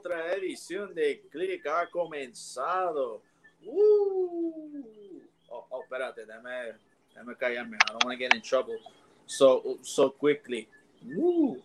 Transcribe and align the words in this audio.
Otra 0.00 0.32
edición 0.32 0.94
de 0.94 1.20
Click 1.30 1.66
ha 1.66 1.86
comenzado. 1.90 3.20
Uh. 3.62 5.20
Oh, 5.50 5.66
oh, 5.68 5.82
espérate, 5.82 6.24
déjame, 6.24 6.72
déjame 7.10 7.36
callarme. 7.36 7.76
I 7.76 7.92
don't 7.92 8.04
want 8.06 8.18
to 8.18 8.24
get 8.24 8.34
in 8.34 8.40
trouble 8.40 8.78
so, 9.26 9.78
so 9.82 10.08
quickly. 10.08 10.68
Uh. 11.04 11.56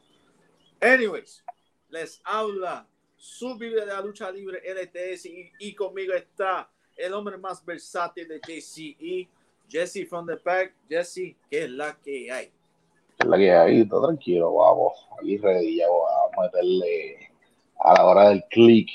Anyways, 0.81 1.45
les 1.89 2.19
habla 2.25 2.85
su 3.15 3.57
Biblia 3.57 3.85
de 3.85 3.93
la 3.93 4.01
lucha 4.01 4.29
libre 4.29 4.61
LTS 4.65 5.27
y, 5.27 5.53
y 5.57 5.73
conmigo 5.73 6.13
está 6.13 6.69
el 6.97 7.13
hombre 7.13 7.37
más 7.37 7.63
versátil 7.63 8.27
de 8.27 8.41
JCE, 8.41 9.29
Jesse 9.69 10.05
from 10.09 10.27
the 10.27 10.35
back. 10.43 10.73
Jesse, 10.89 11.37
¿qué 11.49 11.63
es 11.63 11.69
la 11.69 11.97
que 12.03 12.29
hay? 12.29 12.51
es 13.17 13.27
la 13.27 13.37
que 13.37 13.49
hay, 13.49 13.87
todo 13.87 14.07
tranquilo, 14.07 14.53
vamos, 14.53 15.07
aquí 15.17 15.37
ready, 15.37 15.77
ya 15.77 15.87
vamos 15.87 16.09
a 16.37 16.41
meterle 16.41 17.34
a 17.79 17.93
la 17.93 18.05
hora 18.05 18.29
del 18.29 18.43
click. 18.49 18.89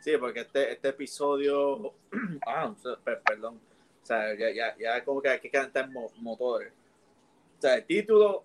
Sí, 0.00 0.12
porque 0.18 0.40
este, 0.40 0.72
este 0.72 0.88
episodio, 0.88 1.94
ah, 2.46 2.74
perdón, 3.24 3.60
o 4.02 4.06
sea, 4.06 4.34
ya, 4.34 4.50
ya, 4.50 4.76
ya 4.78 5.04
como 5.04 5.20
que 5.20 5.28
hay 5.28 5.40
que 5.40 5.50
cantar 5.50 5.90
motores. 6.16 6.72
O 7.58 7.60
sea, 7.60 7.74
el 7.74 7.84
título 7.84 8.44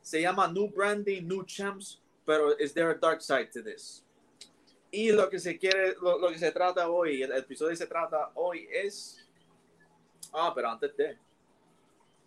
se 0.00 0.22
llama 0.22 0.48
New 0.48 0.68
Branding, 0.70 1.22
New 1.22 1.44
Champs, 1.44 2.00
pero 2.24 2.58
is 2.58 2.72
there 2.72 2.90
a 2.90 2.94
dark 2.94 3.20
side 3.20 3.50
to 3.52 3.62
this? 3.62 4.02
Y 4.90 5.12
lo 5.12 5.28
que 5.28 5.38
se 5.38 5.58
quiere, 5.58 5.96
lo, 6.00 6.18
lo 6.18 6.30
que 6.30 6.38
se 6.38 6.52
trata 6.52 6.88
hoy, 6.88 7.22
el, 7.22 7.32
episodio 7.32 7.76
se 7.76 7.86
trata 7.86 8.30
hoy 8.34 8.66
es, 8.70 9.28
ah, 10.32 10.52
pero 10.54 10.70
antes 10.70 10.96
de, 10.96 11.18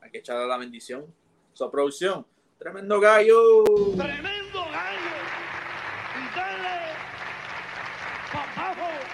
hay 0.02 0.12
que 0.12 0.20
echarle 0.20 0.48
la 0.48 0.58
bendición 0.58 1.06
su 1.58 1.72
producción. 1.72 2.24
Tremendo 2.60 3.00
gallo. 3.00 3.64
Tremendo 3.98 4.60
gallo. 4.72 5.16
Y 6.16 6.36
dale, 6.36 6.68
eh, 6.68 6.94
eh, 8.68 9.00
eh, 9.00 9.08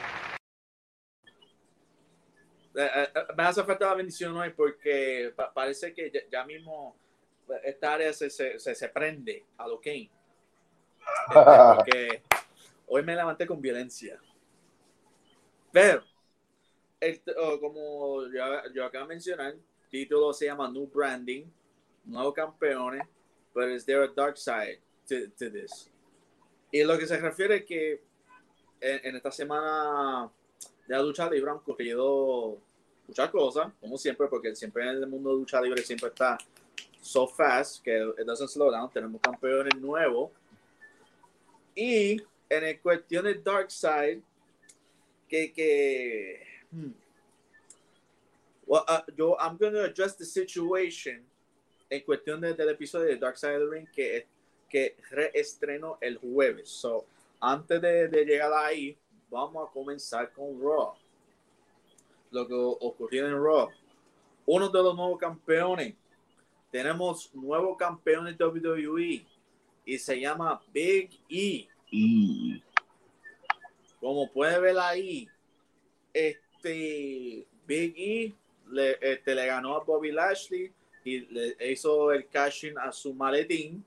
me 2.74 3.44
hace 3.44 3.64
falta 3.64 3.86
la 3.88 3.96
bendición 3.96 4.36
hoy 4.36 4.50
porque 4.52 5.34
parece 5.54 5.94
que 5.94 6.12
ya, 6.32 6.44
mismo 6.46 6.96
esta 7.64 7.94
área 7.94 8.12
se, 8.14 8.30
se, 8.30 8.58
se, 8.58 8.90
prende 8.90 9.46
a 9.58 9.68
lo 9.68 9.80
que 9.80 10.10
porque 11.34 12.24
hoy 12.88 13.04
me 13.04 13.16
levanté 13.16 13.46
con 13.46 13.62
violencia. 13.62 14.20
Pero, 15.72 16.04
oh, 17.38 17.60
como 17.60 18.28
yo, 18.28 18.72
yo 18.74 18.86
acabo 18.86 19.06
de 19.06 19.16
mencionar, 19.16 19.56
título 19.90 20.34
se 20.34 20.46
llama 20.46 20.70
New 20.70 20.88
Branding 20.88 21.46
nuevos 22.06 22.34
campeones, 22.34 23.04
pero 23.54 23.74
es 23.74 23.86
there 23.86 24.04
a 24.04 24.08
dark 24.08 24.38
side 24.38 24.80
to, 25.08 25.30
to, 25.38 25.52
this? 25.52 25.90
Y 26.72 26.84
lo 26.84 26.98
que 26.98 27.08
se 27.08 27.18
refiere 27.18 27.58
es 27.58 27.66
que 27.66 28.02
en, 28.82 29.16
esta 29.16 29.32
semana 29.32 30.32
de 30.88 30.96
la 30.96 31.02
lucha 31.02 31.30
libre 31.30 31.52
han 31.52 31.58
ocurrido 31.58 32.58
muchas 33.08 33.30
cosas, 33.30 33.72
como 33.80 33.98
siempre, 33.98 34.28
porque 34.28 34.56
siempre 34.56 34.84
en 34.84 34.90
el 34.90 35.08
mundo 35.08 35.32
de 35.32 35.36
lucha 35.38 35.62
libre 35.62 35.82
siempre 35.84 36.10
está 36.10 36.38
so 37.02 37.28
fast 37.28 37.84
que 37.84 38.14
it 38.18 38.26
doesn't 38.26 38.50
slow 38.50 38.72
down. 38.72 38.90
Tenemos 38.90 39.22
campeones 39.22 39.76
nuevos. 39.80 40.32
Y 41.76 42.22
en 42.50 42.64
el 42.64 42.80
cuestión 42.80 43.26
de 43.26 43.36
Dark 43.36 43.72
Side, 43.72 44.22
que, 45.28 45.52
que 45.52 46.46
hmm, 46.72 46.92
well, 48.66 48.84
uh, 48.88 49.02
yo, 49.18 49.36
I'm 49.40 49.58
going 49.58 49.74
to 49.74 49.84
address 49.84 50.16
the 50.16 50.26
situation 50.26 51.22
en 51.90 52.02
cuestión 52.02 52.42
de, 52.42 52.54
del 52.54 52.70
episodio 52.70 53.08
de 53.08 53.18
Dark 53.18 53.38
Side 53.38 53.56
of 53.56 53.70
the 53.70 53.76
Ring 53.76 53.88
que, 53.94 54.26
que 54.70 54.96
reestrenó 55.12 55.98
el 56.02 56.18
jueves. 56.18 56.70
So, 56.70 57.06
antes 57.40 57.82
de, 57.82 58.08
de, 58.08 58.26
llegar 58.26 58.52
ahí, 58.54 58.98
vamos 59.34 59.68
a 59.68 59.72
comenzar 59.72 60.32
con 60.32 60.62
Raw. 60.62 60.94
Lo 62.32 62.48
que 62.48 62.54
ocurrió 62.54 63.28
en 63.28 63.44
Raw. 63.44 63.70
Uno 64.46 64.70
de 64.70 64.84
los 64.84 64.96
nuevos 64.96 65.20
campeones. 65.20 65.96
Tenemos 66.72 67.34
nuevo 67.34 67.76
campeón 67.76 68.26
de 68.26 68.44
WWE 68.44 69.26
y 69.86 69.98
se 69.98 70.20
llama 70.20 70.62
Big 70.72 71.20
E. 71.30 71.68
e. 71.92 72.62
Como 74.00 74.32
puede 74.32 74.60
ver 74.60 74.78
ahí, 74.78 75.28
este 76.14 77.48
Big 77.66 77.94
E 77.98 78.34
le, 78.70 78.98
este, 79.02 79.36
le 79.36 79.46
ganó 79.46 79.76
a 79.76 79.84
Bobby 79.84 80.12
Lashley 80.12 80.72
y 81.04 81.20
le 81.22 81.72
hizo 81.72 82.12
el 82.12 82.28
cashing 82.28 82.78
a 82.78 82.92
su 82.92 83.14
maletín. 83.14 83.84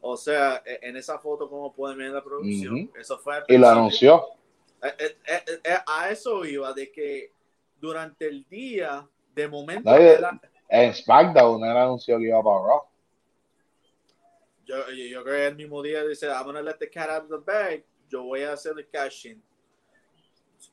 O 0.00 0.16
sea, 0.16 0.62
e, 0.66 0.80
en 0.82 0.96
esa 0.96 1.18
foto, 1.18 1.48
como 1.48 1.72
pueden 1.72 1.98
ver 1.98 2.08
en 2.08 2.14
la 2.14 2.24
producción, 2.24 2.90
eso 2.98 3.18
fue. 3.18 3.42
Y 3.48 3.56
lo 3.56 3.68
anunció. 3.68 4.24
Eh, 4.82 5.16
eh, 5.26 5.60
eh, 5.62 5.76
a 5.86 6.10
eso 6.10 6.44
iba, 6.44 6.72
de 6.72 6.90
que 6.90 7.30
durante 7.80 8.26
el 8.26 8.44
día, 8.48 9.08
de 9.34 9.48
momento. 9.48 9.90
En 10.68 10.94
SmackDown 10.94 11.62
él 11.64 11.76
anunció 11.76 12.18
que 12.18 12.24
iba 12.24 12.42
para 12.42 12.66
Raw. 12.66 12.82
Yo, 14.64 14.90
yo, 14.90 15.22
creo 15.22 15.36
que 15.36 15.46
el 15.46 15.56
mismo 15.56 15.82
día 15.82 16.04
dice: 16.04 16.26
I'm 16.26 16.44
gonna 16.44 16.62
let 16.62 16.78
the 16.78 16.90
cat 16.90 17.10
out 17.10 17.30
of 17.30 17.44
the 17.44 17.52
bag. 17.52 17.84
Yo 18.08 18.24
voy 18.24 18.42
a 18.42 18.52
hacer 18.52 18.74
el 18.76 18.88
cashing. 18.88 19.40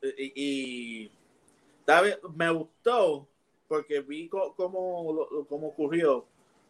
Y, 0.02 0.32
y 0.36 1.12
me 2.36 2.50
gustó 2.52 3.28
porque 3.68 4.02
vi 4.02 4.28
cómo, 4.28 4.56
cómo 5.48 5.68
ocurrió, 5.68 6.26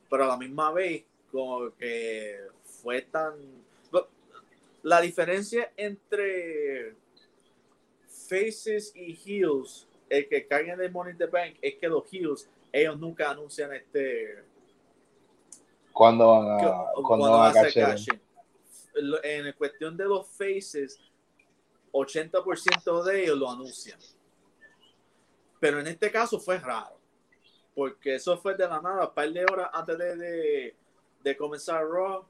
pero 0.09 0.25
a 0.25 0.27
la 0.27 0.37
misma 0.37 0.71
vez 0.71 1.03
como 1.31 1.73
que 1.75 2.39
fue 2.63 3.01
tan... 3.03 3.33
La 4.81 5.01
diferencia 5.01 5.73
entre 5.75 6.95
faces 8.29 8.91
y 8.95 9.17
heels, 9.25 9.87
el 10.07 10.27
que 10.29 10.47
caen 10.47 10.69
en 10.69 10.81
el 10.81 10.91
Money 10.91 11.13
in 11.13 11.17
the 11.17 11.25
Bank, 11.25 11.57
es 11.61 11.75
que 11.75 11.87
los 11.87 12.03
heels, 12.11 12.49
ellos 12.71 12.99
nunca 12.99 13.31
anuncian 13.31 13.73
este... 13.73 14.43
¿Cuándo 15.91 16.27
van 16.27 16.65
a, 16.65 16.91
cuando 17.03 17.31
van 17.31 17.57
a 17.57 17.61
hacer 17.61 17.97
En 19.23 19.51
cuestión 19.53 19.97
de 19.97 20.05
los 20.05 20.27
faces, 20.27 20.99
80% 21.91 23.03
de 23.03 23.23
ellos 23.23 23.37
lo 23.37 23.49
anuncian. 23.49 23.99
Pero 25.59 25.79
en 25.79 25.87
este 25.87 26.11
caso 26.11 26.39
fue 26.39 26.57
raro, 26.57 26.97
porque 27.75 28.15
eso 28.15 28.37
fue 28.37 28.55
de 28.55 28.67
la 28.67 28.81
nada, 28.81 29.07
un 29.07 29.13
par 29.13 29.29
de 29.31 29.43
horas 29.43 29.69
antes 29.73 29.97
de, 29.97 30.75
de, 31.21 31.37
comenzar 31.37 31.85
Raw, 31.85 32.23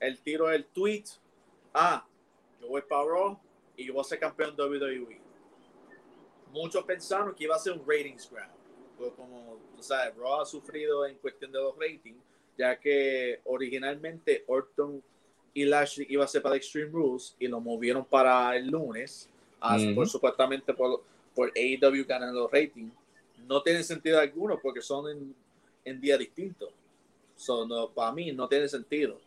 el 0.00 0.18
tiro 0.22 0.46
del 0.46 0.64
tweet, 0.64 1.04
ah, 1.74 2.06
yo 2.60 2.68
voy 2.68 2.82
para 2.82 3.04
Raw 3.04 3.38
y 3.76 3.86
yo 3.86 3.92
voy 3.92 4.00
a 4.00 4.04
ser 4.04 4.18
campeón 4.18 4.56
de 4.56 4.62
WWE. 4.62 5.21
Muchos 6.52 6.84
pensaron 6.84 7.34
que 7.34 7.44
iba 7.44 7.56
a 7.56 7.58
ser 7.58 7.72
un 7.72 7.80
ratings 7.80 8.30
grab, 8.30 8.50
pero 8.98 9.14
como 9.16 9.58
tú 9.74 9.82
sabes, 9.82 10.14
Raw 10.16 10.42
ha 10.42 10.46
sufrido 10.46 11.06
en 11.06 11.16
cuestión 11.16 11.50
de 11.50 11.58
los 11.58 11.74
ratings, 11.76 12.22
ya 12.56 12.78
que 12.78 13.40
originalmente 13.44 14.44
Orton 14.46 15.02
y 15.54 15.64
Lashley 15.64 16.06
iba 16.10 16.24
a 16.24 16.28
ser 16.28 16.42
para 16.42 16.56
Extreme 16.56 16.90
Rules 16.90 17.34
y 17.38 17.48
lo 17.48 17.60
movieron 17.60 18.04
para 18.04 18.54
el 18.56 18.68
lunes, 18.68 19.28
por, 19.94 20.08
supuestamente 20.08 20.74
por 20.74 21.02
por 21.34 21.52
AEW 21.56 22.04
ganan 22.06 22.34
los 22.34 22.50
ratings. 22.50 22.94
No 23.46 23.62
tiene 23.62 23.82
sentido 23.82 24.18
alguno 24.18 24.58
porque 24.60 24.80
son 24.80 25.10
en, 25.10 25.34
en 25.84 26.00
días 26.00 26.18
distintos. 26.18 26.72
para 27.94 28.12
mí 28.12 28.32
no 28.32 28.48
tiene 28.48 28.68
sentido. 28.68 29.18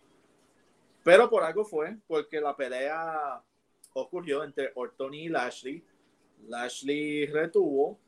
Pero 1.04 1.30
por 1.30 1.44
algo 1.44 1.66
fue, 1.66 1.98
porque 2.08 2.40
la 2.40 2.56
pelea 2.56 3.42
ocurrió 3.94 4.44
entre 4.44 4.72
Orton 4.76 5.14
y 5.14 5.30
Lashley. 5.30 5.84
Lashley 6.48 7.26
retuvo, 7.28 8.00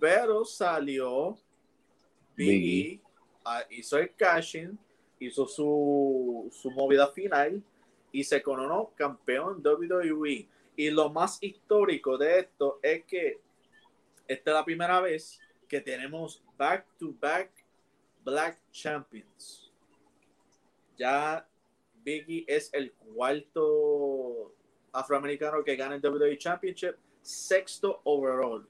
pero 0.00 0.44
salió 0.44 1.38
Biggie, 2.36 3.00
hizo 3.70 3.98
el 3.98 4.14
cashing, 4.14 4.78
hizo 5.18 5.46
su, 5.46 6.48
su 6.52 6.70
movida 6.70 7.08
final 7.08 7.62
y 8.12 8.24
se 8.24 8.42
coronó 8.42 8.92
campeón 8.96 9.62
WWE. 9.64 10.48
Y 10.76 10.90
lo 10.90 11.10
más 11.10 11.38
histórico 11.42 12.16
de 12.16 12.40
esto 12.40 12.78
es 12.82 13.04
que 13.04 13.40
esta 14.28 14.50
es 14.50 14.54
la 14.54 14.64
primera 14.64 15.00
vez 15.00 15.40
que 15.66 15.80
tenemos 15.80 16.42
back 16.56 16.86
to 16.98 17.14
back 17.20 17.50
Black 18.24 18.58
Champions. 18.70 19.72
Ya 20.96 21.46
Biggie 22.04 22.44
es 22.46 22.70
el 22.72 22.92
cuarto 22.92 24.54
afroamericano 24.92 25.64
que 25.64 25.76
gana 25.76 25.94
el 25.94 26.04
WWE 26.04 26.36
Championship, 26.38 26.96
sexto 27.28 28.00
overall. 28.04 28.66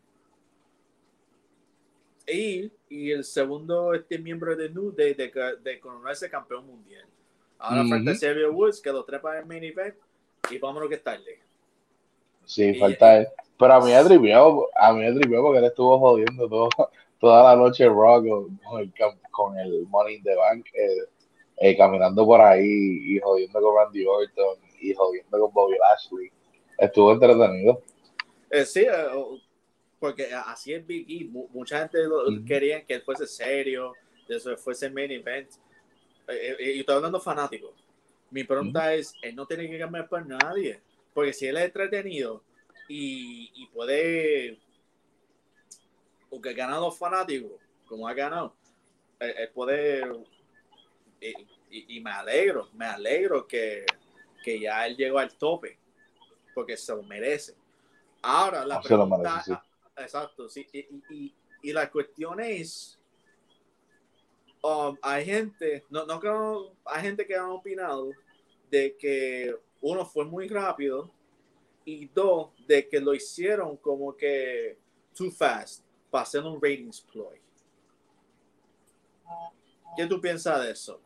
Y, 2.26 2.70
y 2.90 3.12
el 3.12 3.24
segundo 3.24 3.94
este 3.94 4.18
miembro 4.18 4.54
de 4.56 4.68
New 4.68 4.92
Day 4.92 5.14
de, 5.14 5.32
de, 5.62 5.80
coronarse 5.80 6.28
campeón 6.28 6.66
mundial. 6.66 7.06
Ahora 7.58 7.84
falta 7.88 8.14
Xavier 8.14 8.50
Woods 8.50 8.80
que 8.80 8.90
lo 8.90 9.04
trepa 9.04 9.38
en 9.38 9.48
main 9.48 9.62
event 9.62 9.94
y 10.50 10.58
vámonos 10.58 10.88
que 10.88 10.98
tarde. 10.98 11.40
Sí, 12.44 12.74
falta 12.74 13.18
él. 13.18 13.28
Pero 13.56 13.74
a 13.74 13.80
mí 13.80 13.92
me 13.92 14.04
trivió, 14.04 14.68
a 14.76 14.92
mí 14.92 15.04
me 15.04 15.40
porque 15.40 15.58
él 15.58 15.64
estuvo 15.64 15.98
jodiendo 15.98 16.48
todo, 16.48 16.68
toda 17.20 17.44
la 17.44 17.56
noche 17.56 17.86
Raw 17.86 18.22
con, 19.30 19.58
el, 19.58 19.86
Money 19.86 20.16
in 20.16 20.22
the 20.22 20.34
Bank. 20.34 20.66
eh, 21.60 21.76
caminando 21.76 22.26
por 22.26 22.40
ahí 22.40 22.64
y 22.64 23.20
jodiendo 23.20 23.60
con 23.60 23.76
Randy 23.76 24.04
Orton 24.04 24.58
y 24.80 24.94
jodiendo 24.94 25.40
con 25.40 25.52
Bobby 25.52 25.76
Lashley. 25.78 26.30
Estuvo 26.76 27.12
entretenido. 27.12 27.82
Eh, 28.50 28.64
sí, 28.64 28.80
eh, 28.80 29.40
porque 29.98 30.32
así 30.32 30.72
es 30.72 30.86
Big 30.86 31.06
E. 31.10 31.24
Mucha 31.28 31.80
gente 31.80 31.98
quería 32.46 32.84
que 32.84 32.94
él 32.94 33.02
fuese 33.02 33.26
serio, 33.26 33.94
que 34.26 34.36
eso 34.36 34.56
fuese 34.56 34.90
main 34.90 35.10
event. 35.10 35.50
y 36.60 36.80
estoy 36.80 36.96
hablando 36.96 37.20
fanático. 37.20 37.74
Mi 38.30 38.44
pregunta 38.44 38.94
es, 38.94 39.14
él 39.22 39.34
no 39.34 39.46
tiene 39.46 39.68
que 39.68 39.78
cambiar 39.78 40.08
por 40.08 40.24
nadie. 40.26 40.80
Porque 41.14 41.32
si 41.32 41.46
él 41.46 41.56
es 41.56 41.64
entretenido 41.64 42.44
y, 42.88 43.50
y 43.54 43.66
puede, 43.68 44.58
o 46.30 46.40
que 46.40 46.52
gana 46.52 46.78
los 46.78 46.96
fanáticos, 46.96 47.52
como 47.86 48.06
ha 48.06 48.14
ganado, 48.14 48.54
él, 49.18 49.50
puede, 49.52 50.02
y, 51.70 52.00
me 52.00 52.10
alegro, 52.10 52.68
me 52.74 52.86
alegro 52.86 53.46
que, 53.46 53.84
que, 54.44 54.60
ya 54.60 54.86
él 54.86 54.96
llegó 54.96 55.18
al 55.18 55.36
tope, 55.36 55.78
porque 56.54 56.76
se 56.76 56.94
lo 56.94 57.02
merece. 57.02 57.54
Ahora, 58.22 58.66
la 58.66 58.80
pregunta, 58.80 59.44
exacto, 59.96 60.48
sí, 60.48 60.66
y, 60.72 61.34
y, 61.62 61.72
la 61.72 61.90
cuestión 61.90 62.40
es, 62.40 62.98
um, 64.62 64.96
hay 65.02 65.24
gente, 65.24 65.84
no, 65.88 66.04
no 66.04 66.20
hay 66.84 67.02
gente 67.02 67.26
que 67.26 67.36
ha 67.36 67.48
opinado 67.48 68.10
de 68.70 68.96
que 68.96 69.54
uno 69.80 70.04
fue 70.04 70.24
muy 70.24 70.48
rápido 70.48 71.10
y 71.84 72.06
dos, 72.06 72.50
de 72.66 72.88
que 72.88 73.00
lo 73.00 73.14
hicieron 73.14 73.76
como 73.76 74.14
que 74.16 74.78
too 75.16 75.30
fast 75.30 75.84
para 76.10 76.22
hacer 76.22 76.42
un 76.42 76.60
ratings 76.60 77.00
ploy. 77.00 77.40
¿Qué 79.96 80.06
tú 80.06 80.20
piensas 80.20 80.62
de 80.62 80.72
eso? 80.72 81.00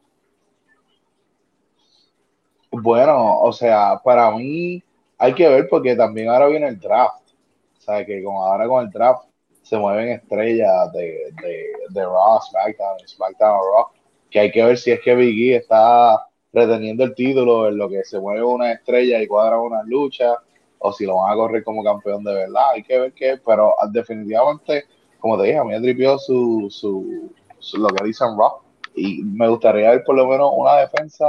Bueno, 2.70 3.40
o 3.40 3.52
sea, 3.52 4.00
para 4.02 4.30
mí 4.30 4.82
hay 5.22 5.34
que 5.34 5.48
ver 5.48 5.68
porque 5.68 5.94
también 5.94 6.28
ahora 6.28 6.48
viene 6.48 6.66
el 6.66 6.80
draft. 6.80 7.30
O 7.78 7.80
sea, 7.80 8.04
que 8.04 8.24
con, 8.24 8.34
ahora 8.34 8.66
con 8.66 8.84
el 8.84 8.90
draft 8.90 9.26
se 9.62 9.78
mueven 9.78 10.08
estrellas 10.08 10.92
de, 10.92 11.32
de, 11.40 11.66
de 11.90 12.04
Raw, 12.04 12.40
SmackDown, 12.40 12.98
SmackDown 13.06 13.60
Raw, 13.72 13.86
que 14.28 14.40
hay 14.40 14.50
que 14.50 14.64
ver 14.64 14.76
si 14.76 14.90
es 14.90 15.00
que 15.00 15.14
Biggie 15.14 15.56
está 15.56 16.26
reteniendo 16.52 17.04
el 17.04 17.14
título 17.14 17.68
en 17.68 17.78
lo 17.78 17.88
que 17.88 18.02
se 18.02 18.18
mueve 18.18 18.42
una 18.42 18.72
estrella 18.72 19.22
y 19.22 19.28
cuadra 19.28 19.60
una 19.60 19.84
lucha, 19.84 20.34
o 20.80 20.92
si 20.92 21.06
lo 21.06 21.18
van 21.18 21.32
a 21.32 21.36
correr 21.36 21.62
como 21.62 21.84
campeón 21.84 22.24
de 22.24 22.34
verdad. 22.34 22.70
Hay 22.74 22.82
que 22.82 22.98
ver 22.98 23.12
qué, 23.12 23.38
pero 23.46 23.74
definitivamente, 23.92 24.86
como 25.20 25.38
te 25.38 25.44
dije, 25.44 25.58
a 25.58 25.64
mí 25.64 25.70
me 25.70 25.80
tripió 25.80 26.18
su, 26.18 26.66
su, 26.68 27.30
lo 27.78 27.88
que 27.90 28.04
dicen 28.04 28.36
Raw 28.36 28.58
y 28.96 29.22
me 29.22 29.48
gustaría 29.48 29.90
ver 29.90 30.02
por 30.02 30.16
lo 30.16 30.26
menos 30.26 30.50
una 30.52 30.78
defensa 30.78 31.24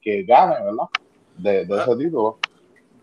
que 0.00 0.22
gane, 0.22 0.54
¿verdad? 0.64 0.86
De, 1.36 1.62
ese 1.62 1.96
título. 1.96 2.38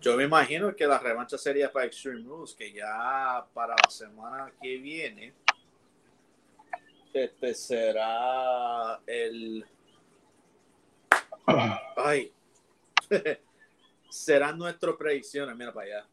Yo 0.02 0.18
me 0.18 0.24
imagino 0.24 0.76
que 0.76 0.88
la 0.88 0.98
revancha 0.98 1.38
sería 1.38 1.72
para 1.72 1.86
Extreme 1.86 2.24
Rules, 2.24 2.56
que 2.56 2.74
ya 2.74 3.46
para 3.54 3.76
la 3.76 3.90
semana 3.90 4.52
que 4.60 4.78
viene 4.78 5.32
este 7.14 7.54
será 7.54 9.00
el 9.06 9.64
ay 11.98 12.32
serán 14.10 14.58
nuestras 14.58 14.96
predicciones, 14.96 15.56
mira 15.56 15.72
para 15.72 15.86
allá. 15.86 16.08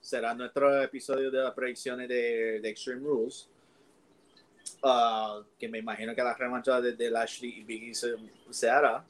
Será 0.00 0.34
nuestro 0.34 0.82
episodio 0.82 1.30
de 1.30 1.38
las 1.38 1.54
predicciones 1.54 2.08
de, 2.08 2.60
de 2.60 2.68
Extreme 2.68 3.02
Rules. 3.02 3.48
Ah, 4.82 5.42
que 5.58 5.68
me 5.68 5.78
imagino 5.78 6.12
que 6.12 6.22
la 6.22 6.34
revancha 6.34 6.80
de, 6.80 6.92
de 6.92 7.10
Lashley 7.10 7.60
y 7.60 7.62
Biggie 7.62 7.94
se, 7.94 8.68
hará. 8.68 9.04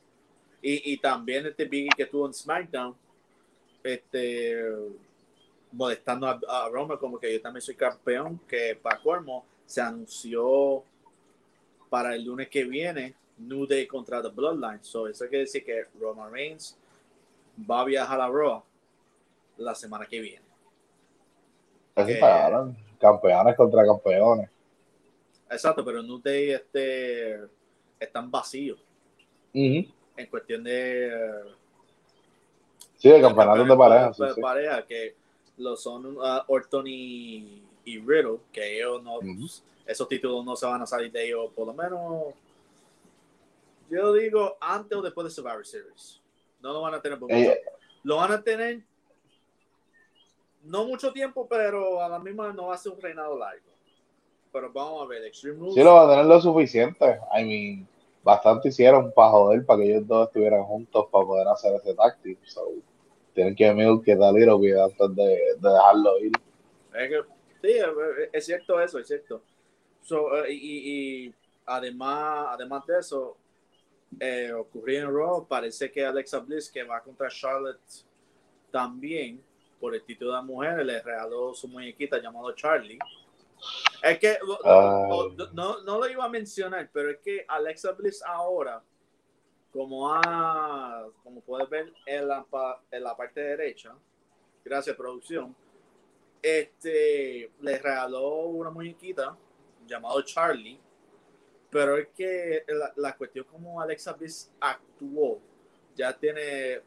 Y, 0.61 0.93
y, 0.93 0.99
también 0.99 1.47
este 1.47 1.65
Biggie 1.65 1.91
que 1.97 2.05
estuvo 2.05 2.27
en 2.27 2.35
SmackDown, 2.35 2.95
este, 3.87 4.57
molestando 5.73 6.27
a, 6.27 6.41
a 6.49 6.69
Roma 6.69 6.99
como 6.99 7.19
que 7.19 7.33
yo 7.33 7.41
también 7.41 7.63
soy 7.63 7.75
campeón, 7.75 8.41
que 8.49 8.79
para 8.81 9.01
Cuermo 9.01 9.45
se 9.67 9.81
anunció 9.81 10.83
para 11.89 12.15
el 12.15 12.25
lunes 12.25 12.49
que 12.49 12.65
viene 12.65 13.15
New 13.39 13.67
Day 13.67 13.87
contra 13.87 14.23
The 14.23 14.29
Bloodline. 14.29 14.83
So, 14.83 15.09
eso 15.09 15.27
quiere 15.29 15.45
decir 15.45 15.65
que 15.65 15.87
Roman 16.01 16.33
Reigns 16.33 16.77
va 17.59 17.81
a 17.81 17.85
viajar 17.85 18.21
a 18.21 18.29
Raw 18.29 18.63
la 19.59 19.75
semana 19.75 20.07
que 20.07 20.21
viene. 20.21 20.45
campeones 22.99 23.57
contra 23.57 23.85
campeones. 23.85 24.51
Exacto, 25.51 25.85
pero 25.85 26.03
New 26.03 26.21
Day 26.21 26.51
este, 26.51 27.41
están 27.99 28.31
vacíos. 28.31 28.79
En 30.17 30.27
cuestión 30.29 30.65
de. 30.65 31.55
Sí, 32.97 33.11
de 33.11 33.21
campeonato 33.21 33.65
de, 33.65 33.77
pareja. 33.77 34.11
De, 34.11 34.41
pareja, 34.41 34.87
que 34.87 35.15
lo 35.59 35.77
son 35.77 36.17
uh, 36.17 36.43
Orton 36.49 36.87
y, 36.87 37.63
y, 37.85 37.99
Riddle, 37.99 38.39
que 38.53 38.79
ellos 38.79 39.03
no. 39.03 39.19
Esos 39.87 40.09
títulos 40.09 40.45
no 40.45 40.57
se 40.57 40.67
van 40.67 40.83
a 40.83 40.87
salir 40.87 41.13
de 41.13 41.27
ellos, 41.27 41.51
por 41.55 41.67
lo 41.67 41.75
menos. 41.75 42.35
Yo 43.89 44.13
digo 44.13 44.57
antes 44.61 44.99
o 44.99 45.03
después 45.03 45.27
de 45.27 45.31
Survivor 45.31 45.65
Series. 45.65 46.21
No 46.61 46.73
lo 46.73 46.81
van 46.81 46.95
a 46.95 47.01
tener 47.01 47.19
por 47.19 47.31
mucho. 47.31 47.53
Lo 48.03 48.17
van 48.17 48.33
a 48.33 48.43
tener 48.43 48.81
no 50.65 50.85
mucho 50.85 51.13
tiempo, 51.13 51.47
pero 51.49 52.03
a 52.03 52.09
la 52.09 52.19
misma 52.19 52.53
no 52.53 52.67
va 52.67 52.75
a 52.75 52.79
ser 52.79 52.93
un 52.93 53.01
reinado 53.01 53.39
largo 53.39 53.77
pero 54.57 54.73
vamos 54.73 55.03
a 55.03 55.07
ver, 55.07 55.23
Extreme 55.25 55.59
Rules. 55.59 55.75
Sí, 55.75 55.83
lo 55.83 55.93
va 55.93 56.07
a 56.07 56.11
tener 56.11 56.25
lo 56.25 56.41
suficiente. 56.41 57.19
I 57.31 57.45
mean, 57.45 57.89
bastante 58.27 58.71
hicieron 58.71 59.13
para 59.13 59.31
joder, 59.31 59.65
para 59.65 59.79
que 59.79 59.89
ellos 59.89 60.07
dos 60.09 60.27
estuvieran 60.27 60.65
juntos 60.65 61.07
para 61.13 61.25
poder 61.25 61.47
hacer 61.47 61.77
ese 61.77 61.95
táctil. 61.95 62.37
So, 62.43 62.73
tienen 63.33 63.55
que 63.55 63.73
ver 63.73 63.87
que 64.05 64.17
bit 64.17 64.77
antes 64.77 65.15
de, 65.15 65.25
de, 65.61 65.69
dejarlo 65.71 66.19
ir. 66.19 66.33
Sí, 67.63 67.77
es 68.33 68.45
cierto 68.45 68.81
eso, 68.81 68.99
es 68.99 69.07
cierto. 69.07 69.43
So, 70.03 70.45
y, 70.49 70.55
y, 71.27 71.35
además, 71.67 72.49
además 72.51 72.85
de 72.87 72.99
eso, 72.99 73.37
eh, 74.19 74.53
ocurrió 74.53 75.03
en 75.03 75.15
Raw, 75.15 75.47
parece 75.47 75.93
que 75.93 76.05
Alexa 76.05 76.41
Bliss, 76.41 76.69
que 76.69 76.83
va 76.83 77.01
contra 77.01 77.29
Charlotte 77.29 77.79
también, 78.73 79.41
por 79.79 79.95
el 79.95 80.03
título 80.03 80.35
de 80.35 80.43
mujer, 80.43 80.85
le 80.85 81.01
regaló 81.01 81.55
su 81.55 81.69
muñequita 81.69 82.21
llamado 82.21 82.51
Charlie. 82.57 82.99
Es 84.03 84.19
que 84.19 84.39
no, 85.53 85.83
no, 85.83 85.99
lo 85.99 86.09
iba 86.09 86.25
a 86.25 86.29
mencionar, 86.29 86.89
pero 86.93 87.11
es 87.11 87.19
que 87.19 87.45
Alexa 87.49 87.93
Bliss 87.93 88.23
ahora, 88.25 88.83
como 89.73 90.13
a, 90.13 91.09
como 91.23 91.41
puedes 91.41 91.69
ver 91.69 91.93
en 92.07 92.29
la, 92.29 92.47
en 92.91 93.03
la 93.03 93.17
parte 93.17 93.41
derecha, 93.41 93.95
gracias 94.65 94.97
producción, 94.97 95.55
este 96.43 97.51
le 97.61 97.79
regaló 97.79 98.47
una 98.47 98.71
muñequita 98.71 99.37
llamado 99.87 100.23
Charlie, 100.23 100.79
pero 101.71 101.97
es 101.97 102.09
que 102.17 102.65
la, 102.97 103.17
cuestión 103.17 103.45
como 103.51 103.81
Alexa 103.81 104.13
Bliss 104.13 104.53
actuó, 104.61 105.41
ya 105.95 106.17
tiene 106.17 106.81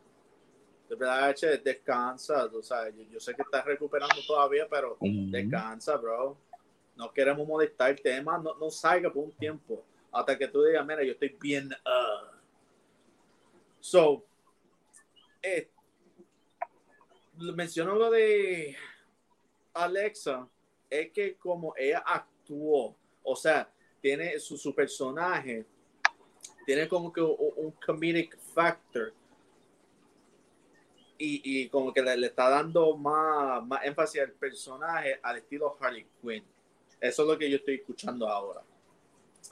de 0.89 0.95
verdad, 0.97 1.35
descansa, 1.63 2.45
o 2.45 2.63
sea, 2.63 2.89
yo, 2.89 3.19
sé 3.19 3.35
que 3.35 3.43
estás 3.43 3.63
recuperando 3.65 4.15
todavía, 4.25 4.67
pero 4.67 4.97
descansa, 5.01 5.97
bro 5.97 6.48
no 6.99 7.13
queremos 7.13 7.47
molestar 7.47 7.91
el 7.91 8.01
tema, 8.01 8.37
no, 8.37 8.53
no 8.55 8.69
salga 8.69 9.09
por 9.09 9.23
un 9.23 9.31
tiempo 9.31 9.85
hasta 10.11 10.37
que 10.37 10.49
tú 10.49 10.61
digas, 10.63 10.85
mira, 10.85 11.01
yo 11.01 11.13
estoy 11.13 11.29
bien. 11.39 11.67
Uh. 11.67 12.35
So, 13.79 14.25
eh, 15.41 15.69
menciono 17.37 17.95
lo 17.95 18.11
de 18.11 18.75
Alexa, 19.73 20.45
es 20.89 21.09
que 21.11 21.37
como 21.37 21.73
ella 21.77 22.03
actuó, 22.05 22.97
o 23.23 23.35
sea, 23.37 23.71
tiene 24.01 24.37
su, 24.37 24.57
su 24.57 24.75
personaje, 24.75 25.65
tiene 26.65 26.89
como 26.89 27.13
que 27.13 27.21
un, 27.21 27.71
comedic 27.85 28.37
factor 28.53 29.13
y, 31.17 31.61
y 31.61 31.69
como 31.69 31.93
que 31.93 32.01
le, 32.01 32.17
le, 32.17 32.27
está 32.27 32.49
dando 32.49 32.97
más, 32.97 33.65
más 33.65 33.85
énfasis 33.85 34.19
al 34.19 34.33
personaje 34.33 35.17
al 35.23 35.37
estilo 35.37 35.77
Harley 35.79 36.05
Quinn. 36.21 36.43
Eso 36.99 37.21
es 37.21 37.27
lo 37.27 37.37
que 37.37 37.49
yo 37.49 37.57
estoy 37.57 37.75
escuchando 37.75 38.27
ahora. 38.27 38.61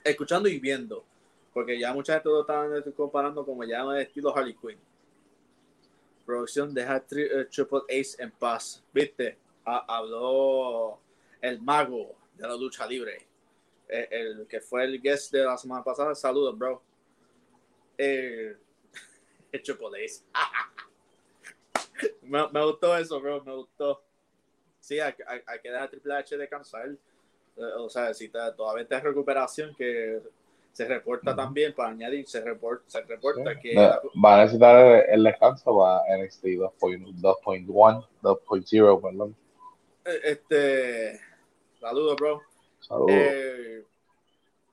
Escuchando 0.03 0.49
y 0.49 0.59
viendo. 0.59 1.03
Porque 1.53 1.79
ya 1.79 1.93
mucha 1.93 2.13
gente 2.13 2.29
lo 2.29 2.41
está 2.41 2.67
comparando 2.95 3.45
como 3.45 3.63
ya 3.63 3.81
el 3.81 4.01
estilo 4.01 4.35
Harley 4.35 4.55
Quinn. 4.55 4.77
Producción 6.25 6.73
deja 6.73 6.97
eh, 7.11 7.45
Triple 7.49 7.81
Ace 7.89 8.21
en 8.21 8.31
paz. 8.31 8.83
¿Viste? 8.93 9.37
habló 9.63 10.99
el 11.41 11.61
mago 11.61 12.15
de 12.35 12.47
la 12.47 12.55
lucha 12.55 12.85
libre. 12.85 13.25
Eh, 13.89 14.07
el, 14.11 14.47
que 14.47 14.59
fue 14.59 14.83
el 14.83 15.01
guest 15.01 15.31
de 15.31 15.43
la 15.43 15.57
semana 15.57 15.83
pasada. 15.83 16.13
Saludos, 16.15 16.57
bro. 16.57 16.81
Eh, 17.97 18.55
Triple 19.63 20.05
Ace. 20.05 20.23
me, 22.21 22.65
gustó 22.65 22.95
eso, 22.97 23.19
bro. 23.19 23.43
Me 23.43 23.55
gustó. 23.55 24.03
Sí, 24.79 24.99
hay, 24.99 25.13
que 25.13 25.71
dejar 25.71 25.89
Triple 25.89 26.13
H 26.13 26.37
descansar. 26.37 26.95
Eh, 27.57 27.61
o 27.77 27.89
sea, 27.89 28.13
si 28.13 28.29
todavía 28.29 28.83
está 28.83 28.97
en 28.97 29.03
recuperación, 29.05 29.75
que 29.75 30.21
se 30.77 30.85
reporta 30.85 31.35
también, 31.35 31.73
para 31.73 31.89
añadir, 31.89 32.27
se 32.27 32.39
reporta, 32.39 32.83
se 32.87 33.01
reporta 33.01 33.59
que... 33.59 33.75
Va 33.75 34.35
a 34.35 34.41
necesitar 34.41 35.05
el, 35.09 35.23
descanso 35.23 35.75
para 35.75 36.03
NXT 36.17 36.43
2.1, 36.43 38.07
2.0, 38.21 39.01
perdón. 39.01 39.35
Eh, 40.05 40.19
este, 40.23 41.19
saludos, 41.79 42.15
bro. 42.15 42.41
Saludos. 42.79 43.09
Eh, 43.11 43.83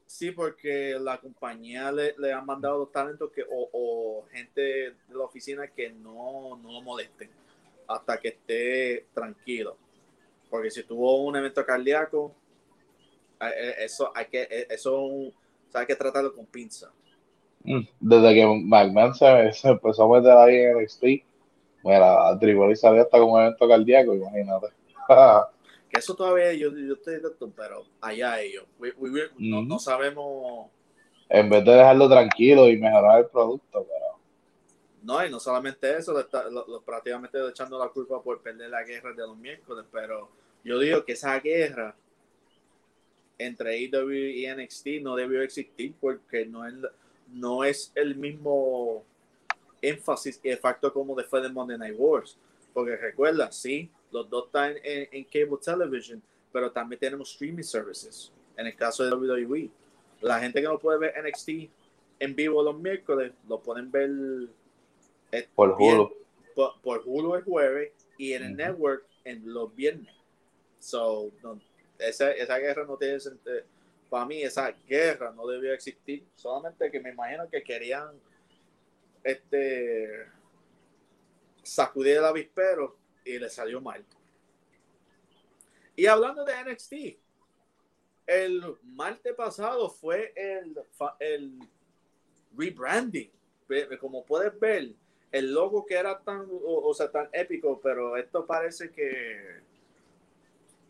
sí, 0.05 0.31
porque 0.33 0.99
la 1.01 1.19
compañía 1.19 1.91
le, 1.91 2.15
le 2.19 2.35
han 2.35 2.45
mandado 2.45 2.81
los 2.81 2.93
talentos 2.93 3.31
que, 3.33 3.43
o, 3.51 4.27
gente 4.31 4.61
de 4.61 4.95
la 5.09 5.25
oficina 5.25 5.67
que 5.69 5.89
no, 5.89 6.59
no 6.63 6.73
lo 6.73 6.83
molesten 6.83 7.31
hasta 7.89 8.19
que 8.19 8.29
esté 8.29 9.07
tranquilo. 9.15 9.79
Porque 10.51 10.71
si 10.71 10.83
tuvo 10.83 11.25
un 11.25 11.35
evento 11.37 11.65
cardíaco, 11.65 12.35
eso 13.51 14.13
hay 14.15 14.27
que, 14.27 14.67
eso 14.71 15.33
hay 15.73 15.87
que 15.87 15.97
tratarlo 15.97 16.35
con 16.35 16.47
pinza. 16.47 16.93
Mm, 17.65 17.81
desde 18.01 18.35
que 18.35 18.47
McMahon 18.47 19.15
se, 19.15 19.53
se 19.53 19.69
empezó 19.69 20.05
a 20.05 20.21
meter 20.21 20.37
ahí 20.37 20.57
en 20.57 20.83
NXT, 20.83 21.05
mira, 21.83 22.39
Triboli 22.39 22.77
salió 22.77 23.03
hasta 23.03 23.19
con 23.19 23.31
un 23.31 23.41
evento 23.41 23.69
cardíaco, 23.69 24.15
imagínate. 24.15 24.69
que 25.95 26.01
eso 26.01 26.15
todavía 26.15 26.53
yo, 26.53 26.71
yo 26.77 26.95
estoy 26.95 27.21
pero 27.57 27.85
allá 28.01 28.41
ellos. 28.41 28.65
no, 29.39 29.79
sabemos. 29.79 30.71
En 31.29 31.49
vez 31.49 31.65
de 31.65 31.73
dejarlo 31.73 32.09
tranquilo 32.09 32.69
y 32.69 32.77
mejorar 32.77 33.21
el 33.21 33.27
producto, 33.27 33.87
pero. 33.87 34.19
No, 35.03 35.25
y 35.25 35.31
no 35.31 35.39
solamente 35.39 35.97
eso, 35.97 36.13
lo, 36.51 36.83
prácticamente 36.83 37.39
echando 37.49 37.79
la 37.79 37.89
culpa 37.89 38.23
por 38.23 38.41
perder 38.41 38.71
la 38.71 38.83
guerra 38.83 39.13
de 39.13 39.27
los 39.27 39.37
miércoles, 39.37 39.85
pero 39.93 40.31
yo 40.65 40.79
digo 40.79 41.05
que 41.05 41.13
esa 41.13 41.39
guerra 41.41 41.95
entre 43.39 43.77
AEW 43.77 44.13
y 44.13 44.47
NXT 44.47 44.87
no 45.03 45.17
debió 45.17 45.43
existir 45.43 45.95
porque 46.01 46.47
no 46.47 46.67
es, 46.67 46.75
no 47.33 47.65
es 47.65 47.93
el 47.95 48.17
mismo 48.17 49.05
énfasis 49.83 50.41
y 50.43 50.51
el 50.51 50.59
factor 50.59 50.93
como 50.93 51.15
después 51.15 51.43
de 51.43 51.49
Monday 51.49 51.79
Night 51.79 51.97
Wars. 51.99 52.39
Porque 52.73 52.97
recuerda, 52.97 53.53
sí, 53.53 53.91
los 54.11 54.29
dos 54.29 54.47
están 54.47 54.75
en, 54.83 55.25
cable 55.25 55.59
television, 55.63 56.23
pero 56.53 56.71
también 56.71 56.99
tenemos 56.99 57.31
streaming 57.33 57.63
services. 57.63 58.33
En 58.57 58.67
el 58.67 58.77
caso 58.77 59.05
de 59.05 59.15
WWE, 59.15 59.71
la 60.21 60.41
gente 60.41 60.61
que 60.61 60.69
no 60.69 60.79
puede 60.79 60.99
ver 60.99 61.15
NXT 61.25 61.49
en 62.21 62.35
vivo 62.35 62.63
los 62.63 62.79
miércoles, 62.79 63.33
lo 63.49 63.61
pueden 63.61 63.91
ver 63.91 64.11
eh, 65.33 65.49
por 65.55 65.77
Hulu. 65.79 66.13
Por, 66.55 67.03
Hulu 67.05 67.35
el 67.35 67.43
jueves 67.43 67.93
y 68.17 68.33
en 68.33 68.45
el 68.45 68.57
network 68.57 69.05
en 69.25 69.53
los 69.53 69.75
viernes. 69.75 70.15
So, 70.79 71.33
esa, 72.09 72.33
esa 72.33 72.59
guerra 72.59 72.85
no 72.85 72.97
tiene 72.97 73.21
sentido. 73.21 73.63
Para 74.09 74.27
mí, 74.27 74.43
esa 74.43 74.71
guerra 74.87 75.33
no 75.33 75.47
debió 75.47 75.73
existir. 75.73 76.25
Solamente 76.35 76.91
que 76.91 77.01
me 77.01 77.11
imagino 77.11 77.49
que 77.49 77.63
querían 77.63 78.11
este 79.23 80.27
sacudir 81.63 82.19
el 82.19 82.25
avispero 82.25 82.97
y 83.25 83.39
le 83.39 83.49
salió 83.49 83.81
mal. 83.81 84.05
Y 85.97 86.07
hablando 86.07 86.45
de 86.45 86.53
NXT, 86.65 86.93
el 88.27 88.77
martes 88.83 89.35
pasado 89.35 89.89
fue 89.89 90.33
el, 90.37 90.79
el 91.21 91.59
rebranding. 92.57 93.31
Como 94.01 94.25
puedes 94.25 94.59
ver, 94.61 94.93
el 95.33 95.53
logo 95.53 95.85
que 95.85 95.95
era 95.95 96.19
tan, 96.21 96.47
o, 96.51 96.95
sea, 96.95 97.11
tan 97.11 97.29
épico, 97.33 97.81
pero 97.83 98.17
esto 98.17 98.47
parece 98.47 98.91
que 98.91 99.63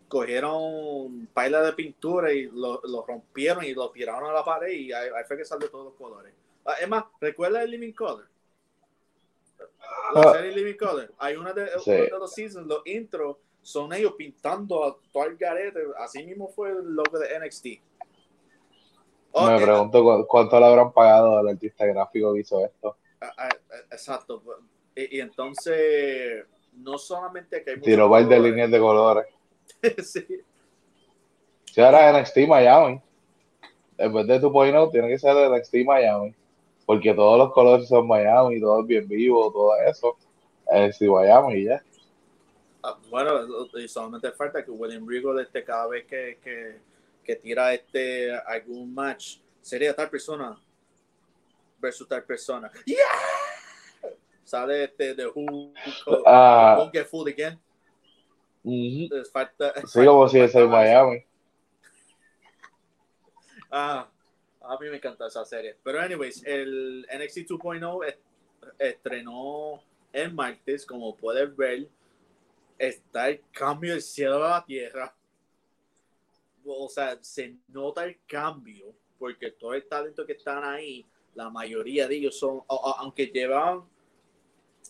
cogieron 0.09 1.29
paila 1.33 1.63
de 1.63 1.73
pintura 1.73 2.33
y 2.33 2.45
lo, 2.47 2.81
rompieron 3.07 3.65
y 3.65 3.75
lo 3.75 3.91
tiraron 3.91 4.31
a 4.31 4.33
la 4.33 4.45
pared 4.45 4.73
y 4.73 4.93
ahí, 4.93 5.09
fue 5.27 5.37
que 5.37 5.45
salió 5.45 5.71
todos 5.71 5.87
los 5.87 5.95
colores. 5.95 6.33
Ah, 6.65 6.75
es 6.81 6.89
más, 6.89 7.05
¿recuerda 7.21 7.63
el 7.63 7.71
Living 7.71 7.93
Color? 7.93 8.27
La 10.15 10.21
ah. 10.21 10.33
serie 10.33 10.53
Living 10.53 10.77
Color. 10.77 11.13
Hay 11.19 11.37
una 11.37 11.53
de, 11.53 11.69
los 12.11 12.33
seasons, 12.33 12.67
los 12.67 12.87
intros, 12.87 13.37
son 13.63 13.93
ellos 13.93 14.15
pintando 14.17 14.85
a 14.85 14.97
todo 15.13 15.25
el 15.25 15.37
garete. 15.37 15.81
Así 15.99 16.23
mismo 16.23 16.49
fue 16.49 16.71
el 16.71 16.95
logo 16.95 17.19
de 17.19 17.39
NXT. 17.39 17.67
Me 19.35 19.61
pregunto 19.61 20.27
cuánto 20.29 20.61
le 20.61 20.67
habrán 20.67 20.93
pagado 20.93 21.39
al 21.39 21.49
artista 21.49 21.85
gráfico 21.87 22.33
que 22.35 22.41
hizo 22.41 22.65
esto. 22.65 22.97
Ah, 23.21 23.49
exacto. 23.91 24.43
Y, 24.95 25.19
entonces, 25.19 26.45
no 26.75 26.99
solamente 26.99 27.65
que 27.65 27.73
hay 27.73 27.81
Tiro 27.81 28.09
de 28.09 28.39
líneas 28.39 28.71
de 28.71 28.79
colores. 28.79 29.27
sí. 30.03 30.27
Si 31.67 31.81
ahora 31.81 32.21
NXT 32.21 32.47
Miami, 32.49 33.01
en 33.99 34.13
vez 34.13 34.27
de 34.27 34.41
tu 34.41 34.53
point 34.53 34.75
tiene 34.93 35.09
que 35.09 35.19
ser 35.19 35.35
NXT 35.51 35.75
Miami, 35.85 36.35
porque 36.87 37.15
todos 37.15 37.39
los 37.39 37.53
colores 37.53 37.89
son 37.89 38.07
Miami, 38.07 38.61
todo 38.61 38.81
es 38.81 38.87
bien 38.87 39.09
vivo, 39.09 39.51
todo 39.53 39.77
eso. 39.87 40.17
Es 40.71 41.01
Miami 41.01 41.55
y 41.55 41.65
ya. 41.65 41.83
Ah, 42.83 42.99
bueno, 43.11 43.67
y 43.75 43.89
solamente 43.89 44.31
falta 44.33 44.65
que 44.65 44.71
William 44.71 45.09
Regal 45.09 45.41
este, 45.41 45.65
cada 45.65 45.87
vez 45.87 46.07
que, 46.07 46.39
que, 46.43 46.81
que, 47.25 47.37
tira 47.37 47.73
este 47.73 48.31
algún 48.47 48.93
match, 48.93 49.39
sería 49.63 49.95
tal 49.95 50.11
persona 50.11 50.59
versus 51.81 52.07
tal 52.07 52.23
persona. 52.25 52.71
¡Yeah! 52.85 52.95
Sale 54.45 54.85
este 54.85 55.15
de 55.15 55.27
Who, 55.27 55.73
who, 56.07 56.13
uh, 56.27 56.77
won't 56.79 56.93
get 56.93 57.09
fooled 57.09 57.33
again. 57.33 57.59
Falta, 59.31 59.75
sí, 59.87 60.05
como 60.05 60.29
si 60.29 60.41
es 60.41 60.55
el 60.55 60.69
Miami. 60.69 61.25
Ah, 63.71 64.09
a 64.63 64.79
mí 64.79 64.89
me 64.89 64.97
encanta 64.97 65.27
esa 65.27 65.45
serie. 65.45 65.77
Pero, 65.83 66.01
anyways, 66.01 66.43
el 66.47 67.07
NXT 67.13 67.51
2.0 67.51 68.17
estrenó 68.79 69.83
el 70.13 70.33
martes. 70.33 70.87
Como 70.87 71.15
puedes 71.17 71.55
ver, 71.55 71.89
está 72.79 73.29
el 73.29 73.43
cambio 73.53 73.93
del 73.93 74.03
cielo 74.03 74.45
a 74.45 74.51
la 74.51 74.65
tierra. 74.65 75.15
O 76.65 76.89
sea, 76.89 77.19
se 77.21 77.57
nota 77.69 78.05
el 78.05 78.19
cambio 78.27 78.95
porque 79.19 79.51
todo 79.51 79.75
el 79.75 79.87
talento 79.87 80.25
que 80.25 80.33
están 80.33 80.65
ahí, 80.65 81.05
la 81.35 81.51
mayoría 81.51 82.09
de 82.09 82.17
ellos 82.17 82.39
son, 82.39 82.63
aunque 82.69 83.27
llevan 83.27 83.83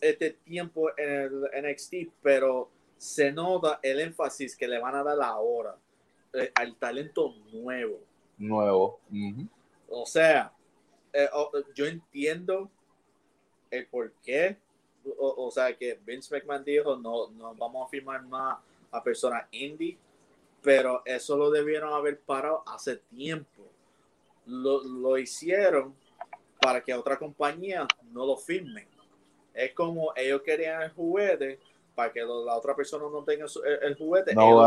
este 0.00 0.30
tiempo 0.30 0.90
en 0.96 1.10
el 1.10 1.70
NXT, 1.70 1.94
pero 2.22 2.70
se 3.04 3.30
nota 3.30 3.80
el 3.82 4.00
énfasis 4.00 4.56
que 4.56 4.66
le 4.66 4.78
van 4.78 4.94
a 4.94 5.04
dar 5.04 5.20
ahora 5.20 5.76
eh, 6.32 6.50
al 6.54 6.74
talento 6.76 7.34
nuevo. 7.52 8.00
Nuevo. 8.38 8.98
O 9.90 10.06
sea, 10.06 10.50
eh, 11.12 11.28
yo 11.74 11.84
entiendo 11.84 12.70
el 13.70 13.86
por 13.88 14.10
qué. 14.24 14.56
O, 15.18 15.50
sea, 15.50 15.76
que 15.76 16.00
Vince 16.02 16.34
McMahon 16.34 16.64
dijo, 16.64 16.96
no, 16.96 17.28
no 17.28 17.54
vamos 17.54 17.86
a 17.86 17.90
firmar 17.90 18.22
más 18.22 18.56
a 18.90 19.02
personas 19.02 19.44
indie, 19.50 19.98
pero 20.62 21.02
eso 21.04 21.36
lo 21.36 21.50
debieron 21.50 21.92
haber 21.92 22.18
parado 22.18 22.62
hace 22.66 22.96
tiempo. 22.96 23.64
Lo, 24.46 24.82
lo 24.82 25.18
hicieron 25.18 25.94
para 26.58 26.82
que 26.82 26.94
otra 26.94 27.18
compañía 27.18 27.86
no 28.12 28.24
lo 28.24 28.38
firme. 28.38 28.88
Es 29.52 29.74
como 29.74 30.14
ellos 30.16 30.40
querían 30.40 30.80
el 30.80 30.90
juguete 30.92 31.60
para 31.94 32.12
que 32.12 32.20
la 32.20 32.56
otra 32.56 32.74
persona 32.74 33.04
no 33.10 33.22
tenga 33.22 33.46
el, 33.82 33.96
juguete. 33.96 34.34
No, 34.34 34.60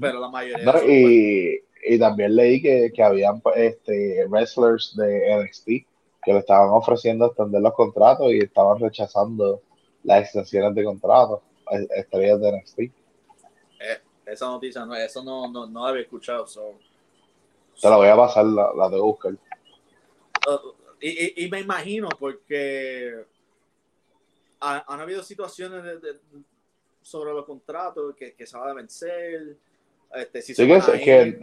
Pero 0.00 0.20
la 0.20 0.28
mayoría. 0.28 0.84
y, 0.86 1.60
y, 1.84 1.98
también 1.98 2.34
leí 2.34 2.60
que, 2.60 2.90
que 2.94 3.02
habían 3.02 3.42
este, 3.54 4.26
wrestlers 4.26 4.96
de 4.96 5.44
NXT 5.44 5.66
que 6.24 6.32
le 6.32 6.38
estaban 6.38 6.70
ofreciendo 6.70 7.26
extender 7.26 7.60
los 7.60 7.74
contratos 7.74 8.32
y 8.32 8.38
estaban 8.38 8.78
rechazando 8.80 9.62
las 10.02 10.24
extensiones 10.24 10.74
de 10.74 10.84
contratos, 10.84 11.40
estrellas 11.96 12.40
de 12.40 12.52
NXT. 12.52 12.78
Eh, 12.80 12.92
esa 14.26 14.46
noticia, 14.46 14.84
no, 14.84 14.94
eso 14.94 15.22
no, 15.22 15.50
no, 15.50 15.66
no 15.66 15.86
había 15.86 16.02
escuchado. 16.02 16.44
Te 17.80 17.88
la 17.88 17.96
voy 17.96 18.08
a 18.08 18.16
pasar, 18.16 18.44
la, 18.44 18.72
la 18.76 18.88
de 18.88 19.00
buscar. 19.00 19.32
Uh, 19.32 20.72
y, 21.00 21.44
y, 21.44 21.48
me 21.48 21.60
imagino, 21.60 22.08
porque 22.18 23.24
han 24.60 25.00
habido 25.00 25.22
situaciones 25.22 25.82
sobre 27.02 27.32
los 27.32 27.44
contratos 27.44 28.14
que, 28.14 28.34
que 28.34 28.46
se 28.46 28.56
van 28.56 28.70
a 28.70 28.74
vencer. 28.74 29.56
Este, 30.14 30.42
si 30.42 30.54
sí, 30.54 30.66
que, 30.66 31.40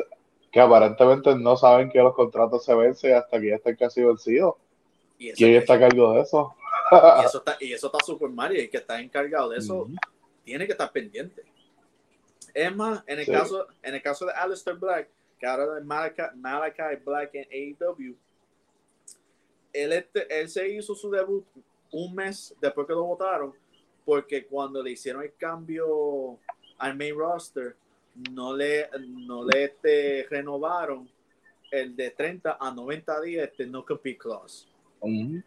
que, 0.52 0.60
aparentemente 0.60 1.36
no 1.36 1.56
saben 1.56 1.90
que 1.90 2.00
los 2.00 2.16
contratos 2.16 2.64
se 2.66 2.74
vencen 2.74 3.16
hasta 3.16 3.40
que 3.40 3.50
ya 3.50 3.56
están 3.56 3.76
casi 3.76 4.04
vencidos. 4.04 4.56
¿Y 5.18 5.32
¿Quién 5.34 5.56
está 5.56 5.76
a 5.76 5.80
cargo 5.80 6.14
de 6.14 6.22
eso? 6.22 6.56
y 6.92 7.26
eso 7.26 7.38
está, 7.40 7.58
y 7.60 7.74
eso 7.74 7.88
está 7.88 8.06
súper 8.06 8.30
mal 8.30 8.56
y 8.56 8.60
el 8.60 8.70
que 8.70 8.78
está 8.78 9.00
encargado 9.02 9.50
de 9.50 9.58
eso 9.58 9.88
tiene 10.44 10.66
que 10.66 10.74
estar 10.74 10.92
pendiente. 10.92 11.44
Es 12.54 12.76
más, 12.76 13.04
en 13.08 13.20
el, 13.20 13.26
caso, 13.26 13.68
en 13.82 13.96
el 13.96 14.02
caso 14.02 14.26
de 14.26 14.34
Alistair 14.34 14.78
Black, 14.78 15.10
que 15.40 15.46
ahora 15.46 15.80
es 15.80 15.84
Malachi, 15.84 17.04
Black 17.04 17.32
en 17.34 17.48
AEW, 17.52 18.16
él, 19.74 19.94
este, 19.94 20.40
él 20.40 20.48
se 20.48 20.70
hizo 20.70 20.96
su 20.96 21.10
debut 21.10 21.46
un 21.96 22.14
mes 22.14 22.54
después 22.60 22.86
que 22.86 22.94
lo 22.94 23.06
votaron, 23.06 23.54
porque 24.04 24.46
cuando 24.46 24.84
le 24.84 24.92
hicieron 24.92 25.24
el 25.24 25.34
cambio 25.36 26.38
al 26.78 26.98
main 26.98 27.18
roster, 27.18 27.76
no 28.32 28.56
le, 28.56 28.90
no 29.08 29.46
le 29.46 29.66
este, 29.66 30.28
renovaron 30.30 31.10
el 31.72 31.96
de 31.96 32.12
30 32.12 32.58
a 32.60 32.72
90 32.72 33.22
días 33.22 33.50
este 33.50 33.66
no 33.66 33.86
compete 33.86 34.18
clause. 34.18 34.68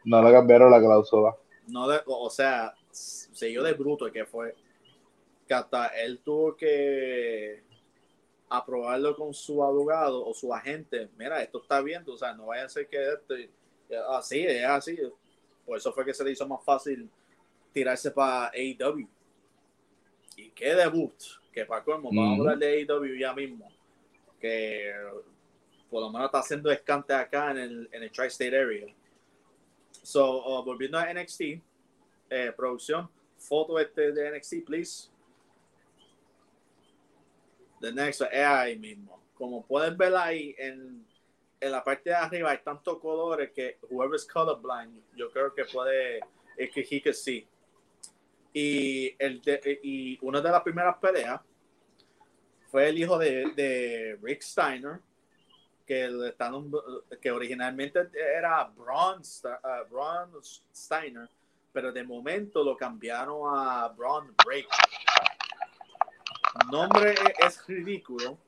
No 0.04 0.22
le 0.22 0.32
cambiaron 0.32 0.70
la 0.70 0.80
cláusula. 0.80 1.36
No 1.66 1.86
o 2.06 2.30
sea, 2.30 2.74
se 2.90 3.52
yo 3.52 3.62
de 3.62 3.72
bruto 3.74 4.10
que 4.10 4.24
fue 4.24 4.54
que 5.46 5.54
hasta 5.54 5.88
él 5.88 6.20
tuvo 6.24 6.56
que 6.56 7.62
aprobarlo 8.48 9.14
con 9.16 9.34
su 9.34 9.62
abogado 9.62 10.24
o 10.26 10.32
su 10.32 10.52
agente. 10.54 11.08
Mira, 11.18 11.42
esto 11.42 11.60
está 11.62 11.80
bien, 11.80 12.04
o 12.06 12.16
sea, 12.16 12.34
no 12.34 12.46
vaya 12.46 12.64
a 12.64 12.68
ser 12.68 12.88
que 12.88 13.12
esto, 13.12 13.34
así, 14.10 14.46
es 14.46 14.64
así. 14.64 14.98
Por 15.68 15.76
eso 15.76 15.92
fue 15.92 16.02
que 16.02 16.14
se 16.14 16.24
le 16.24 16.32
hizo 16.32 16.48
más 16.48 16.64
fácil 16.64 17.10
tirarse 17.74 18.10
para 18.10 18.50
AEW. 18.54 19.06
Y 20.34 20.48
qué 20.52 20.74
debut, 20.74 21.12
que 21.52 21.66
para 21.66 21.84
cómo, 21.84 22.10
vamos 22.10 22.38
a 22.38 22.40
hablar 22.40 22.58
de 22.58 22.86
AEW 22.88 23.18
ya 23.18 23.34
mismo, 23.34 23.70
que 24.40 24.94
por 25.90 26.00
lo 26.00 26.10
menos 26.10 26.24
está 26.24 26.38
haciendo 26.38 26.70
escante 26.70 27.12
acá 27.12 27.50
en 27.50 27.58
el, 27.58 27.88
en 27.92 28.02
el 28.02 28.10
Tri-State 28.10 28.58
Area. 28.58 28.86
So, 30.02 30.58
uh, 30.58 30.64
volviendo 30.64 30.96
a 30.98 31.12
NXT, 31.12 31.42
eh, 32.30 32.52
producción, 32.56 33.10
foto 33.36 33.78
este 33.78 34.12
de 34.12 34.38
NXT, 34.38 34.64
please. 34.64 35.10
The 37.82 37.92
next, 37.92 38.22
es 38.22 38.46
ahí 38.46 38.78
mismo. 38.78 39.20
Como 39.34 39.66
pueden 39.66 39.98
ver 39.98 40.16
ahí, 40.16 40.54
en, 40.56 41.06
en 41.60 41.72
la 41.72 41.82
parte 41.82 42.10
de 42.10 42.16
arriba 42.16 42.50
hay 42.50 42.58
tantos 42.58 42.98
colores 42.98 43.50
que 43.52 43.78
whoever's 43.90 44.26
colorblind, 44.26 45.02
yo 45.16 45.30
creo 45.30 45.54
que 45.54 45.64
puede, 45.64 46.20
es 46.56 46.70
que 46.70 47.12
see. 47.12 47.46
Y, 48.52 49.14
el 49.18 49.42
y 49.82 50.18
una 50.22 50.40
de 50.40 50.50
las 50.50 50.62
primeras 50.62 50.96
peleas 50.98 51.40
fue 52.70 52.88
el 52.88 52.98
hijo 52.98 53.18
de, 53.18 53.52
de 53.54 54.18
Rick 54.22 54.42
Steiner, 54.42 55.00
que, 55.86 56.34
que 57.20 57.30
originalmente 57.30 58.08
era 58.14 58.68
uh, 58.68 58.74
Braun 58.74 59.22
Steiner, 60.74 61.28
pero 61.72 61.92
de 61.92 62.04
momento 62.04 62.62
lo 62.62 62.76
cambiaron 62.76 63.54
a 63.54 63.88
Braun 63.88 64.34
Breaker 64.44 64.78
nombre 66.70 67.14
es 67.38 67.66
ridículo, 67.66 68.38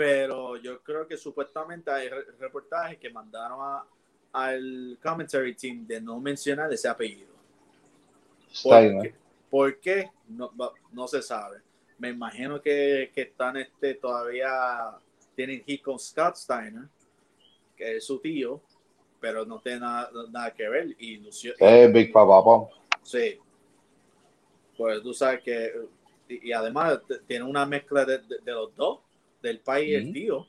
pero 0.00 0.56
yo 0.56 0.82
creo 0.82 1.06
que 1.06 1.18
supuestamente 1.18 1.90
hay 1.90 2.08
reportajes 2.38 2.96
que 2.96 3.10
mandaron 3.10 3.58
a, 3.60 3.84
al 4.32 4.98
commentary 5.02 5.54
team 5.54 5.86
de 5.86 6.00
no 6.00 6.18
mencionar 6.18 6.72
ese 6.72 6.88
apellido. 6.88 7.34
¿Por 9.50 9.78
qué? 9.78 10.08
No, 10.26 10.50
no, 10.90 11.06
se 11.06 11.20
sabe. 11.20 11.58
Me 11.98 12.08
imagino 12.08 12.62
que, 12.62 13.12
que 13.14 13.20
están 13.20 13.58
este, 13.58 13.92
todavía 13.92 14.96
tienen 15.36 15.62
hit 15.64 15.82
con 15.82 15.98
Scott 15.98 16.36
Steiner, 16.36 16.84
que 17.76 17.98
es 17.98 18.06
su 18.06 18.20
tío, 18.20 18.62
pero 19.20 19.44
no 19.44 19.60
tiene 19.60 19.80
nada, 19.80 20.10
nada 20.30 20.50
que 20.54 20.66
ver. 20.66 20.96
Y 20.98 21.18
Big 21.92 22.10
Papa 22.10 22.70
Sí. 23.02 23.38
Pues 24.78 25.02
tú 25.02 25.12
sabes 25.12 25.42
que 25.42 25.74
y, 26.26 26.52
además 26.52 27.00
tiene 27.26 27.44
una 27.44 27.66
mezcla 27.66 28.06
de, 28.06 28.22
los 28.46 28.74
dos, 28.76 29.00
del 29.42 29.60
país 29.60 29.88
y 29.88 29.94
el 29.94 30.12
tío. 30.12 30.46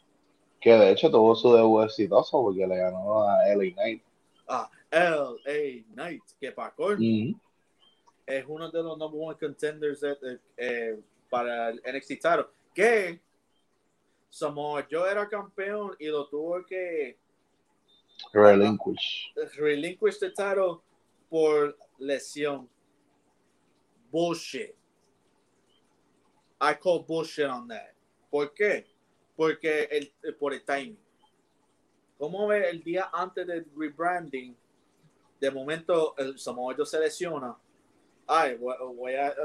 Que 0.60 0.74
de 0.74 0.92
hecho 0.92 1.10
tuvo 1.10 1.36
su 1.36 1.54
debut 1.54 1.86
exitoso 1.86 2.42
porque 2.44 2.68
le 2.68 2.78
ganó 2.78 3.24
a 3.24 3.48
LA 3.48 3.74
Knight. 3.74 4.04
Ah, 4.48 4.70
LA 4.92 5.84
Knight, 5.94 6.24
que 6.40 6.52
para 6.52 6.74
es 8.26 8.46
uno 8.48 8.70
de 8.70 8.84
los 8.84 8.98
number 8.98 9.20
one 9.22 9.38
contenders 9.38 10.02
eh, 10.58 11.00
para 11.30 11.70
el 11.70 11.82
NXT 11.86 12.08
title. 12.08 12.46
Que 12.74 13.20
somos 14.30 14.86
yo 14.90 15.06
era 15.06 15.28
campeón 15.28 15.96
y 16.00 16.08
lo 16.08 16.28
tuvo 16.28 16.66
que 16.66 17.18
relinquish. 18.34 19.34
Relinquish 19.58 20.24
el 20.24 20.34
title 20.34 20.80
por 21.30 21.78
lesión. 22.00 22.70
Bullshit. 24.12 24.76
I 26.60 26.74
call 26.74 27.04
bullshit 27.04 27.48
on 27.48 27.68
that. 27.70 27.96
¿Por 28.32 28.54
qué? 28.54 28.88
Porque 29.36 29.84
el, 29.92 30.12
eh, 30.24 30.32
por 30.32 30.54
el 30.54 30.64
timing. 30.64 30.98
¿Cómo 32.18 32.48
ve 32.48 32.70
el 32.70 32.82
día 32.84 33.10
antes 33.14 33.46
del 33.46 33.66
rebranding? 33.78 34.56
De 35.40 35.52
momento 35.52 36.16
el 36.18 36.40
Samoa 36.40 36.76
se 36.86 37.00
lesiona. 37.00 37.56
Ay, 38.28 38.56
voy, 38.56 39.16
a, 39.16 39.36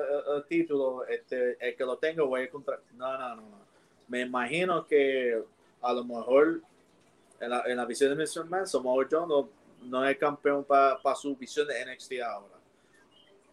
título, 0.49 1.05
este, 1.07 1.57
el 1.59 1.75
que 1.75 1.85
lo 1.85 1.99
tengo 1.99 2.27
voy 2.27 2.43
a 2.43 2.45
encontrar. 2.45 2.81
No, 2.95 3.19
no, 3.19 3.37
no, 3.37 3.43
no. 3.43 3.67
Me 4.07 4.21
imagino 4.21 4.87
que 4.87 5.43
a 5.81 5.93
lo 5.93 6.05
mejor 6.05 6.61
en 7.41 7.51
la, 7.51 7.63
en 7.67 7.77
la 7.77 7.85
visión 7.85 8.17
de 8.17 8.25
Mr. 8.25 8.45
Man, 8.45 8.67
Samoa 8.67 9.07
Joe 9.11 9.27
no, 9.27 9.49
no 9.83 10.07
es 10.07 10.17
campeón 10.19 10.65
para 10.65 11.15
su 11.17 11.35
visión 11.35 11.67
de 11.67 11.85
NXT 11.85 12.21
ahora. 12.21 12.55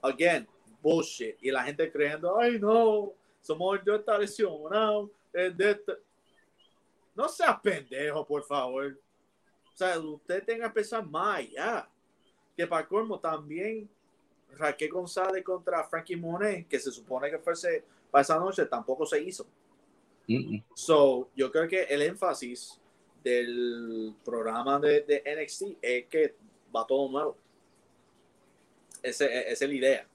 Again, 0.02 0.48
bullshit. 0.82 1.38
Y 1.42 1.50
la 1.50 1.64
gente 1.64 1.92
creyendo, 1.92 2.38
ay 2.38 2.60
no, 2.60 3.14
somos 3.42 3.80
yo 3.86 3.96
esta 3.96 4.18
lesionado. 4.18 5.10
De 5.34 5.82
No 7.16 7.28
sea 7.28 7.60
pendejo, 7.60 8.26
por 8.26 8.44
favor. 8.44 9.00
O 9.74 9.78
sea, 9.78 10.00
usted 10.00 10.44
tenga 10.44 10.68
que 10.68 10.76
pensar 10.76 11.06
más 11.06 11.40
allá. 11.40 11.90
Que 12.56 12.68
para 12.68 12.88
colmo 12.88 13.20
también 13.20 13.90
Raquel 14.58 14.92
González 14.92 15.44
contra 15.44 15.84
Frankie 15.84 16.16
Monet, 16.16 16.68
que 16.68 16.80
se 16.80 16.92
supone 16.92 17.32
que 17.32 17.40
fuese 17.40 17.84
para 18.12 18.22
esa 18.22 18.38
noche, 18.38 18.66
tampoco 18.66 19.06
se 19.06 19.22
hizo. 19.22 19.48
So, 20.76 21.30
yo 21.36 21.52
creo 21.52 21.68
que 21.68 21.84
el 21.84 22.02
énfasis 22.04 22.80
del 23.24 24.16
programa 24.24 24.80
de, 24.80 25.02
de, 25.02 25.24
NXT 25.42 25.64
es 25.82 26.06
que 26.06 26.36
va 26.74 26.86
todo 26.86 27.10
nuevo. 27.10 27.38
Ese, 29.02 29.52
esa 29.52 29.66
es 29.66 29.70
la 29.70 29.76
idea. 29.76 30.08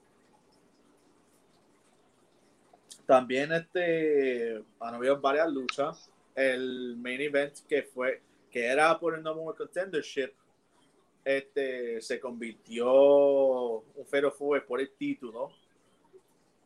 También 3.08 3.50
este, 3.52 4.62
han 4.80 4.94
habido 4.94 5.18
varias 5.18 5.50
luchas. 5.50 6.12
El 6.34 6.94
main 6.98 7.18
event 7.22 7.54
que 7.66 7.82
fue, 7.82 8.20
que 8.50 8.66
era 8.66 9.00
por 9.00 9.14
el 9.14 9.22
number 9.22 9.48
one 9.48 9.56
contendership, 9.56 10.34
este, 11.24 12.02
se 12.02 12.20
convirtió 12.20 12.92
un 12.92 14.06
fero 14.06 14.30
fue 14.30 14.60
por 14.60 14.78
el 14.82 14.90
título. 14.90 15.50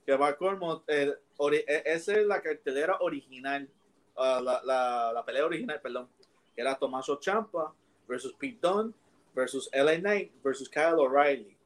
Que 0.05 0.17
va 0.17 0.37
como, 0.37 0.83
eh, 0.89 1.15
e, 1.53 1.83
esa 1.87 2.15
es 2.15 2.27
la 2.27 2.43
cartelera 2.43 2.97
original, 2.99 3.69
uh, 4.17 4.43
la, 4.43 4.61
la, 4.65 5.13
la, 5.15 5.25
pelea 5.25 5.47
original, 5.47 5.81
perdón, 5.81 6.09
que 6.57 6.61
era 6.61 6.75
Tommaso 6.75 7.21
Champa 7.21 7.73
versus 8.09 8.33
Pete 8.33 8.59
Dunne 8.61 8.93
versus 9.33 9.71
LA 9.73 10.01
Knight 10.01 10.33
versus 10.43 10.69
Kyle 10.69 10.99
O'Reilly. 10.99 11.57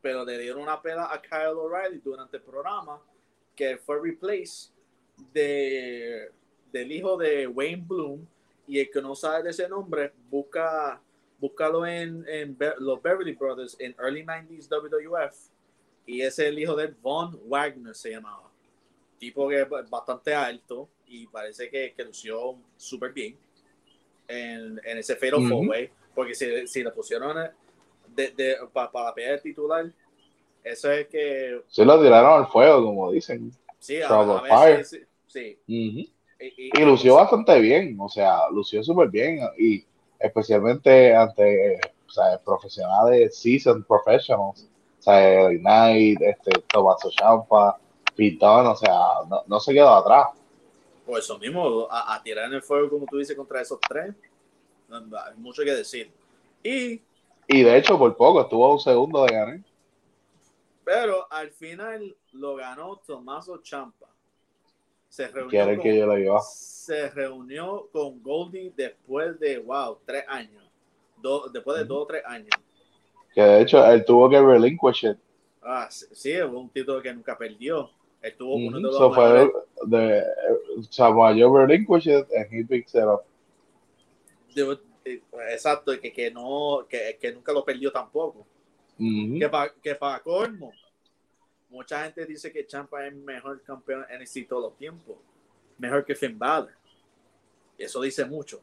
Pero 0.00 0.24
le 0.24 0.38
dieron 0.38 0.62
una 0.62 0.80
pelea 0.80 1.12
a 1.12 1.20
Kyle 1.20 1.54
O'Reilly 1.54 1.98
durante 1.98 2.38
el 2.38 2.42
programa 2.42 2.98
que 3.60 3.76
fue 3.76 4.00
replace 4.00 4.70
de, 5.34 6.30
del 6.72 6.90
hijo 6.90 7.18
de 7.18 7.46
Wayne 7.46 7.84
Bloom 7.86 8.26
y 8.66 8.78
el 8.78 8.90
que 8.90 9.02
no 9.02 9.14
sabe 9.14 9.42
de 9.42 9.50
ese 9.50 9.68
nombre, 9.68 10.14
busca, 10.30 10.98
búscalo 11.38 11.84
en, 11.84 12.24
en 12.26 12.56
los 12.78 13.02
Beverly 13.02 13.34
Brothers 13.34 13.76
en 13.78 13.94
early 13.98 14.24
90s 14.24 14.66
WWF 14.70 15.36
y 16.06 16.22
es 16.22 16.38
el 16.38 16.58
hijo 16.58 16.74
de 16.74 16.86
Von 17.02 17.38
Wagner 17.50 17.94
se 17.94 18.12
llamaba. 18.12 18.50
Tipo 19.18 19.46
que 19.50 19.60
es 19.60 19.68
bastante 19.90 20.32
alto 20.32 20.88
y 21.06 21.26
parece 21.26 21.68
que, 21.68 21.92
que 21.94 22.02
lució 22.02 22.56
súper 22.78 23.12
bien 23.12 23.36
en, 24.26 24.80
en 24.82 24.98
ese 24.98 25.16
Fatal 25.16 25.52
uh 25.52 25.70
porque 26.14 26.34
si, 26.34 26.66
si 26.66 26.82
le 26.82 26.90
pusieron 26.92 27.36
de, 28.08 28.30
de, 28.30 28.56
para 28.72 29.04
la 29.04 29.14
pelea 29.14 29.38
titular, 29.38 29.92
eso 30.64 30.90
es 30.90 31.08
que. 31.08 31.62
Se 31.68 31.84
lo 31.84 32.00
tiraron 32.00 32.42
al 32.42 32.46
fuego, 32.48 32.84
como 32.84 33.10
dicen. 33.12 33.52
Sí, 33.78 34.00
a, 34.02 34.82
sí. 35.26 35.58
y, 35.66 36.12
lució 36.84 37.14
bastante 37.14 37.58
bien, 37.60 37.96
o 37.98 38.08
sea, 38.08 38.48
lució 38.50 38.82
súper 38.84 39.08
bien. 39.08 39.40
Y 39.58 39.84
especialmente 40.18 41.14
ante 41.14 41.80
o 42.06 42.12
sea, 42.12 42.38
profesionales, 42.44 43.38
seasoned 43.38 43.84
professionals, 43.86 44.68
o 44.98 45.02
sea, 45.02 45.52
Ignite, 45.52 46.28
este, 46.28 46.50
Tomaso 46.68 47.10
Champa, 47.10 47.78
Pitón, 48.14 48.66
o 48.66 48.76
sea, 48.76 48.98
no, 49.28 49.42
no, 49.46 49.60
se 49.60 49.72
quedó 49.72 49.94
atrás. 49.94 50.28
Por 51.06 51.18
eso 51.18 51.38
mismo, 51.38 51.88
a, 51.90 52.20
tirar 52.22 52.46
en 52.46 52.54
el 52.54 52.62
fuego, 52.62 52.90
como 52.90 53.06
tú 53.06 53.18
dices, 53.18 53.36
contra 53.36 53.62
esos 53.62 53.80
tres, 53.88 54.14
hay 54.90 55.36
mucho 55.36 55.62
que 55.62 55.72
decir. 55.72 56.10
Y. 56.62 57.00
Y 57.48 57.62
de 57.62 57.78
hecho, 57.78 57.98
por 57.98 58.16
poco, 58.16 58.42
estuvo 58.42 58.66
a 58.66 58.72
un 58.72 58.80
segundo 58.80 59.24
de 59.24 59.32
ganar. 59.32 59.58
Pero 60.92 61.24
al 61.30 61.52
final 61.52 62.16
lo 62.32 62.56
ganó 62.56 62.96
Tomaso 63.06 63.58
Champa. 63.58 64.08
Se 65.08 65.28
reunió, 65.28 65.64
con, 65.64 65.80
que 65.80 65.96
yo 65.96 66.40
se 66.40 67.08
reunió 67.10 67.88
con 67.92 68.20
Goldie 68.20 68.72
después 68.76 69.38
de, 69.38 69.58
wow, 69.58 69.98
tres 70.04 70.24
años. 70.26 70.68
después 71.52 71.78
de 71.78 71.84
dos 71.84 72.02
o 72.02 72.06
tres 72.06 72.24
años. 72.26 72.50
Que 73.32 73.40
de 73.40 73.62
hecho 73.62 73.86
él 73.86 74.04
tuvo 74.04 74.28
que 74.28 74.40
relinquish 74.40 75.16
Ah, 75.62 75.86
sí, 75.90 76.32
es 76.32 76.42
un 76.42 76.68
título 76.70 77.00
que 77.00 77.14
nunca 77.14 77.38
perdió. 77.38 77.88
Él 78.20 78.34
tuvo 78.36 78.56
uno 78.56 78.78
de 78.78 78.82
los 78.82 78.96
so 78.96 79.14
fue 79.14 79.48
de, 79.86 80.24
Samoa 80.90 81.32
Joe 81.38 81.66
relinquished 81.66 82.26
and 82.36 82.48
he 82.50 82.64
picks 82.64 82.96
it 82.96 83.04
up. 83.04 83.22
exacto, 85.52 85.92
que, 86.00 86.12
que 86.12 86.32
no, 86.32 86.84
que, 86.88 87.16
que, 87.20 87.32
nunca 87.32 87.52
lo 87.52 87.64
perdió 87.64 87.92
tampoco. 87.92 88.44
Que 89.00 89.48
para 89.48 89.72
que 89.72 89.94
pa 89.94 90.20
colmo, 90.20 90.72
mucha 91.70 92.04
gente 92.04 92.26
dice 92.26 92.52
que 92.52 92.66
Champa 92.66 93.06
es 93.06 93.14
mejor 93.14 93.62
campeón 93.62 94.04
en 94.10 94.20
NXT 94.20 94.46
todo 94.46 94.68
el 94.68 94.76
tiempo. 94.76 95.22
Mejor 95.78 96.04
que 96.04 96.14
Finn 96.14 96.38
Balor. 96.38 96.74
Eso 97.78 98.02
dice 98.02 98.26
mucho. 98.26 98.62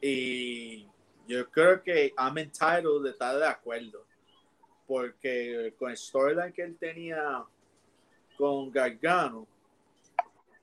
Y 0.00 0.86
yo 1.26 1.50
creo 1.50 1.82
que 1.82 2.14
I'm 2.16 2.38
entitled 2.38 3.02
de 3.02 3.10
estar 3.10 3.36
de 3.36 3.46
acuerdo. 3.46 4.04
Porque 4.86 5.74
con 5.76 5.90
el 5.90 5.96
storyline 5.96 6.52
que 6.52 6.62
él 6.62 6.76
tenía 6.78 7.44
con 8.36 8.70
Gargano, 8.70 9.48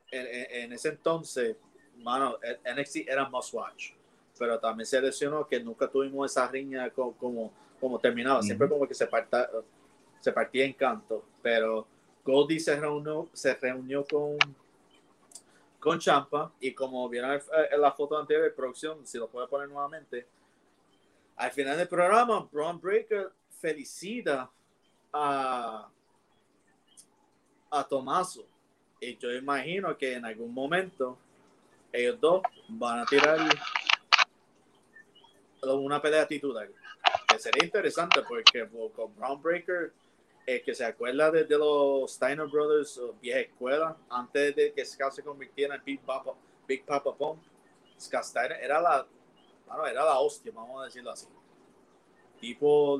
en, 0.09 0.71
ese 0.71 0.89
entonces, 0.89 1.57
mano, 1.97 2.37
NXT 2.63 3.07
era 3.07 3.27
must 3.27 3.53
watch. 3.53 3.91
Pero 4.37 4.59
también 4.59 4.85
se 4.85 5.01
lesionó 5.01 5.47
que 5.47 5.59
nunca 5.59 5.87
tuvimos 5.87 6.31
esa 6.31 6.47
riña 6.47 6.89
como, 6.89 7.51
como, 7.79 7.99
terminaba. 7.99 8.41
Siempre 8.41 8.67
como 8.67 8.87
que 8.87 8.93
se, 8.93 9.07
parta, 9.07 9.49
se 10.19 10.31
partía 10.31 10.65
en 10.65 10.73
canto. 10.73 11.25
Pero 11.41 11.87
Goldie 12.23 12.59
se 12.59 12.75
reunió, 12.75 13.29
se 13.33 13.53
reunió 13.55 14.05
con, 14.05 14.37
con 15.79 15.99
Champa 15.99 16.51
y 16.59 16.73
como 16.73 17.07
vieron 17.07 17.39
en 17.71 17.81
la 17.81 17.91
foto 17.91 18.17
anterior 18.17 18.43
de 18.43 18.51
producción, 18.51 19.05
si 19.05 19.17
lo 19.17 19.29
puede 19.29 19.47
poner 19.47 19.69
nuevamente, 19.69 20.27
al 21.35 21.51
final 21.51 21.77
del 21.77 21.87
programa, 21.87 22.47
Braun 22.51 22.79
Breaker 22.79 23.31
felicita 23.59 24.49
a, 25.11 25.89
a 27.69 27.83
Tomaso. 27.87 28.47
Y 28.99 29.17
yo 29.17 29.31
imagino 29.33 29.95
que 29.97 30.13
en 30.13 30.25
algún 30.25 30.53
momento 30.53 31.17
ellos 31.91 32.19
dos 32.19 32.41
van 32.69 32.99
a 32.99 33.05
tirar 33.05 33.37
una 35.73 36.01
pelea 36.01 36.27
titular. 36.27 36.69
Que 37.27 37.39
sería 37.39 37.65
interesante 37.65 38.21
porque 38.27 38.67
con 38.95 39.15
Brown 39.15 39.41
Breaker, 39.41 39.93
el 40.45 40.61
que 40.63 40.75
se 40.75 40.85
acuerda 40.85 41.31
de, 41.31 41.45
los 41.57 42.13
Steiner 42.13 42.47
Brothers, 42.47 43.01
vieja 43.21 43.39
escuela, 43.39 43.97
antes 44.09 44.55
de 44.55 44.73
que 44.73 44.85
Scott 44.85 45.13
se 45.13 45.23
convirtiera 45.23 45.75
en 45.75 45.83
Big 45.83 46.01
Papa, 46.01 46.33
Big 46.67 46.85
Papa 46.85 47.15
Pong, 47.15 47.39
Scott 47.99 48.23
Steiner 48.23 48.59
era 48.61 48.79
la, 48.81 49.07
era 49.89 50.05
la 50.05 50.19
hostia, 50.19 50.51
vamos 50.53 50.81
a 50.81 50.85
decirlo 50.85 51.11
así. 51.11 51.27
Tipo, 52.39 52.99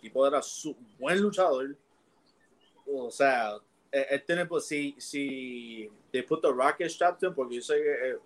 tipo 0.00 0.26
era 0.26 0.42
su 0.42 0.76
buen 0.98 1.20
luchador. 1.20 1.76
O 2.86 3.10
sea, 3.10 3.56
él 3.92 4.24
tiene, 4.24 4.46
pues, 4.46 4.66
si, 4.66 4.96
si 4.98 5.90
they 6.10 6.22
put 6.22 6.40
the 6.42 6.50
rocket 6.50 6.88
strap 6.88 7.20
porque 7.34 7.56
yo 7.56 7.62
sé 7.62 7.74
que 7.74 8.10
eh, 8.10 8.18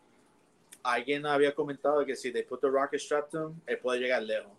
alguien 0.85 1.27
había 1.27 1.55
comentado 1.55 2.05
que 2.05 2.15
si 2.15 2.31
they 2.31 2.43
put 2.43 2.61
the 2.61 2.69
rocket 2.69 3.01
strap 3.01 3.29
él 3.67 3.79
puede 3.79 4.01
llegar 4.01 4.23
lejos. 4.23 4.53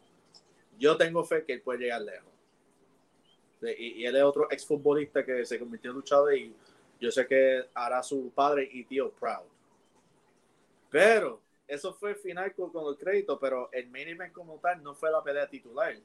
Yo 0.77 0.97
tengo 0.97 1.23
fe 1.23 1.45
que 1.45 1.53
él 1.53 1.61
puede 1.61 1.79
llegar 1.79 2.01
lejos. 2.01 2.33
Y, 3.61 4.01
y 4.01 4.05
él 4.05 4.15
es 4.15 4.23
otro 4.23 4.51
exfutbolista 4.51 5.23
que 5.25 5.45
se 5.45 5.57
convirtió 5.57 5.91
en 5.91 5.95
luchador 5.95 6.35
y 6.35 6.53
yo 6.99 7.11
sé 7.11 7.25
que 7.25 7.63
hará 7.73 8.03
su 8.03 8.31
padre 8.31 8.69
y 8.71 8.83
tío 8.83 9.11
proud. 9.11 9.45
Pero 10.89 11.41
eso 11.67 11.93
fue 11.93 12.11
el 12.11 12.15
final 12.15 12.53
con, 12.53 12.71
el 12.87 12.97
crédito, 12.97 13.39
pero 13.39 13.69
el 13.71 13.89
main 13.89 14.09
event 14.09 14.33
como 14.33 14.57
tal 14.59 14.81
no 14.83 14.93
fue 14.93 15.11
la 15.11 15.23
pelea 15.23 15.47
titular. 15.47 15.95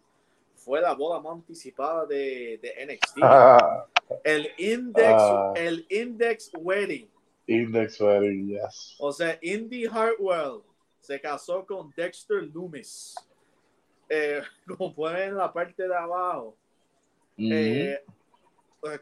Fue 0.55 0.81
la 0.81 0.95
boda 0.95 1.21
más 1.21 1.33
anticipada 1.33 2.07
de, 2.07 2.59
de 2.63 2.87
NXT. 2.87 3.19
Ah. 3.23 3.87
el 4.25 4.51
index, 4.59 5.15
ah. 5.17 5.53
el 5.57 5.87
index 5.89 6.51
wedding. 6.59 7.09
Index 7.51 8.01
wedding, 8.01 8.49
yes. 8.49 8.95
O 8.99 9.13
sea, 9.13 9.37
Indy 9.43 9.85
Hartwell 9.87 10.63
se 11.01 11.21
casó 11.21 11.67
con 11.67 11.93
Dexter 11.97 12.45
Loomis. 12.45 13.17
Eh, 14.09 14.41
como 14.67 14.95
pueden 14.95 15.17
ver 15.17 15.29
en 15.31 15.37
la 15.37 15.53
parte 15.53 15.89
de 15.89 15.95
abajo. 15.95 16.57
Eh, 17.37 17.99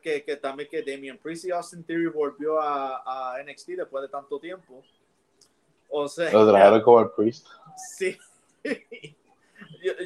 que, 0.00 0.24
que, 0.24 0.36
también 0.36 0.68
que 0.70 0.82
Damian 0.82 1.18
Priest 1.18 1.44
y 1.44 1.50
Austin 1.50 1.84
Theory 1.84 2.06
volvió 2.06 2.60
a, 2.60 3.34
a 3.34 3.42
NXT 3.42 3.70
después 3.70 4.02
de 4.02 4.08
tanto 4.08 4.40
tiempo. 4.40 4.82
O 5.90 6.08
sea, 6.08 6.32
lo 6.32 6.48
trajeron 6.50 6.82
como 6.82 7.00
el 7.00 7.10
Priest. 7.10 7.46
Sí. 7.96 8.18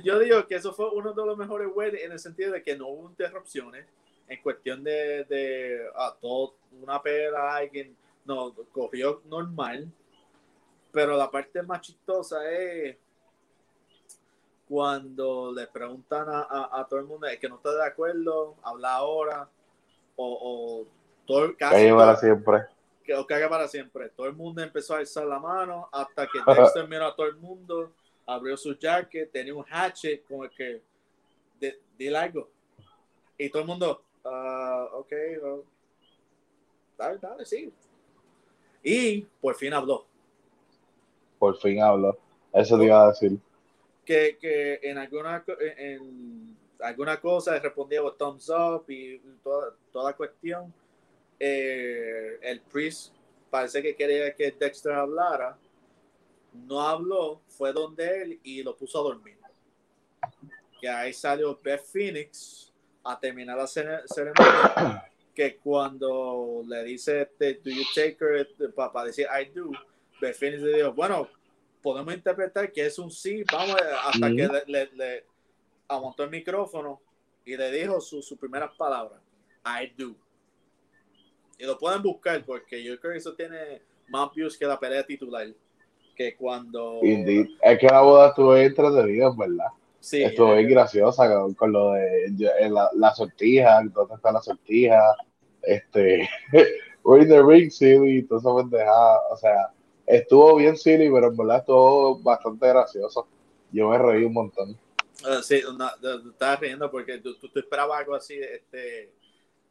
yo, 0.04 0.18
digo 0.18 0.46
que 0.46 0.56
eso 0.56 0.74
fue 0.74 0.90
uno 0.90 1.14
de 1.14 1.24
los 1.24 1.38
mejores 1.38 1.68
weddings 1.74 2.04
en 2.04 2.12
el 2.12 2.18
sentido 2.18 2.52
de 2.52 2.62
que 2.62 2.76
no 2.76 2.88
hubo 2.88 3.08
interrupciones 3.08 3.86
en 4.28 4.42
cuestión 4.42 4.84
de, 4.84 5.24
de 5.24 5.80
a 5.94 6.14
todo 6.20 6.54
una 6.82 7.00
pera 7.02 7.56
alguien 7.56 7.96
no 8.24 8.54
cogió 8.72 9.22
normal 9.26 9.90
pero 10.92 11.16
la 11.16 11.30
parte 11.30 11.62
más 11.62 11.80
chistosa 11.80 12.50
es 12.50 12.96
cuando 14.68 15.52
le 15.52 15.66
preguntan 15.66 16.26
a, 16.28 16.68
a, 16.72 16.86
todo 16.88 17.00
el 17.00 17.06
mundo 17.06 17.26
que 17.40 17.48
no 17.48 17.56
está 17.56 17.74
de 17.74 17.86
acuerdo 17.86 18.56
habla 18.62 18.94
ahora 18.94 19.48
o, 20.16 20.84
o 20.84 20.86
todo 21.26 21.44
el 21.46 21.56
caso 21.56 22.16
siempre 22.16 22.66
que 23.02 23.14
os 23.14 23.26
caga 23.26 23.48
para 23.48 23.68
siempre. 23.68 24.08
Todo 24.10 24.26
el 24.26 24.34
mundo 24.34 24.62
empezó 24.62 24.94
a 24.94 24.98
alzar 24.98 25.26
la 25.26 25.38
mano 25.38 25.88
hasta 25.92 26.26
que 26.26 26.38
Dexter 26.46 26.88
miró 26.88 27.06
a 27.06 27.16
todo 27.16 27.26
el 27.26 27.36
mundo, 27.36 27.92
abrió 28.26 28.56
su 28.56 28.76
jacket, 28.76 29.30
tenía 29.30 29.54
un 29.54 29.64
hatchet 29.64 30.24
con 30.24 30.44
el 30.44 30.50
que 30.50 30.82
di 31.98 32.14
algo. 32.14 32.48
Y 33.38 33.48
todo 33.50 33.62
el 33.62 33.68
mundo, 33.68 34.04
uh, 34.24 34.96
ok, 34.96 35.12
dale, 36.96 37.18
dale, 37.18 37.44
sí. 37.44 37.72
Y 38.82 39.22
por 39.40 39.54
fin 39.54 39.72
habló. 39.74 40.06
Por 41.38 41.56
fin 41.58 41.80
habló. 41.80 42.18
Eso 42.52 42.78
te 42.78 42.84
iba 42.84 43.04
a 43.04 43.08
decir. 43.08 43.38
Que, 44.04 44.36
que 44.40 44.80
en 44.82 44.98
alguna 44.98 45.44
en 45.78 46.56
alguna 46.80 47.20
cosa 47.20 47.58
respondía 47.58 48.02
con 48.02 48.18
thumbs 48.18 48.48
up 48.50 48.84
y 48.88 49.18
toda, 49.42 49.74
toda 49.92 50.12
cuestión 50.14 50.72
eh, 51.38 52.38
el 52.42 52.60
Priest 52.60 53.14
parece 53.50 53.82
que 53.82 53.94
quería 53.94 54.34
que 54.34 54.50
Dexter 54.52 54.92
hablara, 54.92 55.58
no 56.52 56.80
habló, 56.80 57.40
fue 57.48 57.72
donde 57.72 58.22
él 58.22 58.40
y 58.42 58.62
lo 58.62 58.76
puso 58.76 59.00
a 59.00 59.02
dormir. 59.02 59.36
Que 60.80 60.88
ahí 60.88 61.12
salió 61.12 61.58
Beth 61.62 61.84
Phoenix 61.84 62.72
a 63.04 63.18
terminar 63.18 63.58
la 63.58 63.66
ceremonia. 63.66 65.08
Que 65.34 65.56
cuando 65.56 66.62
le 66.66 66.84
dice, 66.84 67.30
Do 67.38 67.70
you 67.70 67.84
take 67.94 68.18
her? 68.20 68.46
Para 68.74 69.06
decir 69.06 69.26
I 69.26 69.46
do, 69.46 69.70
Beth 70.20 70.36
Phoenix 70.36 70.62
le 70.62 70.76
dijo, 70.76 70.92
Bueno, 70.92 71.28
podemos 71.82 72.14
interpretar 72.14 72.70
que 72.70 72.86
es 72.86 72.98
un 72.98 73.10
sí, 73.10 73.42
vamos, 73.50 73.76
hasta 74.04 74.28
que 74.28 74.48
le, 74.66 74.90
le, 74.94 75.24
amontó 75.88 76.24
el 76.24 76.30
micrófono 76.30 77.00
y 77.44 77.56
le 77.56 77.70
dijo 77.72 78.00
sus 78.00 78.26
su 78.26 78.36
primeras 78.36 78.70
palabras: 78.76 79.20
I 79.64 79.92
do. 79.96 80.14
Y 81.58 81.64
lo 81.64 81.78
pueden 81.78 82.02
buscar 82.02 82.44
porque 82.44 82.82
yo 82.82 82.98
creo 83.00 83.12
que 83.12 83.18
eso 83.18 83.34
tiene 83.34 83.82
más 84.08 84.32
views 84.34 84.56
que 84.56 84.66
la 84.66 84.78
pelea 84.78 85.04
titular. 85.04 85.46
Que 86.14 86.36
cuando. 86.36 87.00
Es 87.02 87.78
que 87.78 87.86
la 87.86 88.02
boda 88.02 88.28
estuvo 88.28 88.56
entretenida, 88.56 89.32
¿verdad? 89.36 89.66
Sí. 90.02 90.22
Estuvo 90.22 90.54
bien 90.54 90.68
graciosa 90.68 91.30
con, 91.56 91.72
lo 91.72 91.92
de 91.92 92.34
la, 92.68 92.90
la 92.94 93.14
sortija, 93.14 93.80
entonces 93.80 94.16
está 94.16 94.32
la 94.32 94.42
sortija. 94.42 95.16
Este. 95.62 96.28
We're 97.04 97.22
in 97.22 97.28
the 97.28 97.42
ring, 97.42 97.70
silly, 97.70 98.18
y 98.18 98.22
todo 98.22 98.38
eso 98.38 98.56
pendejada. 98.56 99.20
O 99.30 99.36
sea, 99.36 99.72
estuvo 100.06 100.56
bien 100.56 100.76
silly, 100.76 101.10
pero 101.10 101.28
en 101.28 101.36
verdad 101.36 101.58
estuvo 101.58 102.18
bastante 102.20 102.68
gracioso. 102.68 103.26
Yo 103.72 103.88
me 103.88 103.98
reí 103.98 104.24
un 104.24 104.34
montón. 104.34 104.78
Uh, 105.24 105.42
sí, 105.42 105.62
no, 105.76 105.88
estaba 106.30 106.56
riendo 106.56 106.90
porque 106.90 107.18
tú, 107.18 107.34
tú, 107.36 107.48
esperabas 107.54 108.00
algo 108.00 108.14
así, 108.14 108.34
este, 108.34 109.12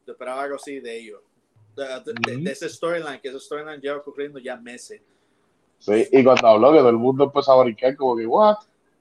tú 0.06 0.13
esperabas 0.13 0.46
algo 0.46 0.56
así 0.56 0.80
de 0.80 0.98
ellos 0.98 1.22
de, 1.76 2.52
ese 2.52 2.70
storyline, 2.70 3.20
que 3.22 3.30
ese 3.30 3.39
storyline 3.39 3.80
lleva 3.80 3.98
ocurriendo 3.98 4.39
ya 4.39 4.56
meses. 4.58 5.02
Sí, 5.80 6.08
y 6.12 6.24
cuando 6.24 6.48
habló 6.48 6.72
que 6.72 6.80
todo 6.80 6.89
el 6.89 6.98
mundo 6.98 7.26
empezó 7.26 7.54
a 7.54 7.63
brincar 7.63 7.96
como 7.96 8.15
que, 8.15 8.26
what? 8.26 8.58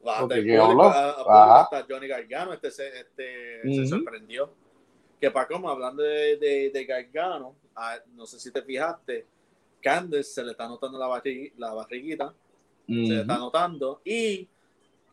Hasta 0.07 1.87
Johnny 1.89 2.09
Gargano 2.09 2.53
este, 2.53 2.71
se, 2.71 3.01
este, 3.01 3.63
se 3.63 3.87
sorprendió. 3.87 4.53
Que 5.21 5.31
para 5.31 5.47
como 5.47 5.69
hablando 5.69 6.03
de, 6.03 6.39
de, 6.39 6.71
de 6.71 6.85
Gargano, 6.87 7.55
ah, 7.77 7.99
no 8.15 8.25
sé 8.25 8.41
si 8.41 8.51
te 8.51 8.63
fijaste, 8.63 9.27
Candice 9.83 10.23
se 10.23 10.45
le 10.45 10.53
está 10.53 10.67
notando 10.67 10.99
la, 10.99 11.23
la 11.59 11.75
barriguita, 11.75 12.35
se 12.87 12.93
le 12.95 13.21
está 13.21 13.37
notando, 13.37 14.01
y 14.03 14.49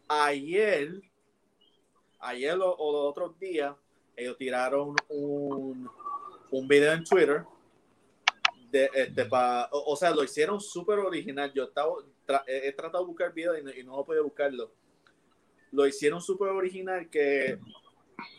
ayer, 0.07 1.01
ayer 2.19 2.57
o, 2.57 2.73
o 2.73 2.91
los 2.93 3.11
otros 3.11 3.37
días, 3.37 3.75
ellos 4.15 4.37
tiraron 4.37 4.95
un, 5.09 5.89
un 6.51 6.67
video 6.67 6.93
en 6.93 7.03
Twitter 7.03 7.43
de, 8.71 8.89
este, 8.93 9.25
pa, 9.25 9.69
o, 9.71 9.95
sea, 9.95 10.11
lo 10.11 10.23
hicieron 10.23 10.59
súper 10.59 10.99
original. 10.99 11.51
Yo 11.53 11.65
estaba, 11.65 11.93
he, 12.47 12.71
tratado 12.73 13.03
de 13.03 13.07
buscar 13.07 13.33
video 13.33 13.57
y 13.57 13.63
no, 13.63 13.71
y 13.71 13.83
no 13.83 14.03
puedo 14.05 14.23
buscarlo. 14.23 14.71
Lo 15.71 15.87
hicieron 15.87 16.21
súper 16.21 16.49
original 16.49 17.09
que 17.09 17.59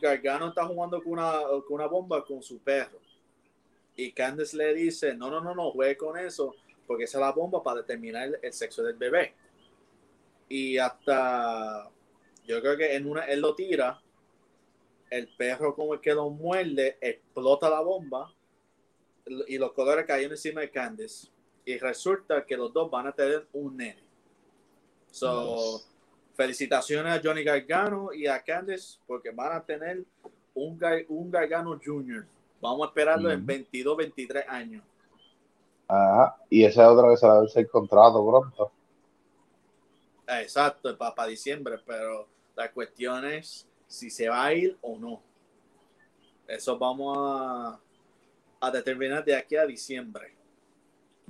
Gargano 0.01 0.48
está 0.48 0.66
jugando 0.66 1.03
con 1.03 1.12
una, 1.12 1.40
con 1.66 1.74
una 1.74 1.87
bomba 1.87 2.24
con 2.24 2.42
su 2.42 2.59
perro. 2.59 2.98
Y 3.96 4.12
Candice 4.12 4.57
le 4.57 4.74
dice, 4.74 5.14
no, 5.14 5.31
no, 5.31 5.40
no, 5.40 5.55
no, 5.55 5.72
juegue 5.72 5.96
con 5.96 6.16
eso, 6.16 6.55
porque 6.87 7.05
esa 7.05 7.18
es 7.18 7.22
la 7.22 7.33
bomba 7.33 7.62
para 7.62 7.81
determinar 7.81 8.38
el, 8.40 8.53
sexo 8.53 8.83
del 8.83 8.96
bebé. 8.96 9.35
Y 10.48 10.79
hasta, 10.79 11.90
yo 12.46 12.61
creo 12.61 12.77
que 12.77 12.94
en 12.94 13.07
una, 13.07 13.24
él 13.24 13.40
lo 13.40 13.55
tira, 13.55 14.01
el 15.11 15.29
perro 15.37 15.74
como 15.74 15.94
el 15.94 16.01
que 16.01 16.14
lo 16.14 16.31
muerde, 16.31 16.96
explota 17.01 17.68
la 17.68 17.81
bomba 17.81 18.33
y 19.46 19.59
los 19.59 19.72
colores 19.72 20.07
caen 20.07 20.31
encima 20.31 20.61
de 20.61 20.70
Candice. 20.70 21.29
Y 21.68 21.76
resulta 21.76 22.46
que 22.46 22.57
los 22.57 22.72
dos 22.72 22.90
van 22.90 23.09
a 23.09 23.12
tener 23.12 23.46
un 23.52 23.76
nene. 23.76 24.02
So, 25.11 25.83
felicitaciones 26.33 27.12
a 27.12 27.20
Johnny 27.22 27.44
Gargano 27.44 28.11
y 28.11 28.26
a 28.26 28.42
Candice 28.42 28.98
porque 29.07 29.31
van 29.33 29.52
a 29.52 29.62
tener 29.62 30.02
un, 30.54 30.81
un 31.09 31.31
Gargano 31.31 31.78
Junior. 31.85 32.24
Vamos 32.59 32.87
a 32.87 32.88
esperarlo 32.88 33.31
en 33.31 33.44
22, 33.44 33.98
23 33.98 34.48
años. 34.48 34.83
Ajá. 35.87 36.38
Y 36.48 36.64
esa 36.64 36.85
es 36.85 36.88
otra 36.88 37.09
vez 37.11 37.22
a 37.22 37.38
ver 37.38 37.50
el 37.54 37.68
contrato 37.68 38.26
pronto. 38.26 38.72
Exacto, 40.26 40.96
para, 40.96 41.26
diciembre, 41.28 41.83
pero 41.85 42.28
la 42.57 42.72
cuestión 42.72 43.26
es 43.26 43.68
si 43.87 44.09
se 44.09 44.26
va 44.31 44.46
a 44.46 44.54
ir 44.54 44.78
o 44.81 44.98
no. 44.98 45.22
Eso 46.46 46.78
vamos 46.78 47.14
a, 47.20 47.78
a 48.59 48.70
determinar 48.70 49.22
de 49.22 49.37
aquí 49.37 49.54
a 49.54 49.66
diciembre. 49.66 50.38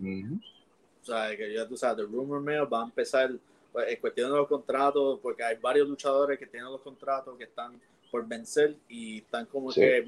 O 0.01 1.05
sea, 1.05 1.37
que 1.37 1.53
ya 1.53 1.67
tú 1.67 1.77
sabes, 1.77 2.05
el 2.05 2.13
rumor 2.13 2.41
mill 2.41 2.73
va 2.73 2.83
a 2.83 2.85
empezar 2.85 3.31
pues, 3.73 3.89
en 3.89 4.01
cuestión 4.01 4.31
de 4.31 4.37
los 4.37 4.49
contratos, 4.49 5.19
porque 5.23 5.43
hay 5.43 5.57
varios 5.57 5.89
luchadores 5.89 6.39
que 6.39 6.47
tienen 6.47 6.71
los 6.71 6.81
contratos 6.81 7.37
que 7.37 7.45
están 7.45 7.81
por 8.11 8.27
vencer 8.27 8.77
y 8.89 9.19
están 9.19 9.47
como 9.47 9.71
que 9.71 10.05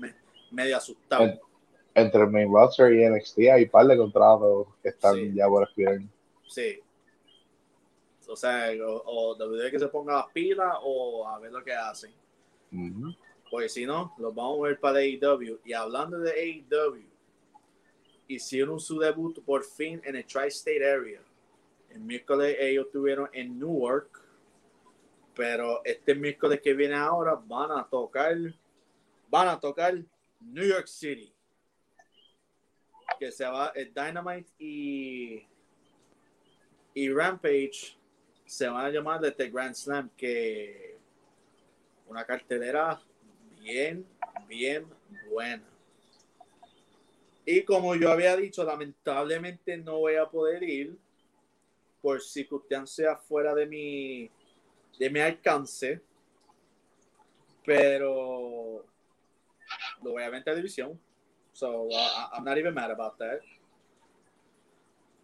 medio 0.51 0.77
asustados. 0.77 1.39
entre 1.95 2.27
main 2.27 2.53
roster 2.53 2.93
y 2.93 3.09
NXT 3.09 3.39
hay 3.53 3.65
un 3.65 3.71
par 3.71 3.87
de 3.87 3.97
contratos 3.97 4.69
que 4.83 4.89
están 4.89 5.35
ya 5.35 5.47
por 5.49 5.65
expirar. 5.65 6.01
Sí. 6.47 6.81
O 8.29 8.37
sea, 8.37 8.71
o, 8.87 9.35
o 9.35 9.71
que 9.71 9.79
se 9.79 9.89
ponga 9.89 10.15
las 10.15 10.27
pilas 10.33 10.77
o 10.83 11.27
a 11.27 11.39
ver 11.41 11.51
lo 11.51 11.65
que 11.65 11.73
hacen. 11.73 12.13
Porque 13.51 13.69
si 13.69 13.85
no, 13.85 14.15
los 14.19 14.33
vamos 14.33 14.61
a 14.61 14.69
ver 14.69 14.79
para 14.79 15.01
AEW. 15.01 15.59
Y 15.65 15.73
hablando 15.73 16.19
de 16.21 16.31
AEW, 16.31 17.03
hicieron 18.35 18.79
su 18.79 18.99
debut 18.99 19.43
por 19.45 19.65
fin 19.65 20.01
en 20.05 20.17
el 20.17 20.25
Tri-State 20.25 20.89
Area. 20.89 21.21
El 21.91 22.01
miércoles 22.01 22.57
ellos 22.61 22.87
estuvieron 22.87 23.29
en 23.33 23.59
Newark, 23.59 24.09
pero 25.35 25.85
este 25.85 26.15
miércoles 26.15 26.61
que 26.61 26.73
viene 26.75 26.95
ahora 26.95 27.35
van 27.35 27.73
a 27.73 27.89
tocar, 27.89 28.37
van 29.29 29.49
a 29.49 29.59
tocar 29.59 29.95
New 30.41 30.65
York 30.65 30.87
City. 30.87 31.33
Que 33.19 33.33
se 33.33 33.45
va, 33.45 33.73
el 33.75 33.93
Dynamite 33.93 34.51
y, 34.59 35.47
y 36.95 37.13
Rampage 37.13 37.99
se 38.47 38.69
van 38.69 38.87
a 38.87 38.91
llamar 38.91 39.21
desde 39.21 39.51
Grand 39.51 39.75
Slam, 39.75 40.11
que 40.17 40.97
una 42.07 42.25
cartelera 42.25 43.01
bien, 43.61 44.07
bien 44.49 44.87
buena. 45.29 45.70
Y 47.45 47.63
como 47.65 47.95
yo 47.95 48.11
había 48.11 48.37
dicho, 48.37 48.65
lamentablemente 48.65 49.77
no 49.77 49.99
voy 49.99 50.17
a 50.17 50.27
poder 50.29 50.63
ir 50.63 50.99
por 52.03 52.21
circunstancias 52.21 53.19
fuera 53.27 53.55
de 53.55 53.67
mi, 53.67 54.31
de 54.99 55.11
mi 55.11 55.21
alcance. 55.21 56.01
Pero 57.65 58.85
lo 60.03 60.11
voy 60.11 60.23
a 60.23 60.31
ver 60.31 60.39
en 60.39 60.45
televisión. 60.45 61.01
So 61.53 61.89
I'm 62.33 62.45
not 62.45 62.57
even 62.57 62.75
mad 62.75 62.91
about 62.91 63.19
that. 63.19 63.41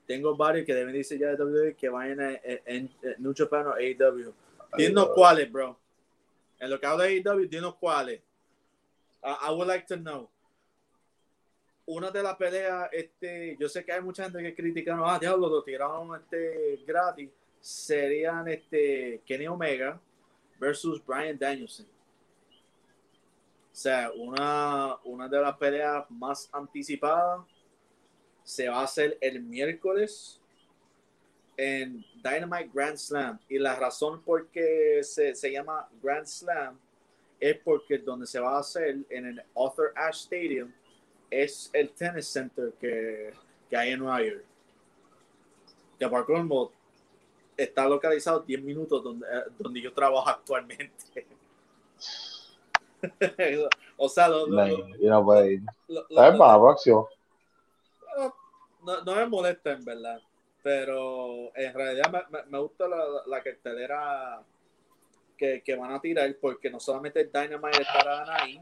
Tengo 0.07 0.37
varios 0.37 0.65
que 0.65 0.75
deben 0.75 0.93
decir 0.93 1.19
ya 1.19 1.35
de 1.35 1.43
WWE 1.43 1.75
que 1.75 1.89
vayan 1.89 2.21
en, 2.21 2.41
en, 2.65 2.91
en 3.03 3.35
Japan 3.35 3.67
o 3.67 3.73
AEW. 3.75 4.33
Dinos 4.77 5.11
cuáles, 5.15 5.51
bro. 5.51 5.79
En 6.59 6.71
lo 6.71 6.79
que 6.79 6.87
hablo 6.87 7.05
de 7.05 7.23
AEW, 7.23 7.49
dinos 7.49 7.75
cuáles. 7.77 8.21
I 9.23 9.51
would 9.51 9.67
like 9.67 9.87
to 9.87 9.97
know 9.97 10.31
una 11.87 12.11
de 12.11 12.23
las 12.23 12.37
peleas, 12.37 12.89
este, 12.93 13.57
yo 13.59 13.69
sé 13.69 13.85
que 13.85 13.93
hay 13.93 14.01
mucha 14.01 14.25
gente 14.25 14.43
que 14.43 14.55
critica, 14.55 14.99
ah, 15.05 15.19
diablo, 15.19 15.49
lo 15.49 15.63
tiraron 15.63 16.21
este, 16.21 16.83
gratis, 16.85 17.31
serían 17.61 18.49
este, 18.49 19.23
Kenny 19.25 19.47
Omega 19.47 20.01
versus 20.59 21.05
Brian 21.05 21.39
Danielson. 21.39 21.87
O 21.87 23.79
sea, 23.79 24.11
una, 24.17 24.97
una 25.05 25.29
de 25.29 25.41
las 25.41 25.57
peleas 25.57 26.11
más 26.11 26.49
anticipadas 26.53 27.47
se 28.43 28.69
va 28.69 28.81
a 28.81 28.85
hacer 28.85 29.19
el 29.21 29.43
miércoles 29.43 30.41
en 31.57 32.05
Dynamite 32.23 32.71
Grand 32.73 32.97
Slam. 32.97 33.39
Y 33.49 33.59
la 33.59 33.77
razón 33.77 34.23
por 34.23 34.49
qué 34.49 35.01
se, 35.03 35.35
se 35.35 35.53
llama 35.53 35.89
Grand 36.03 36.27
Slam 36.27 36.79
es 37.39 37.59
porque 37.59 37.99
donde 37.99 38.27
se 38.27 38.41
va 38.41 38.57
a 38.57 38.61
hacer 38.61 38.99
en 39.11 39.27
el 39.27 39.43
Arthur 39.55 39.93
Ashe 39.95 40.25
Stadium 40.25 40.73
es 41.31 41.71
el 41.73 41.91
tennis 41.91 42.27
center 42.27 42.73
que, 42.81 43.33
que 43.69 43.77
hay 43.77 43.93
en 43.93 44.01
Nueva 44.01 44.23
York. 44.23 44.45
Que 45.99 46.09
por 46.09 46.27
colmo 46.27 46.71
está 47.57 47.89
localizado 47.89 48.41
10 48.41 48.63
minutos 48.63 49.03
donde, 49.03 49.27
eh, 49.27 49.45
donde 49.59 49.81
yo 49.81 49.93
trabajo 49.93 50.29
actualmente. 50.29 51.27
o 53.97 54.09
sea, 54.09 54.29
lo, 54.29 54.47
no, 54.47 54.67
no 55.01 55.25
puede 55.25 55.55
ir. 55.55 55.63
No, 58.85 59.03
no, 59.03 59.15
me 59.17 59.27
molesta 59.27 59.73
en 59.73 59.85
verdad, 59.85 60.21
pero 60.63 61.51
en 61.57 61.75
realidad 61.75 62.27
me, 62.31 62.43
me, 62.49 62.59
gusta 62.61 62.87
la, 62.87 63.05
la 63.27 63.43
cartelera 63.43 64.41
que, 65.37 65.61
que, 65.63 65.75
van 65.75 65.93
a 65.93 66.01
tirar 66.01 66.33
porque 66.41 66.71
no 66.71 66.79
solamente 66.79 67.21
el 67.21 67.33
Dynamite 67.33 67.83
estará 67.83 68.43
ahí, 68.43 68.61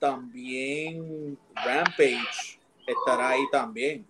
también 0.00 1.38
Rampage 1.54 2.58
estará 2.86 3.30
ahí 3.30 3.48
también. 3.52 4.06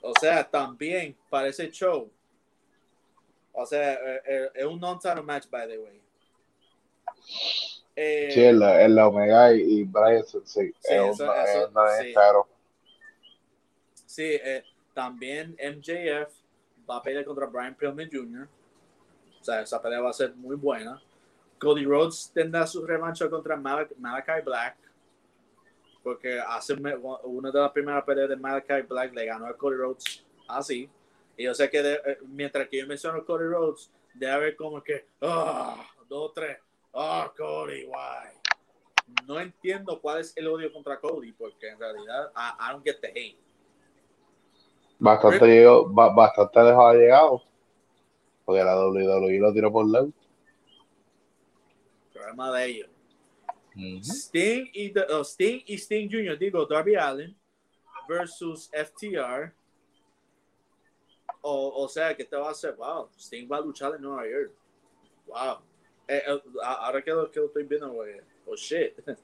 O 0.00 0.12
sea, 0.18 0.48
también 0.48 1.16
para 1.30 1.48
ese 1.48 1.70
show. 1.70 2.10
O 3.52 3.64
sea, 3.64 3.94
eh, 3.94 4.22
eh, 4.26 4.48
es 4.54 4.64
un 4.64 4.80
non-title 4.80 5.22
match, 5.22 5.48
by 5.48 5.68
the 5.68 5.78
way. 5.78 6.02
Eh, 7.94 8.30
sí, 8.32 8.42
el, 8.42 8.60
el, 8.60 8.98
Omega 8.98 9.54
y 9.54 9.84
Brian 9.84 10.24
sí, 10.26 10.40
sí 10.44 10.72
es, 10.82 11.20
eso, 11.20 11.32
sí. 12.00 12.14
Sí, 14.06 14.40
también 14.92 15.52
MJF 15.52 16.34
va 16.90 16.96
a 16.96 17.02
pelear 17.02 17.24
contra 17.24 17.46
Brian 17.46 17.74
Pillman 17.74 18.10
Jr. 18.10 18.48
O 19.40 19.44
sea, 19.44 19.60
esa 19.60 19.80
pelea 19.80 20.00
va 20.00 20.10
a 20.10 20.14
ser 20.14 20.34
muy 20.34 20.56
buena. 20.56 21.00
Cody 21.64 21.86
Rhodes 21.86 22.30
tendrá 22.34 22.66
su 22.66 22.84
revancha 22.84 23.30
contra 23.30 23.56
Malachi 23.56 24.44
Black. 24.44 24.76
Porque 26.02 26.38
hace 26.38 26.74
una 26.74 27.50
de 27.50 27.58
las 27.58 27.72
primeras 27.72 28.04
peleas 28.04 28.28
de 28.28 28.36
Malachi 28.36 28.82
Black 28.86 29.14
le 29.14 29.24
ganó 29.24 29.46
a 29.46 29.56
Cody 29.56 29.76
Rhodes 29.76 30.26
así. 30.46 30.90
Y 31.38 31.44
yo 31.44 31.54
sé 31.54 31.70
que 31.70 31.80
eh, 31.80 32.18
mientras 32.28 32.68
que 32.68 32.78
yo 32.78 32.86
menciono 32.86 33.18
a 33.18 33.24
Cody 33.24 33.46
Rhodes, 33.46 33.90
debe 34.12 34.32
haber 34.32 34.56
como 34.56 34.82
que, 34.82 35.06
ah, 35.22 35.82
dos, 36.06 36.34
tres, 36.34 36.58
ah, 36.92 37.32
Cody, 37.34 37.86
why? 37.86 38.28
No 39.26 39.40
entiendo 39.40 39.98
cuál 40.02 40.20
es 40.20 40.36
el 40.36 40.46
odio 40.46 40.70
contra 40.70 41.00
Cody, 41.00 41.32
porque 41.32 41.70
en 41.70 41.78
realidad, 41.78 42.30
I, 42.36 42.72
don't 42.72 42.84
get 42.84 43.00
the 43.00 43.08
hate. 43.08 43.38
Bastante, 44.98 45.46
llegó, 45.46 45.88
bastante 45.88 46.60
dejado 46.60 46.92
llegado. 46.92 47.42
Porque 48.44 48.62
la 48.62 48.78
WWE 48.78 49.38
lo 49.38 49.52
tiró 49.52 49.72
por 49.72 49.86
lado 52.32 52.54
de 52.54 52.66
ellos. 52.66 52.88
Sting, 54.02 54.70
y, 54.72 54.96
uh, 54.98 55.24
Sting 55.24 55.62
y 55.66 55.74
Sting 55.74 56.08
Jr., 56.08 56.38
digo, 56.38 56.64
Darby 56.66 56.94
Allen 56.94 57.36
versus 58.08 58.70
FTR. 58.72 59.52
O, 61.40 61.84
o 61.84 61.88
sea, 61.88 62.16
que 62.16 62.24
te 62.24 62.36
va 62.36 62.48
a 62.48 62.50
hacer? 62.52 62.74
Wow, 62.74 63.10
Sting 63.18 63.48
va 63.50 63.58
a 63.58 63.60
luchar 63.60 63.94
en 63.94 64.02
Nueva 64.02 64.28
York. 64.28 64.52
Wow. 65.26 65.58
Eh, 66.06 66.22
eh, 66.26 66.42
ahora 66.62 67.02
que 67.02 67.10
lo, 67.10 67.30
que 67.30 67.40
lo 67.40 67.46
estoy 67.46 67.64
viendo, 67.64 67.94
oh 68.46 68.56
shit. 68.56 68.94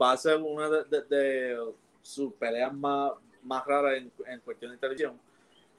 Va 0.00 0.12
a 0.12 0.16
ser 0.16 0.36
una 0.38 0.68
de, 0.68 1.02
de, 1.02 1.74
sus 2.00 2.32
peleas 2.34 2.74
más, 2.74 3.12
más 3.42 3.64
raras 3.64 3.98
en, 3.98 4.10
en 4.26 4.40
cuestión 4.40 4.72
de 4.72 4.78
televisión. 4.78 5.20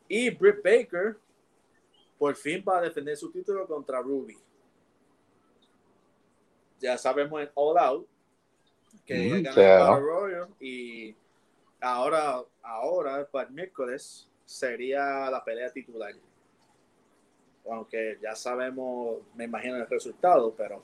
Y 0.08 0.30
Britt 0.30 0.63
Baker 0.63 1.17
por 2.17 2.36
fin 2.36 2.63
va 2.65 2.78
a 2.78 2.82
defender 2.82 3.17
su 3.17 3.30
título 3.32 3.67
contra 3.67 3.99
Ruby 4.02 4.38
ya 6.83 6.97
sabemos 6.97 7.41
en 7.41 7.49
All 7.55 7.77
Out 7.77 8.07
que 9.05 9.15
mm, 9.15 9.43
ganó 9.43 9.99
Royal 10.01 10.49
y 10.59 11.15
ahora, 11.79 12.43
ahora 12.61 13.25
para 13.25 13.47
el 13.47 13.53
miércoles 13.53 14.29
sería 14.45 15.29
la 15.31 15.43
pelea 15.43 15.71
titular. 15.71 16.13
Aunque 17.69 18.19
ya 18.21 18.35
sabemos, 18.35 19.21
me 19.33 19.45
imagino 19.45 19.77
el 19.77 19.87
resultado, 19.87 20.53
pero 20.55 20.83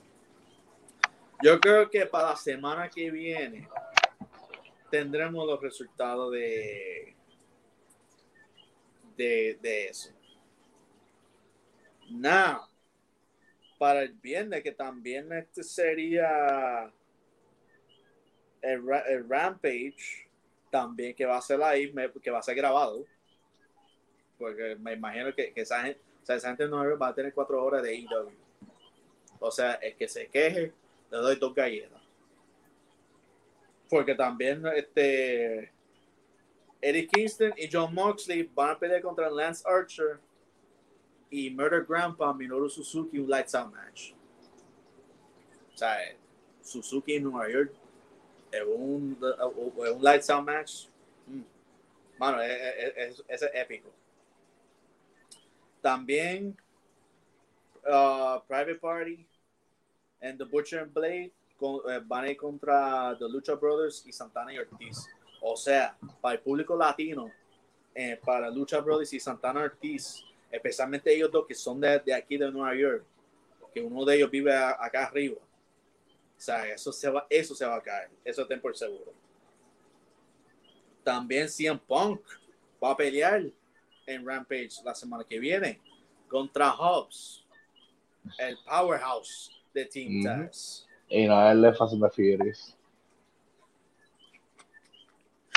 yo 1.42 1.60
creo 1.60 1.90
que 1.90 2.06
para 2.06 2.30
la 2.30 2.36
semana 2.36 2.88
que 2.88 3.10
viene 3.10 3.68
tendremos 4.90 5.46
los 5.46 5.60
resultados 5.60 6.32
de, 6.32 7.14
de, 9.16 9.58
de 9.60 9.86
eso. 9.88 10.10
Now, 12.08 12.69
para 13.80 14.02
el 14.02 14.12
viernes, 14.12 14.62
que 14.62 14.72
también 14.72 15.32
este 15.32 15.62
sería 15.62 16.92
el, 18.60 19.26
Rampage, 19.26 20.28
también 20.70 21.14
que 21.14 21.24
va 21.24 21.38
a 21.38 21.40
ser 21.40 21.62
ahí, 21.62 21.90
que 22.22 22.30
va 22.30 22.40
a 22.40 22.42
ser 22.42 22.56
grabado. 22.56 23.06
Porque 24.38 24.76
me 24.78 24.92
imagino 24.92 25.34
que, 25.34 25.54
esa 25.56 25.80
gente, 25.80 25.98
esa 26.28 26.48
gente 26.48 26.68
no 26.68 26.98
va 26.98 27.08
a 27.08 27.14
tener 27.14 27.32
cuatro 27.32 27.64
horas 27.64 27.82
de 27.82 27.94
IW. 27.96 28.30
O 29.38 29.50
sea, 29.50 29.72
el 29.76 29.96
que 29.96 30.08
se 30.08 30.26
queje, 30.26 30.74
le 31.10 31.16
doy 31.16 31.36
dos 31.36 31.54
galletas. 31.54 32.02
Porque 33.88 34.14
también 34.14 34.62
este 34.76 35.72
Eddie 36.82 37.06
Kingston 37.06 37.54
y 37.56 37.66
John 37.72 37.94
Moxley 37.94 38.42
van 38.54 38.72
a 38.72 38.78
pelear 38.78 39.00
contra 39.00 39.30
Lance 39.30 39.64
Archer 39.66 40.20
y 41.30 41.50
Murder 41.50 41.84
Grandpa 41.84 42.32
Minoru 42.34 42.68
Suzuki 42.68 43.18
un 43.18 43.28
lights 43.28 43.54
out 43.54 43.72
match. 43.72 44.12
O 45.74 45.76
sea, 45.76 45.96
Suzuki 46.62 47.14
en 47.14 47.24
Nueva 47.24 47.48
York 47.48 47.72
es 48.52 48.62
un, 48.66 49.16
un 49.20 50.02
lights 50.02 50.28
out 50.30 50.44
match. 50.44 50.86
Mm. 51.26 51.42
Mano, 52.18 52.42
es, 52.42 53.22
es, 53.28 53.42
épico. 53.54 53.88
También 55.80 56.56
uh, 57.86 58.40
Private 58.46 58.74
Party 58.74 59.26
and 60.20 60.38
The 60.38 60.44
Butcher 60.44 60.80
and 60.80 60.92
Blade 60.92 61.32
con, 61.56 61.80
eh, 61.90 62.00
van 62.04 62.34
contra 62.34 63.16
The 63.18 63.28
Lucha 63.28 63.54
Brothers 63.54 64.04
y 64.06 64.12
Santana 64.12 64.52
y 64.52 64.58
Ortiz. 64.58 65.08
O 65.40 65.56
sea, 65.56 65.96
para 66.20 66.34
el 66.34 66.40
público 66.40 66.76
latino, 66.76 67.30
eh, 67.94 68.20
para 68.22 68.50
Lucha 68.50 68.80
Brothers 68.80 69.12
y 69.14 69.20
Santana 69.20 69.62
Ortiz, 69.62 70.22
especialmente 70.50 71.14
ellos 71.14 71.30
dos 71.30 71.46
que 71.46 71.54
son 71.54 71.80
de, 71.80 71.98
de 72.00 72.14
aquí 72.14 72.36
de 72.36 72.50
Nueva 72.50 72.74
York, 72.74 73.04
que 73.72 73.80
uno 73.80 74.04
de 74.04 74.16
ellos 74.16 74.30
vive 74.30 74.54
acá 74.54 75.06
arriba. 75.06 75.36
O 75.36 76.42
sea, 76.42 76.66
eso 76.68 76.92
se 76.92 77.10
va, 77.10 77.26
eso 77.28 77.54
se 77.54 77.66
va 77.66 77.76
a 77.76 77.82
caer, 77.82 78.10
eso 78.24 78.46
ten 78.46 78.60
por 78.60 78.76
seguro. 78.76 79.12
También 81.04 81.48
CM 81.48 81.78
Punk 81.86 82.20
va 82.82 82.92
a 82.92 82.96
pelear 82.96 83.42
en 84.06 84.26
Rampage 84.26 84.82
la 84.84 84.94
semana 84.94 85.24
que 85.24 85.38
viene 85.38 85.80
contra 86.28 86.70
Hobbs, 86.70 87.44
el 88.38 88.56
powerhouse 88.64 89.50
de 89.72 89.84
Team 89.84 90.22
Taz. 90.24 90.86
Y 91.08 91.26
no 91.26 91.48
es 91.48 91.56
el 91.56 91.74
Fast 91.74 91.94
and 91.94 92.10
Furious. 92.12 92.76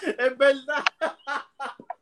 Es 0.18 0.38
verdad. 0.38 0.84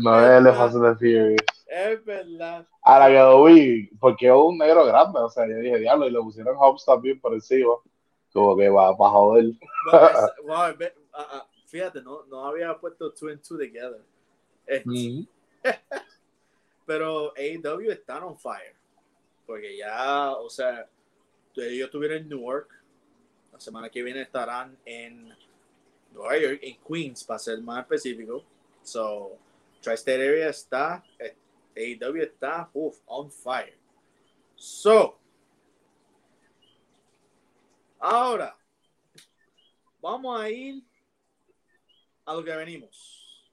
no 0.00 0.20
es 0.20 0.46
el 0.46 0.52
Fast 0.52 0.76
and 0.76 0.98
Furious. 0.98 1.40
Es 1.66 2.04
verdad. 2.04 2.66
Ahora 2.82 3.06
que 3.06 3.14
lo 3.14 3.44
vi, 3.44 3.86
porque 4.00 4.26
es 4.26 4.32
un 4.34 4.58
negro 4.58 4.84
grande, 4.86 5.20
o 5.20 5.28
sea, 5.28 5.46
yo 5.46 5.56
dije, 5.56 5.78
diablo, 5.78 6.08
y 6.08 6.10
le 6.10 6.18
pusieron 6.18 6.56
Hobbs 6.56 6.84
también 6.84 7.20
por 7.20 7.32
encima. 7.32 7.74
Como 8.32 8.56
que 8.56 8.68
va 8.68 8.96
para 8.96 9.10
joder. 9.10 9.52
wow, 10.44 10.74
fíjate, 11.66 12.02
no, 12.02 12.24
no 12.26 12.46
había 12.46 12.76
puesto 12.78 13.12
two 13.12 13.28
and 13.28 13.40
two 13.42 13.56
together. 13.56 14.02
Pero 16.86 17.32
AEW 17.36 17.90
está 17.90 18.24
on 18.24 18.38
fire. 18.38 18.74
Porque 19.46 19.76
ya, 19.76 20.32
o 20.32 20.48
sea, 20.48 20.88
ellos 21.56 21.86
estuvieron 21.86 22.18
en 22.18 22.28
Newark. 22.28 22.68
La 23.52 23.60
semana 23.60 23.88
que 23.88 24.02
viene 24.02 24.22
estarán 24.22 24.76
en 24.84 25.32
Nueva 26.12 26.38
York, 26.38 26.60
en 26.62 26.76
Queens, 26.82 27.24
para 27.24 27.38
ser 27.38 27.60
más 27.60 27.80
específico. 27.80 28.44
So, 28.82 29.38
Tri-State 29.80 30.28
Area 30.28 30.48
está, 30.48 31.02
AEW 31.74 32.22
está, 32.22 32.70
uf, 32.74 32.98
on 33.06 33.30
fire. 33.30 33.78
So, 34.56 35.18
ahora, 37.98 38.56
vamos 40.00 40.40
a 40.40 40.50
ir 40.50 40.82
a 42.26 42.34
lo 42.34 42.44
que 42.44 42.54
venimos. 42.54 43.48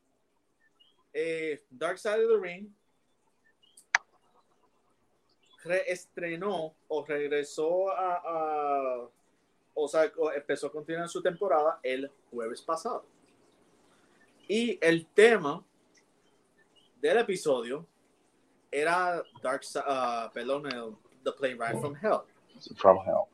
Eh, 1.13 1.63
Dark 1.69 1.97
Side 1.97 2.25
of 2.25 2.29
the 2.29 2.39
Ring 2.39 2.69
reestrenó 5.63 6.75
o 6.87 7.05
regresó 7.05 7.89
a, 7.91 9.09
o 9.73 9.87
sea, 9.87 10.11
empezó 10.35 10.67
a 10.67 10.71
continuar 10.71 11.09
su 11.09 11.21
temporada 11.21 11.79
el 11.83 12.11
jueves 12.31 12.61
pasado. 12.61 13.05
Y 14.47 14.77
el 14.81 15.05
tema 15.07 15.66
del 17.07 17.19
episodio 17.19 17.87
era 18.69 19.23
Dark 19.41 19.61
uh, 19.75 20.29
perdón, 20.33 20.97
The 21.23 21.31
Plane 21.31 21.55
Ride 21.55 21.79
from 21.79 21.95
Hell. 21.95 22.23
From 22.75 22.97
Hell. 22.97 23.27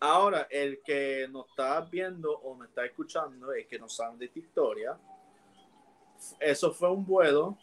Ahora, 0.00 0.46
el 0.50 0.80
que 0.82 1.28
nos 1.30 1.46
está 1.50 1.80
viendo 1.80 2.32
o 2.32 2.54
me 2.54 2.66
está 2.66 2.86
escuchando, 2.86 3.52
el 3.52 3.66
que 3.66 3.78
no 3.78 3.88
sabe 3.88 4.16
de 4.18 4.24
esta 4.26 4.38
historia, 4.38 4.96
eso 6.40 6.72
fue 6.72 6.90
un 6.90 7.04
vuelo 7.04 7.58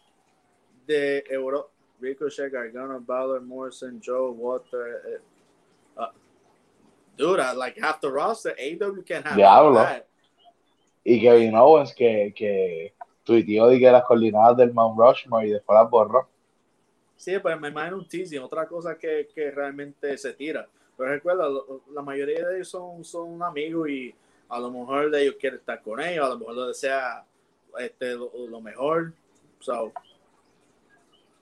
de 0.85 1.23
Ricochet, 1.99 2.51
Gargano, 2.51 2.99
Balor, 2.99 3.41
Morrison, 3.41 3.99
Joe, 3.99 4.31
Water. 4.31 5.21
Uh, 5.97 6.01
uh, 6.01 6.11
dude, 7.17 7.39
I 7.39 7.53
like 7.53 7.79
half 7.79 8.01
the 8.01 8.11
roster. 8.11 8.53
AW 8.59 9.01
can 9.01 9.23
have 9.23 9.35
Diablo. 9.35 9.81
That. 9.81 10.07
Y 11.03 11.21
Kevin 11.21 11.55
Owens 11.55 11.93
que, 11.93 12.33
que 12.35 12.94
tuiteó 13.25 13.67
de 13.67 13.79
que 13.79 13.91
las 13.91 14.05
coordinadas 14.05 14.55
del 14.55 14.73
Mount 14.73 14.97
Rushmore 14.97 15.47
y 15.47 15.51
después 15.51 15.77
las 15.77 15.89
borró. 15.89 16.29
Sí, 17.17 17.37
pues 17.39 17.59
me 17.59 17.69
imagino 17.69 17.97
un 17.97 18.07
teasing, 18.07 18.39
otra 18.39 18.67
cosa 18.67 18.97
que, 18.97 19.27
que 19.33 19.51
realmente 19.51 20.17
se 20.17 20.33
tira. 20.33 20.67
Pero 20.95 21.09
recuerda, 21.09 21.49
la 21.91 22.01
mayoría 22.01 22.47
de 22.47 22.55
ellos 22.55 22.69
son, 22.69 23.03
son 23.03 23.41
amigos 23.43 23.89
y 23.89 24.15
a 24.47 24.59
lo 24.59 24.71
mejor 24.71 25.09
de 25.09 25.23
ellos 25.23 25.35
quieren 25.39 25.59
estar 25.59 25.81
con 25.81 25.99
ellos, 25.99 26.25
a 26.25 26.29
lo 26.29 26.39
mejor 26.39 26.55
lo 26.55 26.67
desea 26.67 27.25
este, 27.79 28.13
lo, 28.13 28.31
lo 28.47 28.61
mejor. 28.61 29.11
So, 29.59 29.91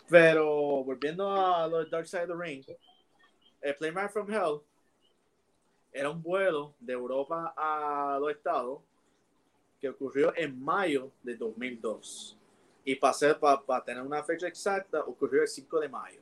pero 0.10 0.84
volviendo 0.84 1.30
a 1.30 1.68
los 1.68 1.90
Dark 1.90 2.08
Side 2.08 2.24
of 2.24 2.30
the 2.30 2.36
Ring, 2.36 2.64
el 3.62 3.76
Playman 3.76 4.10
from 4.10 4.32
Hell 4.32 4.62
era 5.92 6.10
un 6.10 6.24
vuelo 6.24 6.74
de 6.80 6.94
Europa 6.94 7.54
a 7.56 8.18
los 8.20 8.32
Estados 8.32 8.80
que 9.84 9.90
ocurrió 9.90 10.34
en 10.38 10.64
mayo 10.64 11.12
de 11.24 11.36
2002. 11.36 12.38
Y 12.86 12.96
para, 12.96 13.60
para, 13.66 13.84
tener 13.84 14.02
una 14.02 14.24
fecha 14.24 14.48
exacta, 14.48 15.02
ocurrió 15.02 15.42
el 15.42 15.48
5 15.50 15.82
de 15.82 15.90
mayo. 15.90 16.22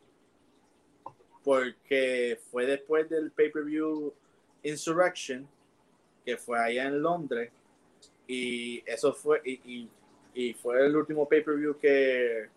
Porque 1.44 2.40
fue 2.50 2.66
después 2.66 3.08
del 3.08 3.30
pay-per-view 3.30 4.12
Insurrection, 4.64 5.48
que 6.26 6.38
fue 6.38 6.60
allá 6.60 6.88
en 6.88 7.04
Londres. 7.04 7.52
Y 8.26 8.82
eso 8.90 9.14
fue, 9.14 9.44
y, 9.46 9.88
y 10.34 10.54
fue 10.56 10.84
el 10.84 10.96
último 10.96 11.30
pay-per-view 11.30 11.78
que, 11.78 12.50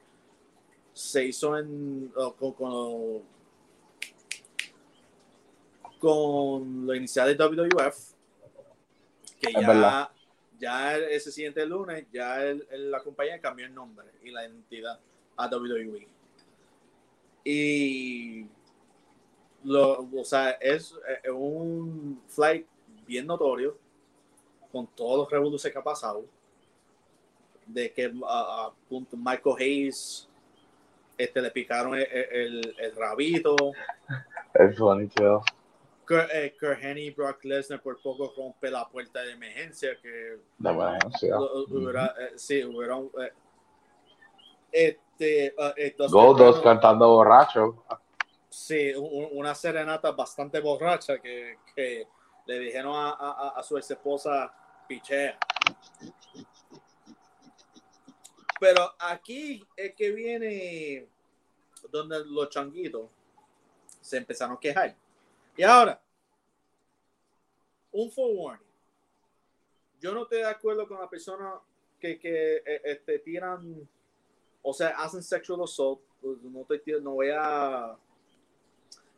se 0.94 1.26
hizo 1.26 1.58
en, 1.58 2.10
con, 2.38 2.52
con, 2.54 3.22
con 5.98 6.86
lo 6.86 6.94
inicial 6.94 7.36
de 7.36 7.44
WWF, 7.44 8.14
que 9.38 9.52
ya, 9.52 10.10
ya 10.58 10.96
ese 10.96 11.30
siguiente 11.30 11.64
lunes, 11.66 12.06
ya 12.12 12.38
la 12.70 13.00
compañía 13.00 13.40
cambió 13.40 13.66
el 13.66 13.74
nombre 13.74 14.06
y 14.22 14.30
la 14.30 14.46
identidad 14.46 14.98
a 15.36 15.48
WWE. 15.48 16.06
Y 17.44 18.46
lo, 19.64 20.08
o 20.14 20.24
sea, 20.24 20.50
es, 20.52 20.94
un 21.32 22.20
flight 22.28 22.66
bien 23.06 23.26
notorio 23.26 23.76
con 24.72 24.86
todos 24.86 25.18
los 25.18 25.30
revoluciones 25.30 25.72
que 25.72 25.78
ha 25.78 25.84
pasado. 25.84 26.24
De 27.66 27.92
que 27.92 28.12
a, 28.26 28.72
Michael 29.12 29.56
Hayes 29.58 30.28
este, 31.16 31.40
le 31.40 31.50
picaron 31.50 31.94
el, 31.94 32.74
el, 32.78 32.96
rabito. 32.96 33.56
Es 34.54 34.78
bonito. 34.78 35.42
Kurt, 36.06 36.30
eh, 36.32 36.54
Henry 36.80 37.10
Brock 37.10 37.44
Lesnar 37.44 37.80
por 37.82 38.00
poco 38.00 38.32
rompe 38.36 38.70
la 38.70 38.88
puerta 38.88 39.22
de 39.22 39.32
emergencia 39.32 39.98
que 40.00 40.38
emergencia. 40.58 41.38
Hubiera, 41.38 42.14
eh, 42.18 42.32
sí 42.36 42.64
hubiera 42.64 42.98
eh, 43.22 43.32
este 44.72 45.54
uh, 45.56 46.10
Goldos 46.10 46.60
cantando 46.60 47.08
borracho 47.08 47.84
sí 48.48 48.92
una 48.96 49.54
serenata 49.54 50.12
bastante 50.12 50.60
borracha 50.60 51.18
que, 51.18 51.58
que 51.74 52.06
le 52.46 52.58
dijeron 52.58 52.94
a, 52.94 53.10
a, 53.10 53.48
a 53.56 53.62
su 53.62 53.76
ex 53.76 53.90
esposa 53.90 54.52
pichea 54.88 55.38
pero 58.60 58.94
aquí 58.98 59.62
es 59.76 59.94
que 59.94 60.10
viene 60.10 61.08
donde 61.90 62.24
los 62.24 62.48
changuitos 62.48 63.10
se 64.00 64.16
empezaron 64.16 64.56
a 64.56 64.60
quejar. 64.60 64.96
Y 65.56 65.62
ahora, 65.62 66.00
un 67.92 68.10
forewarning. 68.10 68.66
Yo 70.00 70.12
no 70.12 70.24
estoy 70.24 70.38
de 70.38 70.46
acuerdo 70.46 70.86
con 70.86 70.98
la 70.98 71.08
persona 71.08 71.54
que, 71.98 72.18
que 72.18 72.56
eh, 72.56 72.80
este, 72.84 73.20
tiran, 73.20 73.88
o 74.62 74.74
sea, 74.74 74.88
hacen 74.90 75.22
sexual 75.22 75.62
assault 75.62 76.00
pues, 76.20 76.38
no, 76.42 77.12
voy 77.12 77.28
a 77.30 77.96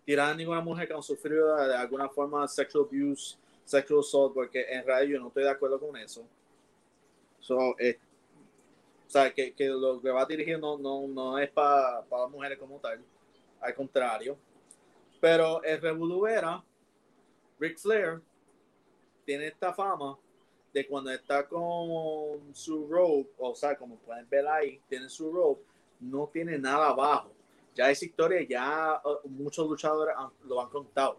tirar 0.05 0.33
a 0.33 0.35
ninguna 0.35 0.61
mujer 0.61 0.87
que 0.87 0.95
ha 0.95 1.03
sufrido 1.03 1.57
de, 1.57 1.75
alguna 1.75 2.09
forma 2.09 2.47
sexual 2.47 2.85
abuse, 2.85 3.37
sexual 3.65 4.01
assault, 4.01 4.35
porque 4.35 4.67
en 4.69 4.85
realidad 4.85 5.15
yo 5.15 5.21
no 5.21 5.29
estoy 5.29 5.45
de 5.45 5.51
acuerdo 5.51 5.81
con 5.81 5.97
eso. 5.97 6.27
So, 7.41 7.79
eh, 7.79 7.99
o 9.07 9.11
sea, 9.11 9.33
que, 9.33 9.55
que, 9.55 9.69
lo 9.69 10.01
que 10.01 10.11
va 10.11 10.23
a 10.23 10.27
dirigir 10.27 10.59
no, 10.59 10.77
no, 10.77 11.07
no 11.07 11.39
es 11.39 11.49
para 11.51 12.05
las 12.11 12.31
mujeres 12.31 12.59
como 12.59 12.79
tal, 12.79 13.03
al 13.61 13.75
contrario. 13.75 14.37
Pero 15.21 15.63
el 15.63 15.81
Revolú 15.81 16.27
era, 16.27 16.63
Ric 17.59 17.79
Flair 17.79 18.21
tiene 19.25 19.49
esta 19.49 19.73
fama 19.73 20.19
de 20.73 20.87
cuando 20.87 21.11
está 21.11 21.49
con 21.49 22.55
su 22.55 22.87
rope, 22.87 23.31
o 23.39 23.55
sea, 23.55 23.77
como 23.77 23.97
pueden 23.97 24.29
ver 24.29 24.47
ahí, 24.47 24.81
tiene 24.89 25.09
su 25.09 25.33
rope, 25.33 25.65
no 26.01 26.29
tiene 26.33 26.59
nada 26.59 26.89
abajo. 26.89 27.33
Ya 27.75 27.91
esa 27.91 28.05
historia, 28.05 28.43
ya 28.49 29.01
uh, 29.05 29.29
muchos 29.29 29.69
luchadores 29.69 30.15
lo 30.45 30.61
han 30.61 30.71
contado. 30.71 31.19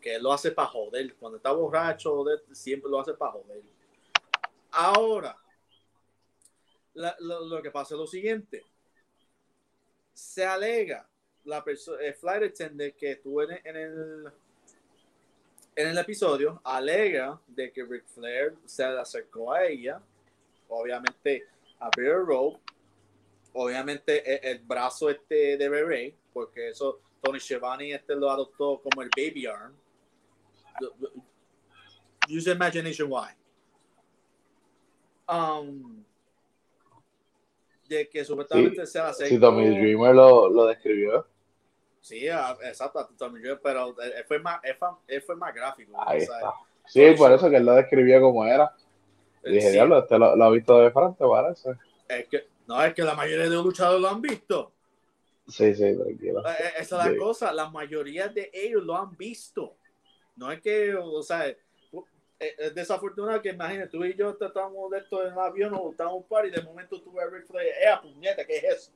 Que 0.00 0.14
él 0.14 0.22
lo 0.22 0.32
hace 0.32 0.50
para 0.52 0.68
joder. 0.68 1.14
Cuando 1.16 1.36
está 1.36 1.52
borracho, 1.52 2.24
siempre 2.52 2.90
lo 2.90 3.00
hace 3.00 3.14
para 3.14 3.32
joder. 3.32 3.62
Ahora, 4.70 5.36
lo, 6.94 7.62
que 7.62 7.70
pasa 7.70 7.94
es 7.94 7.98
lo 7.98 8.06
siguiente. 8.06 8.64
Se 10.12 10.44
alega 10.44 11.08
la 11.46 11.62
persona, 11.64 12.02
el 12.02 12.14
flight 12.14 12.42
attendant 12.42 12.94
que 12.94 13.12
estuvo 13.12 13.42
en, 13.42 13.76
el 13.76 14.30
en 15.76 15.88
el 15.88 15.98
episodio, 15.98 16.60
alega 16.64 17.38
de 17.46 17.70
que 17.70 17.84
Ric 17.84 18.06
Flair 18.06 18.54
se 18.64 18.84
acercó 18.84 19.52
a 19.52 19.64
ella, 19.66 20.00
obviamente 20.68 21.46
abrió 21.78 22.20
el 22.20 22.26
rope, 22.26 22.58
obviamente 23.52 24.50
el, 24.50 24.58
brazo 24.60 25.10
este 25.10 25.56
de 25.56 25.68
bebé, 25.68 26.14
porque 26.32 26.70
eso 26.70 27.00
Tony 27.22 27.38
Schiavone 27.38 27.92
este 27.92 28.14
lo 28.16 28.30
adoptó 28.30 28.80
como 28.82 29.02
el 29.02 29.10
baby 29.16 29.46
arm. 29.46 29.74
Use 32.28 32.50
imagination 32.50 33.10
why. 33.10 33.28
Um, 35.28 36.04
de 37.88 38.08
que 38.08 38.24
supuestamente 38.24 38.86
se 38.86 38.98
hace. 38.98 39.28
Sí, 39.28 39.38
Tommy 39.38 39.68
Dreamer 39.68 40.14
lo, 40.14 40.48
lo 40.48 40.66
describió. 40.66 41.26
Sí, 42.06 42.28
exacto, 42.28 43.04
Tommy 43.18 43.40
Dreamer, 43.40 43.60
pero 43.60 44.00
él 44.00 44.24
fue 44.28 44.38
más, 44.38 44.60
él 45.08 45.22
fue 45.22 45.34
más 45.34 45.52
gráfico. 45.52 45.92
Ahí 46.06 46.18
está. 46.18 46.54
Sí, 46.86 47.04
por 47.18 47.32
eso 47.32 47.50
que 47.50 47.56
él 47.56 47.66
lo 47.66 47.72
describió 47.72 48.20
como 48.20 48.46
era. 48.46 48.72
Y 49.44 49.54
dije, 49.54 49.72
diablo, 49.72 49.98
este 49.98 50.16
lo, 50.16 50.26
ha 50.40 50.50
visto 50.50 50.78
de 50.78 50.92
frente, 50.92 51.24
parece. 51.28 51.70
Es 52.06 52.28
que, 52.28 52.46
no, 52.68 52.80
es 52.80 52.94
que 52.94 53.02
la 53.02 53.16
mayoría 53.16 53.46
de 53.46 53.56
los 53.56 53.64
luchadores 53.64 54.00
lo 54.00 54.08
han 54.08 54.22
visto. 54.22 54.70
Sí, 55.48 55.74
sí, 55.74 55.96
tranquilo. 55.96 56.46
Eh, 56.46 56.52
eh, 56.60 56.72
esa 56.78 57.04
es 57.04 57.12
la 57.12 57.18
cosa, 57.18 57.52
la 57.52 57.70
mayoría 57.70 58.28
de 58.28 58.52
ellos 58.54 58.84
lo 58.84 58.96
han 58.96 59.16
visto. 59.16 59.74
No 60.36 60.52
es 60.52 60.60
que, 60.60 60.94
o 60.94 61.24
sea, 61.24 61.48
eh, 61.48 61.58
es 62.38 62.72
desafortunado 62.72 63.42
que 63.42 63.48
imagínate, 63.48 63.88
tú 63.88 64.04
y 64.04 64.14
yo 64.14 64.38
estamos 64.40 64.92
de 64.92 64.98
esto 64.98 65.26
en 65.26 65.32
el 65.32 65.38
avión 65.40 65.74
o 65.74 65.90
estamos 65.90 66.12
en 66.12 66.18
un 66.18 66.28
par 66.28 66.46
y 66.46 66.52
de 66.52 66.62
momento 66.62 67.02
tú 67.02 67.10
ves 67.14 67.26
a 67.26 67.30
Rick 67.30 67.46
Flair, 67.48 67.66
¡eh, 67.66 67.98
puñeta, 68.00 68.44
qué 68.44 68.58
es 68.58 68.64
eso! 68.64 68.92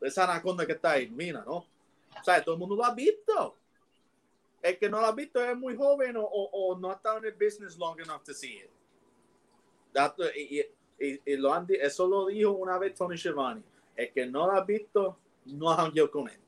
Esa 0.00 0.30
anaconda 0.30 0.64
que 0.64 0.72
está 0.74 0.92
ahí, 0.92 1.08
mira, 1.08 1.42
¿no? 1.44 1.71
O 2.20 2.24
sea, 2.24 2.42
todo 2.42 2.54
el 2.54 2.58
mundo 2.58 2.76
lo 2.76 2.84
ha 2.84 2.94
visto. 2.94 3.58
El 4.60 4.78
que 4.78 4.88
no 4.88 5.00
lo 5.00 5.06
ha 5.06 5.12
visto 5.12 5.42
es 5.42 5.56
muy 5.56 5.76
joven 5.76 6.16
o, 6.16 6.24
o, 6.24 6.78
no 6.78 6.90
ha 6.90 6.94
estado 6.94 7.18
en 7.18 7.24
el 7.24 7.32
business 7.32 7.76
long 7.76 7.98
enough 8.00 8.22
to 8.22 8.32
see 8.32 8.58
it. 8.58 8.70
y, 10.36 10.60
y, 10.98 11.36
lo 11.36 11.52
han, 11.52 11.66
eso 11.68 12.06
lo 12.06 12.26
dijo 12.26 12.52
una 12.52 12.78
vez 12.78 12.94
Tony 12.94 13.18
Schiavone. 13.18 13.62
El 13.96 14.12
que 14.12 14.26
no 14.26 14.46
lo 14.46 14.52
ha 14.52 14.64
visto, 14.64 15.18
no 15.46 15.70
ha 15.70 15.92
yo 15.92 16.10
con 16.10 16.28
él. 16.28 16.38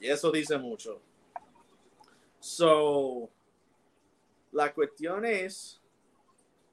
Y 0.00 0.08
eso 0.08 0.32
dice 0.32 0.56
mucho. 0.56 1.00
So, 2.38 3.28
la 4.50 4.72
cuestión 4.72 5.26
es 5.26 5.80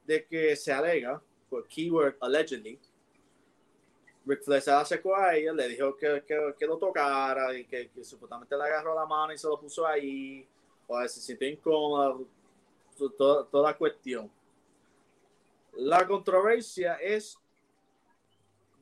de 0.05 0.25
que 0.25 0.55
se 0.55 0.71
alega, 0.71 1.21
por 1.49 1.67
keyword 1.67 2.15
allegedly, 2.21 2.79
Rick 4.27 4.43
Flair 4.43 4.61
se 4.61 4.71
acercó 4.71 5.15
a 5.15 5.35
ella, 5.35 5.53
le 5.53 5.69
dijo 5.69 5.95
que, 5.95 6.23
que, 6.25 6.65
lo 6.65 6.77
tocara 6.77 7.57
y 7.57 7.65
que, 7.65 7.89
supuestamente 8.03 8.57
le 8.57 8.63
agarró 8.63 8.93
la 8.93 9.05
mano 9.05 9.31
y 9.31 9.37
se 9.37 9.47
lo 9.47 9.59
puso 9.59 9.87
ahí, 9.87 10.45
o 10.85 11.07
se 11.07 11.21
sintió 11.21 11.47
incómoda, 11.47 12.15
toda, 13.17 13.45
toda 13.45 13.71
la 13.71 13.77
cuestión. 13.77 14.29
La 15.73 16.05
controversia 16.05 16.95
es 16.95 17.37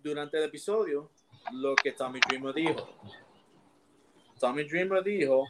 durante 0.01 0.37
el 0.37 0.45
episodio 0.45 1.09
lo 1.51 1.75
que 1.75 1.91
Tommy 1.91 2.19
Dreamer 2.27 2.53
dijo. 2.53 2.89
Tommy 4.39 4.63
Dreamer 4.63 5.03
dijo 5.03 5.45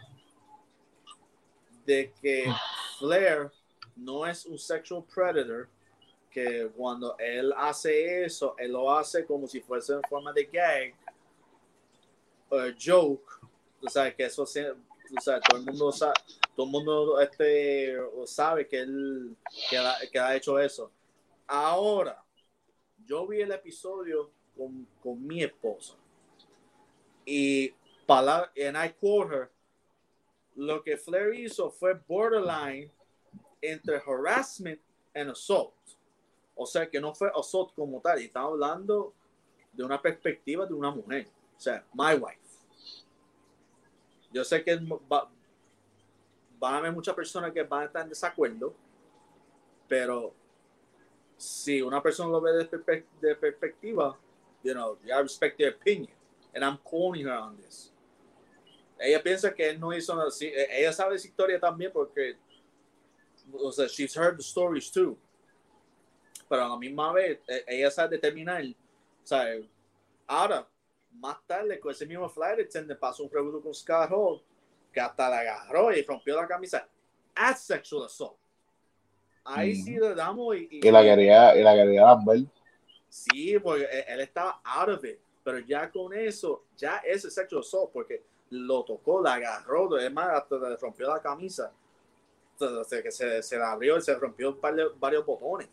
de 1.85 2.11
que 2.21 2.51
Flair 2.99 3.51
no 3.95 4.25
es 4.25 4.45
un 4.45 4.57
sexual 4.57 5.03
predator, 5.03 5.69
que 6.35 6.69
cuando 6.75 7.17
él 7.17 7.53
hace 7.55 8.25
eso, 8.25 8.55
él 8.57 8.73
lo 8.73 8.91
hace 8.93 9.25
como 9.25 9.47
si 9.47 9.61
fuese 9.61 9.93
en 9.93 10.01
forma 10.01 10.33
de 10.33 10.43
gag 10.43 10.93
o 12.49 12.57
joke. 12.77 13.31
O 13.81 13.89
sea, 13.89 14.13
que 14.13 14.25
eso 14.25 14.43
todo 14.43 15.59
el 15.59 15.63
mundo 15.63 15.93
sabe, 15.93 16.13
todo 16.53 16.65
el 16.65 16.71
mundo 16.73 17.21
este, 17.21 17.95
sabe 18.25 18.67
que 18.67 18.79
él 18.79 19.37
que 19.69 19.77
ha, 19.77 19.95
que 20.11 20.19
ha 20.19 20.35
hecho 20.35 20.59
eso. 20.59 20.91
Ahora, 21.47 22.21
yo 23.05 23.25
vi 23.25 23.39
el 23.39 23.53
episodio 23.53 24.29
con, 24.57 24.85
con 25.01 25.25
mi 25.25 25.41
esposa 25.41 25.93
y 27.25 27.73
palabra, 28.05 28.51
en 28.55 28.75
I 28.75 28.89
quote 28.99 29.33
her, 29.33 29.51
lo 30.55 30.83
que 30.83 30.97
Flair 30.97 31.33
hizo 31.33 31.71
fue 31.71 31.93
borderline 31.93 32.91
entre 33.61 34.01
harassment 34.05 34.81
and 35.13 35.29
assault. 35.29 35.74
O 36.55 36.65
sea, 36.65 36.89
que 36.89 36.99
no 36.99 37.13
fue 37.13 37.31
assault 37.35 37.73
como 37.75 37.99
tal. 38.01 38.21
Y 38.21 38.25
estamos 38.25 38.53
hablando 38.53 39.13
de 39.73 39.83
una 39.83 40.01
perspectiva 40.01 40.65
de 40.65 40.73
una 40.73 40.91
mujer. 40.91 41.27
O 41.57 41.59
sea, 41.59 41.85
my 41.93 42.13
wife. 42.15 42.39
Yo 44.31 44.43
sé 44.43 44.63
que 44.63 44.75
va, 44.75 45.29
van 46.59 46.73
a 46.73 46.77
haber 46.77 46.91
muchas 46.91 47.15
personas 47.15 47.51
que 47.51 47.63
van 47.63 47.83
a 47.83 47.85
estar 47.85 48.03
en 48.03 48.09
desacuerdo, 48.09 48.73
pero 49.87 50.33
si 51.37 51.81
una 51.81 52.01
persona 52.01 52.31
lo 52.31 52.41
ve 52.41 52.51
de, 52.53 53.05
de 53.21 53.35
perspectiva, 53.35 54.17
you 54.63 54.73
know, 54.73 54.97
I 55.05 55.21
respect 55.21 55.57
their 55.57 55.73
opinion. 55.73 56.11
And 56.53 56.63
I'm 56.63 56.77
calling 56.83 57.25
her 57.25 57.37
on 57.37 57.57
this 57.57 57.91
ella 58.99 59.21
piensa 59.21 59.53
que 59.53 59.77
no 59.77 59.93
hizo 59.93 60.15
nada. 60.15 60.29
E, 60.41 60.81
ella 60.81 60.93
sabe 60.93 61.15
esa 61.15 61.27
historia 61.27 61.59
también 61.59 61.91
porque, 61.91 62.37
o 63.53 63.71
sea, 63.71 63.87
she's 63.87 64.15
heard 64.15 64.37
the 64.37 64.43
stories 64.43 64.91
too. 64.91 65.17
Pero 66.47 66.65
a 66.65 66.69
la 66.69 66.77
misma 66.77 67.11
vez, 67.11 67.39
e, 67.47 67.63
ella 67.67 67.91
sabe 67.91 68.17
determinar, 68.17 68.63
o 68.63 69.27
sea, 69.27 69.45
ahora, 70.27 70.67
más 71.11 71.37
tarde, 71.47 71.79
con 71.79 71.91
ese 71.91 72.05
mismo 72.05 72.29
flight 72.29 72.59
attendant 72.59 72.99
pasó 72.99 73.23
un 73.23 73.31
revuelo 73.31 73.61
con 73.61 73.73
Scott 73.73 74.11
Hall, 74.11 74.41
que 74.91 74.99
hasta 74.99 75.29
la 75.29 75.39
agarró 75.39 75.91
y 75.91 76.01
rompió 76.03 76.35
la 76.35 76.47
camisa. 76.47 76.87
At 77.35 77.57
sexual 77.57 78.05
assault. 78.05 78.37
Ahí 79.43 79.75
sí 79.75 79.97
le 79.97 80.15
damos 80.15 80.55
y, 80.55 80.67
y, 80.71 80.91
la 80.91 81.03
quería, 81.03 81.55
y 81.55 81.61
la 81.61 81.75
quería. 81.75 82.17
Sí, 83.09 83.59
porque 83.59 83.83
e, 83.83 84.05
él 84.07 84.21
estaba 84.21 84.61
out 84.63 84.89
of 84.89 85.03
it. 85.03 85.19
Pero 85.43 85.59
ya 85.59 85.91
con 85.91 86.13
eso, 86.13 86.63
ya 86.75 86.97
es 86.97 87.21
sexual 87.21 87.61
assault, 87.61 87.91
porque 87.91 88.23
lo 88.49 88.83
tocó, 88.83 89.21
la 89.21 89.33
agarró, 89.35 89.93
además 89.95 90.29
hasta 90.33 90.69
le 90.69 90.77
rompió 90.77 91.07
la 91.07 91.21
camisa. 91.21 91.71
Entonces, 92.53 93.03
que 93.03 93.11
se, 93.11 93.43
se 93.43 93.57
la 93.57 93.73
abrió 93.73 93.97
y 93.97 94.01
se 94.01 94.15
rompió 94.15 94.57
varios 94.99 95.25
botones. 95.25 95.67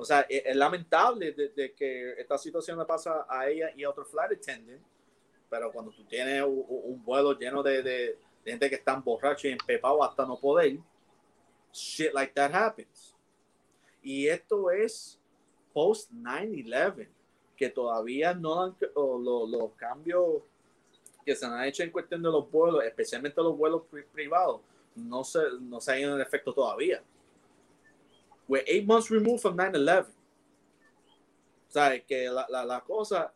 O 0.00 0.04
sea, 0.04 0.24
e, 0.30 0.42
es, 0.46 0.56
lamentable 0.56 1.32
de, 1.32 1.74
que 1.74 2.12
esta 2.18 2.38
situación 2.38 2.78
le 2.78 2.86
pasa 2.86 3.26
a 3.28 3.46
ella 3.50 3.70
y 3.76 3.84
a 3.84 3.90
otro 3.90 4.02
flight 4.06 4.32
attendant, 4.32 4.80
pero 5.50 5.70
cuando 5.70 5.92
tú 5.92 6.04
tienes 6.04 6.42
un, 6.42 7.04
vuelo 7.04 7.38
lleno 7.38 7.62
de, 7.62 8.18
gente 8.42 8.70
que 8.70 8.76
están 8.76 9.04
borrachos 9.04 9.44
y 9.44 9.48
empepados 9.48 10.08
hasta 10.08 10.24
no 10.24 10.40
poder, 10.40 10.78
shit 11.70 12.14
like 12.14 12.32
that 12.32 12.54
happens. 12.54 13.14
Y 14.02 14.26
esto 14.26 14.70
es 14.70 15.20
post 15.74 16.10
9-11, 16.12 17.06
que 17.54 17.68
todavía 17.68 18.32
no 18.32 18.62
han 18.62 18.76
los 18.96 19.72
cambios 19.76 20.42
que 21.26 21.36
se 21.36 21.44
han 21.44 21.62
hecho 21.64 21.82
en 21.82 21.90
cuestión 21.90 22.22
de 22.22 22.30
los 22.30 22.50
vuelos, 22.50 22.82
especialmente 22.84 23.42
los 23.42 23.54
vuelos 23.54 23.82
privados, 24.14 24.62
no 24.94 25.22
se, 25.24 25.40
no 25.60 25.78
se 25.78 25.92
ha 25.92 26.00
ido 26.00 26.14
en 26.14 26.22
efecto 26.22 26.54
todavía. 26.54 27.02
We're 28.50 28.64
eight 28.66 28.84
months 28.84 29.12
removed 29.12 29.42
from 29.42 29.56
9-11. 29.56 30.06
O 30.06 30.06
sea, 31.68 31.96
que 32.00 32.28
la, 32.28 32.46
la, 32.50 32.64
la, 32.64 32.80
cosa 32.80 33.32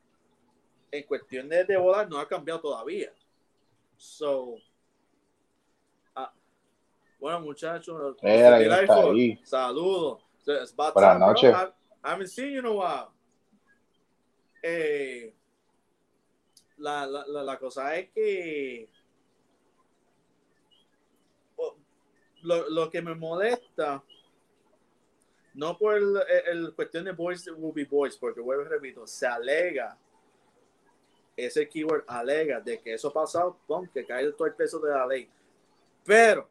en 0.91 1.05
cuestión 1.05 1.49
de, 1.49 1.63
de, 1.63 1.77
volar 1.77 2.09
no 2.11 2.19
ha 2.19 2.27
cambiado 2.27 2.61
todavía. 2.61 3.13
So, 3.97 4.57
ah, 6.17 6.33
bueno, 7.21 7.43
muchachos, 7.43 8.17
saludos. 9.45 10.21
Buenas 10.93 11.21
noches. 11.21 11.55
I, 11.55 12.11
haven't 12.11 12.27
seen 12.27 12.55
you 12.55 12.59
in 12.59 12.67
a 12.67 12.73
while. 12.73 13.13
Eh, 14.65 15.33
la, 16.79 17.07
la, 17.07 17.25
la, 17.45 17.57
cosa 17.57 17.95
es 17.95 18.11
que 18.11 18.89
lo, 22.43 22.69
lo, 22.69 22.91
que 22.91 23.01
me 23.01 23.15
molesta, 23.15 24.03
no 25.55 25.79
por 25.79 25.97
el, 25.97 26.75
cuestión 26.75 27.05
de 27.05 27.13
boys 27.13 27.47
will 27.57 27.73
be 27.73 27.85
boys, 27.85 28.17
porque 28.17 28.41
vuelvo 28.41 28.65
repito, 28.65 29.07
se 29.07 29.27
alega, 29.27 29.97
ese 31.37 31.69
keyword 31.69 32.05
alega 32.07 32.61
de 32.61 32.81
que 32.81 32.95
eso 32.95 33.13
pasado, 33.13 33.57
pum, 33.67 33.89
que 33.89 34.05
cae 34.05 34.31
todo 34.33 34.47
el 34.47 34.55
peso 34.55 34.79
de 34.81 34.91
la 34.91 35.07
ley. 35.07 35.29
Pero 36.05 36.49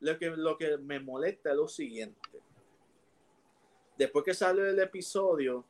lo 0.00 0.18
que, 0.18 0.30
lo 0.30 0.56
que 0.56 0.76
me 0.78 1.00
molesta 1.00 1.50
es 1.50 1.56
lo 1.56 1.68
siguiente. 1.68 2.20
Después 3.98 4.24
que 4.24 4.34
salió 4.34 4.64
el 4.66 4.78
episodio, 4.78 5.64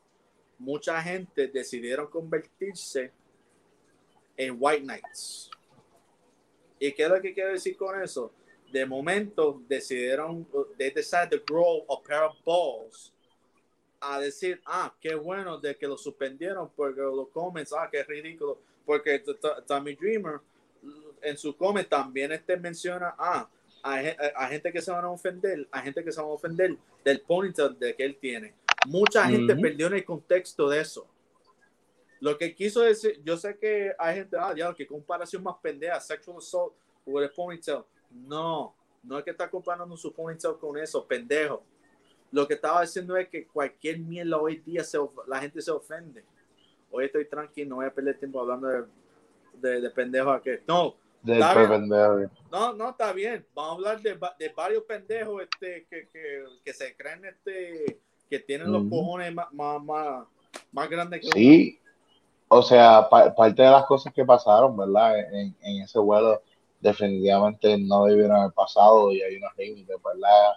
mucha 0.59 1.03
gente 1.03 1.49
decidieron 1.49 2.09
convertirse 2.09 3.13
en 4.37 4.57
White 4.59 4.83
Knights. 4.83 5.51
¿Y 6.79 6.93
qué 6.93 7.05
es 7.05 7.09
lo 7.09 7.21
que 7.21 7.33
quiero 7.33 7.53
decir 7.53 7.77
con 7.77 8.01
eso? 8.03 8.33
De 8.75 8.85
momento 8.85 9.63
decidieron, 9.69 10.45
they 10.77 10.91
decided 10.91 11.31
to 11.31 11.39
grow 11.47 11.85
a 11.89 11.97
pair 12.03 12.25
of 12.25 12.35
balls 12.45 13.13
a 14.01 14.19
decir, 14.19 14.61
ah, 14.67 14.93
qué 15.01 15.15
bueno 15.15 15.59
de 15.59 15.77
que 15.77 15.87
lo 15.87 15.97
suspendieron 15.97 16.69
porque 16.75 17.01
los 17.01 17.29
comments, 17.29 17.73
ah, 17.73 17.89
qué 17.89 18.03
ridículo, 18.03 18.59
porque 18.85 19.23
Tommy 19.65 19.95
Dreamer 19.95 20.41
en 21.23 21.39
su 21.39 21.57
comment 21.57 21.89
también 21.89 22.33
este 22.33 22.57
menciona, 22.57 23.15
ah, 23.17 23.49
a, 23.85 24.49
gente 24.49 24.73
que 24.73 24.83
se 24.83 24.91
van 24.91 25.05
a 25.05 25.11
ofender, 25.11 25.69
a 25.71 25.81
gente 25.81 26.03
que 26.03 26.11
se 26.11 26.21
van 26.21 26.31
a 26.31 26.33
ofender 26.33 26.77
del 27.05 27.21
ponytail 27.21 27.79
de 27.79 27.95
que 27.95 28.05
él 28.05 28.17
tiene. 28.17 28.55
Mucha 28.89 29.25
gente 29.29 29.55
perdió 29.55 29.87
en 29.87 29.95
el 29.95 30.05
contexto 30.05 30.69
de 30.69 30.81
eso. 30.81 31.07
Lo 32.19 32.37
que 32.37 32.57
quiso 32.57 32.81
decir, 32.81 33.21
yo 33.25 33.37
sé 33.37 33.57
que 33.57 33.95
hay 34.01 34.17
gente, 34.17 34.37
ah, 34.37 34.53
ya, 34.57 34.75
que 34.75 34.85
comparación 34.85 35.45
más 35.45 35.59
pendeja, 35.63 36.01
sexual 36.01 36.39
assault 36.39 36.75
con 37.05 37.23
el 37.23 37.31
ponytail. 37.31 37.85
No, 38.15 38.75
no 39.03 39.19
es 39.19 39.25
que 39.25 39.31
está 39.31 39.51
comparando 39.51 39.97
su 39.97 40.13
ponytail 40.13 40.57
con 40.59 40.79
eso, 40.79 41.07
pendejo. 41.07 41.63
Lo 42.31 42.49
que 42.49 42.55
estaba 42.55 42.81
diciendo 42.81 43.17
es 43.17 43.29
que 43.29 43.47
cualquier 43.47 43.99
mierda 43.99 44.39
hoy 44.39 44.57
día 44.57 44.83
se, 44.83 44.99
la 45.27 45.41
gente 45.41 45.61
se 45.61 45.71
ofende. 45.71 46.25
Hoy 46.91 47.07
estoy 47.07 47.27
tranquilo, 47.27 47.71
no 47.71 47.77
voy 47.77 47.87
a 47.87 47.95
perder 47.95 48.19
tiempo 48.19 48.41
hablando 48.41 48.69
de, 48.69 48.85
de, 49.55 49.81
de 49.81 49.91
pendejo 49.91 50.31
aquí. 50.31 50.51
No, 50.67 50.97
no, 52.51 52.73
no, 52.75 52.91
está 52.91 53.13
bien. 53.13 53.47
Vamos 53.55 53.73
a 53.73 53.75
hablar 53.75 54.03
de, 54.03 54.19
de 54.39 54.49
varios 54.51 54.83
pendejos 54.85 55.43
este, 55.43 55.87
que, 55.89 56.09
que, 56.09 56.45
que, 56.63 56.75
se 56.75 56.95
creen 56.97 57.25
este, 57.25 57.99
que 58.29 58.39
tienen 58.41 58.71
los 58.71 58.85
cojones 58.91 59.35
más, 59.35 59.51
más, 59.53 60.27
más, 60.71 60.91
grandes 60.91 61.23
que 61.23 61.29
Sí, 61.29 61.81
o 62.49 62.63
sea, 62.63 63.09
parte 63.09 63.63
de 63.63 63.71
las 63.71 63.87
cosas 63.87 64.13
que 64.13 64.25
pasaron, 64.25 64.77
¿verdad? 64.77 65.19
En, 65.33 65.57
en, 65.63 65.83
ese 65.83 65.99
vuelo 65.99 66.43
definitivamente 66.85 67.79
no 67.79 68.05
debieron 68.05 68.37
haber 68.37 68.53
pasado 68.53 69.11
y 69.11 69.23
hay 69.23 69.37
unos 69.37 69.53
límites, 69.57 69.97
¿verdad? 70.05 70.53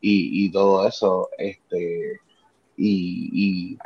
Y, 0.00 0.46
y 0.46 0.52
todo 0.52 0.86
eso, 0.86 1.30
este 1.38 2.20
y, 2.76 3.30
y, 3.32 3.78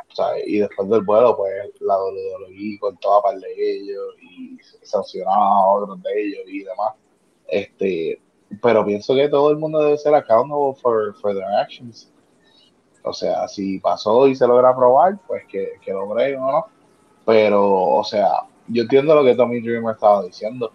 y 0.45 0.59
después 0.59 0.89
del 0.89 1.01
vuelo, 1.01 1.35
pues 1.35 1.51
la 1.79 1.97
WWE 1.97 2.77
con 2.79 2.97
toda 2.97 3.23
par 3.23 3.39
de 3.39 3.47
ellos 3.57 4.15
y 4.21 4.57
sancionaba 4.83 5.47
a 5.47 5.73
otros 5.73 6.01
de 6.03 6.21
ellos 6.21 6.41
y 6.47 6.63
demás. 6.63 6.93
Este, 7.47 8.21
pero 8.61 8.85
pienso 8.85 9.15
que 9.15 9.29
todo 9.29 9.49
el 9.51 9.57
mundo 9.57 9.79
debe 9.79 9.97
ser 9.97 10.13
accountable 10.13 10.75
for, 10.79 11.15
for 11.15 11.33
their 11.33 11.45
actions. 11.59 12.11
O 13.03 13.13
sea, 13.13 13.47
si 13.47 13.79
pasó 13.79 14.27
y 14.27 14.35
se 14.35 14.47
logra 14.47 14.75
probar, 14.75 15.17
pues 15.27 15.43
que, 15.47 15.73
que 15.83 15.91
lo 15.91 16.03
o 16.05 16.15
no. 16.15 16.65
Pero, 17.25 17.73
o 17.73 18.03
sea, 18.03 18.29
yo 18.67 18.83
entiendo 18.83 19.15
lo 19.15 19.23
que 19.23 19.35
Tommy 19.35 19.59
Dreamer 19.59 19.95
estaba 19.95 20.23
diciendo. 20.23 20.71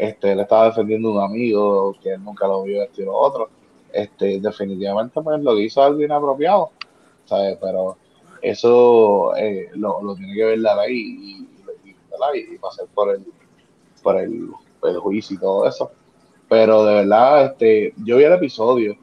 Este, 0.00 0.34
le 0.34 0.42
estaba 0.42 0.66
defendiendo 0.66 1.08
a 1.08 1.12
un 1.12 1.30
amigo 1.30 1.94
que 2.02 2.16
nunca 2.18 2.46
lo 2.46 2.62
vio 2.62 2.82
estilo 2.82 3.14
otro. 3.14 3.50
Este, 3.92 4.40
definitivamente, 4.40 5.20
pues 5.20 5.40
lo 5.42 5.58
hizo 5.58 5.82
algo 5.82 6.00
inapropiado 6.00 6.70
pero 7.60 7.96
eso 8.42 9.36
eh, 9.36 9.68
lo, 9.74 10.00
tiene 10.16 10.34
que 10.34 10.44
ver 10.44 10.58
la 10.58 10.74
ley 10.82 10.96
y, 10.96 11.48
y, 12.34 12.58
pasar 12.58 12.86
por 12.94 13.14
el, 13.14 13.24
por 14.02 14.16
el, 14.16 14.50
juicio 14.98 15.36
y 15.36 15.40
todo 15.40 15.66
eso. 15.66 15.90
Pero 16.48 16.84
de 16.84 16.94
verdad, 16.94 17.46
este, 17.46 17.94
yo 18.04 18.16
vi 18.16 18.24
el 18.24 18.32
episodio 18.32 18.96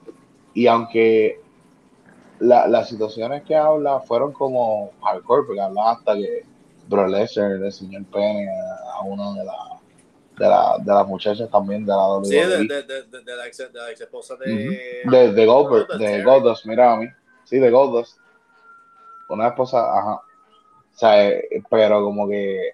y 0.53 0.67
aunque 0.67 1.39
las 2.39 2.89
situaciones 2.89 3.43
que 3.43 3.55
habla 3.55 3.99
fueron 4.01 4.31
como 4.31 4.91
hardcore, 5.01 5.43
porque 5.45 5.61
hablaba 5.61 5.93
hasta 5.93 6.15
que 6.15 6.43
Bro 6.87 7.07
Lesnar 7.07 7.51
le 7.59 7.65
enseñó 7.67 7.97
el 7.97 8.05
pene 8.05 8.47
a, 8.93 9.01
uno 9.03 9.33
de, 9.33 9.45
la, 9.45 9.76
de, 10.37 10.47
la, 10.47 10.77
de 10.79 10.93
las 10.93 11.07
muchachas 11.07 11.49
también 11.49 11.85
de 11.85 11.91
la 11.91 12.19
Sí, 12.23 12.35
de, 12.35 12.67
de, 12.67 12.83
de, 12.83 13.35
la, 13.35 13.47
ex, 13.47 13.57
de 13.57 13.69
la 13.73 13.91
ex 13.91 14.01
esposa 14.01 14.35
de... 14.35 15.01
De, 15.03 15.33
de 15.33 15.45
Goldberg, 15.45 15.87
de 15.97 16.23
Goldust, 16.23 16.65
mira 16.65 16.93
a 16.93 16.97
mí. 16.97 17.07
Sí, 17.43 17.59
de 17.59 17.71
Goldust. 17.71 18.19
Una 19.29 19.47
esposa, 19.47 19.79
ajá. 19.97 20.15
O 20.15 20.99
sea, 20.99 21.29
eh, 21.29 21.63
pero 21.69 22.03
como 22.03 22.27
que 22.27 22.71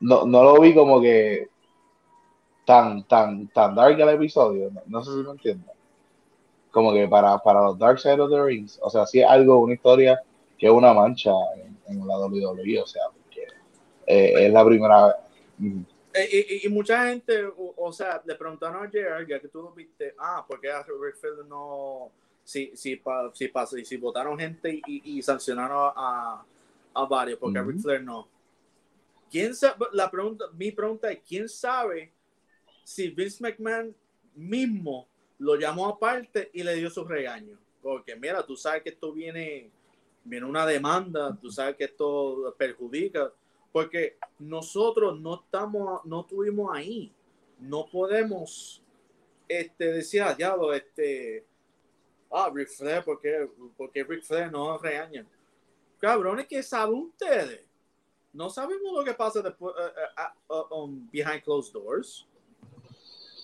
no, 0.00 0.24
no 0.24 0.42
lo 0.42 0.60
vi 0.60 0.74
como 0.74 1.00
que 1.00 1.48
tan, 2.64 3.04
tan, 3.04 3.48
tan 3.48 3.74
dark 3.74 3.98
el 3.98 4.08
episodio. 4.08 4.70
No, 4.86 5.02
sé 5.02 5.10
si 5.10 5.18
me 5.18 5.30
entiendes. 5.30 5.70
Como 6.70 6.92
que 6.92 7.08
para, 7.08 7.38
para 7.38 7.62
los 7.62 7.78
Dark 7.78 7.98
Side 7.98 8.20
of 8.20 8.30
the 8.30 8.40
Rings, 8.40 8.78
o 8.80 8.88
sea, 8.90 9.06
sí 9.06 9.20
es 9.20 9.26
algo, 9.26 9.58
una 9.58 9.74
historia 9.74 10.22
que 10.56 10.66
es 10.66 10.72
una 10.72 10.94
mancha 10.94 11.32
en, 11.88 12.06
la 12.06 12.18
WWE, 12.18 12.80
o 12.80 12.86
sea, 12.86 13.02
porque 13.12 13.42
eh, 14.06 14.46
es 14.46 14.52
la 14.52 14.64
primera 14.64 15.06
vez. 15.06 15.16
Eh, 16.12 16.60
y, 16.64 16.68
mucha 16.68 17.06
gente, 17.06 17.44
o, 17.56 17.92
sea, 17.92 18.20
le 18.24 18.34
preguntaron 18.34 18.84
a 18.84 18.90
Jerry, 18.90 19.28
ya 19.28 19.40
que 19.40 19.48
tú 19.48 19.62
lo 19.62 19.72
viste, 19.72 20.14
ah, 20.18 20.44
porque 20.46 20.68
Rick 20.68 21.16
Flair 21.16 21.44
no, 21.46 22.10
si, 22.42 22.72
si, 22.74 23.00
si, 23.34 23.84
si 23.84 23.96
votaron 23.96 24.38
gente 24.38 24.80
y, 24.86 25.18
y 25.18 25.22
sancionaron 25.22 25.92
a, 25.94 26.44
a, 26.94 27.04
varios, 27.04 27.38
porque 27.38 27.58
a 27.58 27.62
Ric 27.62 27.80
Flair 27.80 28.02
no. 28.02 28.26
¿Quién 29.30 29.54
sabe? 29.54 29.86
La 29.92 30.10
pregunta, 30.10 30.46
mi 30.54 30.72
pregunta 30.72 31.12
es, 31.12 31.20
¿quién 31.26 31.48
sabe 31.48 32.12
si 32.82 33.08
Vince 33.10 33.40
McMahon 33.40 33.94
mismo 34.34 35.06
lo 35.38 35.54
llamó 35.54 35.86
aparte 35.86 36.50
y 36.52 36.64
le 36.64 36.74
dio 36.74 36.90
su 36.90 37.04
regaño? 37.04 37.56
Porque 37.80 38.16
mira, 38.16 38.44
tú 38.44 38.56
sabes 38.56 38.82
que 38.82 38.90
esto 38.90 39.12
viene, 39.12 39.70
viene 40.24 40.44
una 40.44 40.66
demanda, 40.66 41.38
tú 41.40 41.52
sabes 41.52 41.76
que 41.76 41.84
esto 41.84 42.52
perjudica, 42.58 43.32
porque 43.72 44.18
nosotros 44.38 45.20
no 45.20 45.42
estamos, 45.42 46.04
no 46.04 46.22
estuvimos 46.22 46.74
ahí, 46.74 47.12
no 47.58 47.86
podemos 47.86 48.82
este, 49.48 49.92
decir, 49.92 50.22
ah, 50.22 50.34
diablo, 50.34 50.72
este, 50.72 51.46
ah, 52.30 52.50
Ric 52.52 52.68
Flair, 52.68 53.04
¿por 53.04 53.20
qué, 53.20 53.48
porque 53.76 54.04
Ric 54.04 54.24
Flair 54.24 54.50
no 54.50 54.76
regañan? 54.78 55.28
Cabrones, 55.98 56.46
¿qué 56.46 56.62
saben 56.62 56.94
ustedes? 56.94 57.64
No 58.32 58.48
sabemos 58.48 58.92
lo 58.92 59.04
que 59.04 59.12
pasa 59.12 59.42
después, 59.42 59.74
uh, 59.74 60.54
uh, 60.54 60.74
um, 60.74 61.08
behind 61.10 61.42
closed 61.42 61.72
doors. 61.72 62.26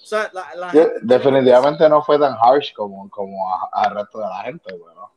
O 0.03 0.09
sea, 0.09 0.31
la, 0.33 0.55
la 0.55 0.73
definitivamente 1.03 1.89
no 1.89 2.01
fue 2.01 2.17
tan 2.17 2.37
harsh 2.41 2.73
como, 2.73 3.11
como 3.11 3.37
al 3.73 3.93
resto 3.93 4.19
de 4.21 4.25
la 4.25 4.43
gente, 4.45 4.75
bueno. 4.77 5.11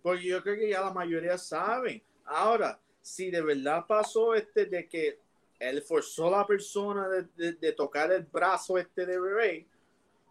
Porque 0.00 0.24
yo 0.24 0.40
creo 0.40 0.54
que 0.54 0.70
ya 0.70 0.80
la 0.80 0.92
mayoría 0.92 1.36
saben. 1.36 2.00
Ahora, 2.24 2.78
si 3.00 3.30
de 3.30 3.42
verdad 3.42 3.84
pasó 3.86 4.34
este 4.34 4.66
de 4.66 4.88
que 4.88 5.20
él 5.58 5.82
forzó 5.82 6.28
a 6.28 6.38
la 6.38 6.46
persona 6.46 7.08
de, 7.08 7.52
de, 7.52 7.72
tocar 7.72 8.12
el 8.12 8.22
brazo 8.24 8.78
este 8.78 9.04
de 9.04 9.18
bebé, 9.18 9.66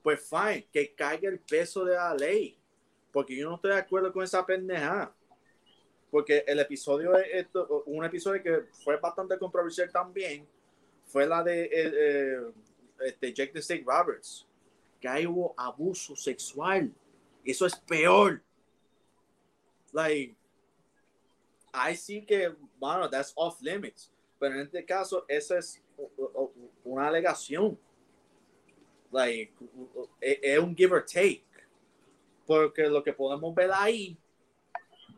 pues 0.01 0.21
fine, 0.21 0.67
que 0.71 0.93
caiga 0.93 1.29
el 1.29 1.39
peso 1.39 1.83
de 1.83 1.95
la 1.95 2.13
ley. 2.13 2.57
Porque 3.11 3.35
yo 3.35 3.49
no 3.49 3.55
estoy 3.55 3.71
de 3.71 3.77
acuerdo 3.77 4.13
con 4.13 4.23
esa 4.23 4.45
pendejada. 4.45 5.13
Porque 6.09 6.45
el 6.47 6.59
episodio, 6.59 7.17
esto, 7.17 7.83
un 7.87 8.05
episodio 8.05 8.41
que 8.41 8.65
fue 8.83 8.97
bastante 8.97 9.37
controversial 9.37 9.91
también, 9.91 10.47
fue 11.05 11.27
la 11.27 11.43
de 11.43 11.63
eh, 11.63 11.69
eh, 11.73 12.51
este 13.01 13.33
Jake 13.33 13.51
the 13.53 13.61
Snake 13.61 13.83
Roberts. 13.85 14.47
Que 15.01 15.07
ahí 15.07 15.27
hubo 15.27 15.53
abuso 15.57 16.15
sexual. 16.15 16.91
Eso 17.43 17.65
es 17.65 17.75
peor. 17.75 18.41
Like, 19.91 20.35
ahí 21.83 21.95
sí 21.95 22.25
que, 22.25 22.53
bueno, 22.79 23.09
that's 23.09 23.33
off 23.35 23.61
limits. 23.61 24.11
Pero 24.39 24.55
en 24.55 24.61
este 24.61 24.85
caso, 24.85 25.25
esa 25.27 25.57
es 25.57 25.83
una 26.83 27.07
alegación 27.07 27.77
like, 29.11 29.53
es 30.21 30.59
un 30.59 30.75
give 30.75 30.93
or 30.93 31.05
take. 31.05 31.43
Porque 32.45 32.87
lo 32.87 33.03
que 33.03 33.13
podemos 33.13 33.53
ver 33.53 33.71
ahí 33.73 34.17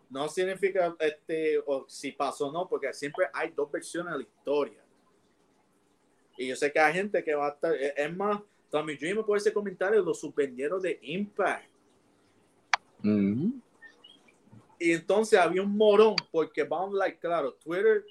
no 0.09 0.27
significa 0.27 0.95
este, 0.99 1.59
o 1.65 1.85
si 1.87 2.11
pasó 2.11 2.47
o 2.47 2.51
no, 2.51 2.67
porque 2.67 2.91
siempre 2.93 3.27
hay 3.33 3.51
dos 3.51 3.71
versiones 3.71 4.13
de 4.13 4.17
la 4.19 4.23
historia. 4.23 4.83
Y 6.37 6.47
yo 6.47 6.55
sé 6.55 6.71
que 6.71 6.79
hay 6.79 6.93
gente 6.93 7.23
que 7.23 7.35
va 7.35 7.47
a 7.47 7.51
estar, 7.51 7.75
es 7.75 8.15
más, 8.15 8.41
Tommy 8.71 8.95
Dreamer 8.95 9.25
por 9.25 9.37
ese 9.37 9.53
comentario 9.53 10.01
lo 10.01 10.13
suspendieron 10.13 10.81
de 10.81 10.97
Impact. 11.01 11.69
Y 14.79 14.93
entonces 14.93 15.37
había 15.37 15.61
un 15.61 15.75
morón, 15.75 16.15
porque 16.31 16.63
vamos, 16.63 16.93
like, 16.93 17.19
claro, 17.19 17.53
Twitter 17.53 18.05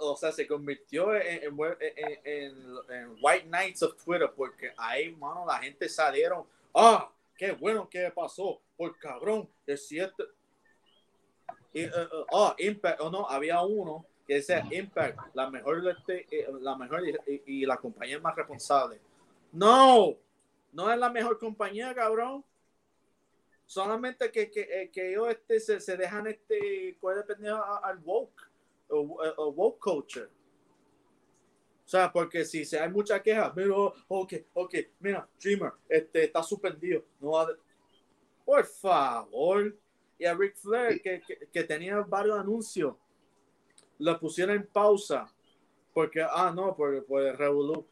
o 0.00 0.16
sea, 0.16 0.32
se 0.32 0.46
convirtió 0.46 1.14
en, 1.14 1.56
White 3.20 3.46
Knights 3.46 3.82
of 3.82 4.02
Twitter 4.02 4.30
porque 4.34 4.72
ahí, 4.76 5.14
mano, 5.16 5.44
la 5.46 5.58
gente 5.58 5.88
salieron. 5.88 6.44
Ah, 6.74 7.10
qué 7.36 7.52
bueno 7.52 7.88
que 7.88 8.10
pasó. 8.10 8.60
Por 8.76 8.98
cabrón, 8.98 9.48
es 9.66 9.86
cierto. 9.86 10.24
Y, 11.72 11.86
oh, 12.30 12.54
Impact, 12.58 13.00
o 13.00 13.10
no, 13.10 13.28
había 13.28 13.60
uno 13.62 14.06
que 14.26 14.34
decía 14.34 14.66
Impact, 14.70 15.34
la 15.34 15.50
mejor, 15.50 15.82
este, 15.88 16.26
la 16.60 16.76
mejor 16.76 17.02
y, 17.26 17.66
la 17.66 17.76
compañía 17.76 18.18
más 18.20 18.36
responsable. 18.36 19.00
No, 19.52 20.16
no 20.72 20.92
es 20.92 20.98
la 20.98 21.10
mejor 21.10 21.38
compañía, 21.38 21.94
cabrón. 21.94 22.44
Solamente 23.68 24.32
que, 24.32 24.50
que, 24.50 24.90
que 24.90 25.10
ellos 25.10 25.28
este, 25.28 25.60
se, 25.60 25.78
se 25.78 25.94
dejan 25.94 26.26
este, 26.26 26.96
depender 27.02 27.52
al 27.82 27.98
woke 27.98 28.40
o, 28.88 29.52
woke 29.54 29.78
culture. 29.78 30.24
O 30.24 31.88
sea, 31.88 32.10
porque 32.10 32.46
si, 32.46 32.64
si 32.64 32.76
hay 32.76 32.88
mucha 32.90 33.22
queja, 33.22 33.52
mira, 33.54 33.74
ok, 34.08 34.32
ok, 34.54 34.74
mira, 35.00 35.28
Dreamer, 35.38 35.72
este, 35.86 36.24
está 36.24 36.42
suspendido. 36.42 37.04
No 37.20 37.46
Por 38.46 38.64
favor. 38.64 39.76
Y 40.18 40.24
a 40.24 40.34
Ric 40.34 40.56
Flair, 40.56 41.02
que, 41.02 41.20
que, 41.52 41.64
tenía 41.64 42.00
varios 42.00 42.38
anuncios, 42.38 42.96
lo 43.98 44.18
pusieron 44.18 44.56
en 44.56 44.66
pausa. 44.66 45.30
Porque, 45.92 46.22
ah, 46.22 46.50
no, 46.56 46.74
por, 46.74 47.04
por 47.04 47.20
el 47.20 47.36
Revolu. 47.36 47.86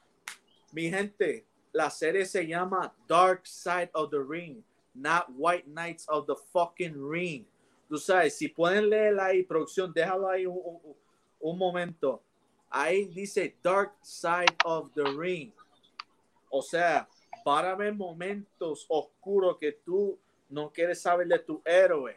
Mi 0.72 0.88
gente, 0.88 1.46
la 1.70 1.90
serie 1.90 2.24
se 2.24 2.46
llama 2.46 2.96
Dark 3.06 3.46
Side 3.46 3.90
of 3.92 4.08
the 4.10 4.24
Ring, 4.26 4.64
not 4.96 5.30
White 5.32 5.68
Knights 5.68 6.06
of 6.08 6.26
the 6.26 6.36
fucking 6.52 6.94
Ring. 6.96 7.46
Tú 7.88 7.98
sabes, 7.98 8.36
si 8.36 8.48
pueden 8.48 8.90
leer 8.90 9.18
ahí, 9.20 9.42
producción, 9.42 9.92
déjalo 9.92 10.28
ahí 10.28 10.46
un, 10.46 11.58
momento. 11.58 12.22
Ahí 12.68 13.06
dice 13.06 13.56
Dark 13.62 13.92
Side 14.02 14.56
of 14.64 14.92
the 14.94 15.04
Ring. 15.04 15.52
O 16.50 16.62
sea, 16.62 17.08
para 17.44 17.74
ver 17.76 17.94
momentos 17.94 18.86
oscuros 18.88 19.56
que 19.58 19.72
tú 19.72 20.18
no 20.48 20.72
quieres 20.72 21.00
saber 21.00 21.28
de 21.28 21.38
tu 21.38 21.62
héroe. 21.64 22.16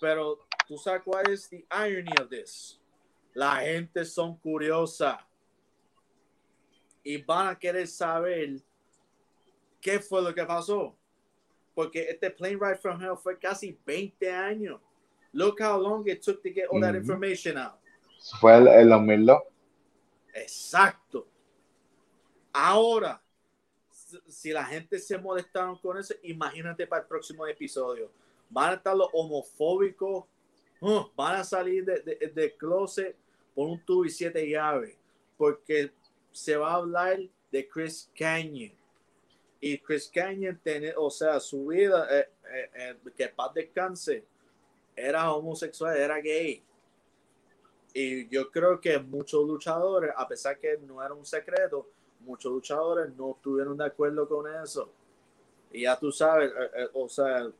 Pero 0.00 0.46
tú 0.68 0.76
sabes 0.76 1.02
cuál 1.02 1.30
es 1.30 1.48
the 1.48 1.64
irony 1.70 2.12
of 2.20 2.28
this. 2.28 2.78
La 3.32 3.56
gente 3.56 4.04
son 4.04 4.36
curiosa 4.36 5.26
y 7.02 7.18
van 7.18 7.48
a 7.48 7.58
querer 7.58 7.86
saber 7.86 8.60
qué 9.80 10.00
fue 10.00 10.20
lo 10.20 10.34
que 10.34 10.44
pasó. 10.44 10.96
Porque 11.76 12.08
este 12.08 12.30
plane 12.30 12.56
ride 12.56 12.78
from 12.78 12.98
hell 12.98 13.18
fue 13.18 13.38
casi 13.38 13.78
20 13.84 14.32
años. 14.32 14.80
Look 15.34 15.60
how 15.60 15.78
long 15.78 16.08
it 16.08 16.22
took 16.22 16.42
to 16.42 16.48
get 16.48 16.68
all 16.70 16.80
that 16.80 16.94
information 16.94 17.58
out. 17.58 17.78
Fue 18.40 18.56
el, 18.56 18.66
el 18.66 18.88
2002. 18.88 19.42
Exacto. 20.34 21.26
Ahora, 22.50 23.20
si 24.26 24.52
la 24.52 24.64
gente 24.64 24.98
se 24.98 25.18
molestaron 25.18 25.76
con 25.76 25.98
eso, 25.98 26.14
imagínate 26.22 26.86
para 26.86 27.02
el 27.02 27.08
próximo 27.08 27.46
episodio. 27.46 28.10
Van 28.48 28.70
a 28.70 28.74
estar 28.76 28.96
los 28.96 29.08
homofóbicos, 29.12 30.24
uh, 30.80 31.04
van 31.14 31.40
a 31.40 31.44
salir 31.44 31.84
de, 31.84 32.00
de, 32.00 32.32
de, 32.34 32.56
closet 32.56 33.14
por 33.54 33.68
un 33.68 33.84
tubo 33.84 34.06
y 34.06 34.08
siete 34.08 34.48
llaves, 34.48 34.96
porque 35.36 35.92
se 36.32 36.56
va 36.56 36.70
a 36.72 36.76
hablar 36.76 37.18
de 37.52 37.68
Chris 37.68 38.10
Canyon. 38.16 38.72
Y 39.60 39.78
Chris 39.78 40.10
Canyon, 40.12 40.60
tiene, 40.62 40.92
o 40.96 41.10
sea, 41.10 41.40
su 41.40 41.66
vida, 41.66 42.06
eh, 42.10 42.28
eh, 42.52 42.70
eh, 42.74 42.96
que 43.16 43.28
paz 43.28 43.54
descanse, 43.54 44.24
era 44.94 45.32
homosexual, 45.32 45.96
era 45.96 46.20
gay. 46.20 46.62
Y 47.94 48.28
yo 48.28 48.50
creo 48.50 48.80
que 48.80 48.98
muchos 48.98 49.46
luchadores, 49.46 50.12
a 50.14 50.28
pesar 50.28 50.58
que 50.58 50.78
no 50.78 51.02
era 51.02 51.14
un 51.14 51.24
secreto, 51.24 51.88
muchos 52.20 52.52
luchadores 52.52 53.14
no 53.16 53.32
estuvieron 53.32 53.76
de 53.78 53.86
acuerdo 53.86 54.28
con 54.28 54.46
eso. 54.62 54.92
Y 55.72 55.82
ya 55.82 55.98
tú 55.98 56.12
sabes, 56.12 56.52
o 56.92 57.08
sea, 57.08 57.50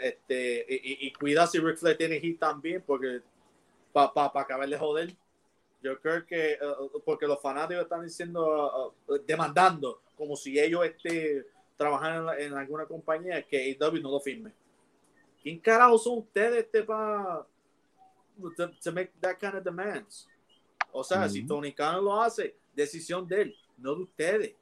este, 0.00 0.66
y, 0.68 1.12
cuida 1.14 1.46
si 1.46 1.58
Rick 1.58 1.78
Flair 1.78 1.96
tiene 1.96 2.20
hit 2.20 2.38
también, 2.38 2.82
porque 2.86 3.22
para 3.92 4.12
pa, 4.12 4.32
pa 4.32 4.42
acabar 4.42 4.68
de 4.68 4.78
joder. 4.78 5.14
Yo 5.82 5.98
creo 6.00 6.26
que, 6.26 6.58
porque 7.04 7.26
los 7.26 7.40
fanáticos 7.40 7.84
están 7.84 8.02
diciendo, 8.02 8.94
demandando, 9.26 10.02
como 10.16 10.36
si 10.36 10.58
ellos 10.58 10.84
este, 10.84 11.46
trabajaran 11.76 12.38
en, 12.38 12.52
en 12.52 12.54
alguna 12.54 12.86
compañía, 12.86 13.42
que 13.42 13.76
AEW 13.78 14.00
no 14.00 14.10
lo 14.10 14.20
firme. 14.20 14.52
¿Quién 15.42 15.60
carajo 15.60 15.96
son 15.96 16.18
ustedes 16.18 16.64
este 16.64 16.82
para 16.82 17.46
to, 18.56 18.92
make 18.92 19.12
that 19.20 19.38
kind 19.38 19.54
of 19.54 19.62
demands? 19.62 20.26
O 20.92 21.04
sea, 21.04 21.28
si 21.28 21.46
Tony 21.46 21.72
Khan 21.72 22.02
lo 22.02 22.20
hace, 22.20 22.56
decisión 22.74 23.28
de 23.28 23.42
él, 23.42 23.56
no 23.76 23.94
de 23.94 24.02
ustedes. 24.02 24.54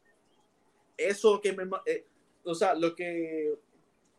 Eso 0.97 1.41
que 1.41 1.53
me, 1.53 1.65
eh, 1.87 2.05
o 2.45 2.55
sea, 2.55 2.75
lo 2.75 2.95
que 2.95 3.55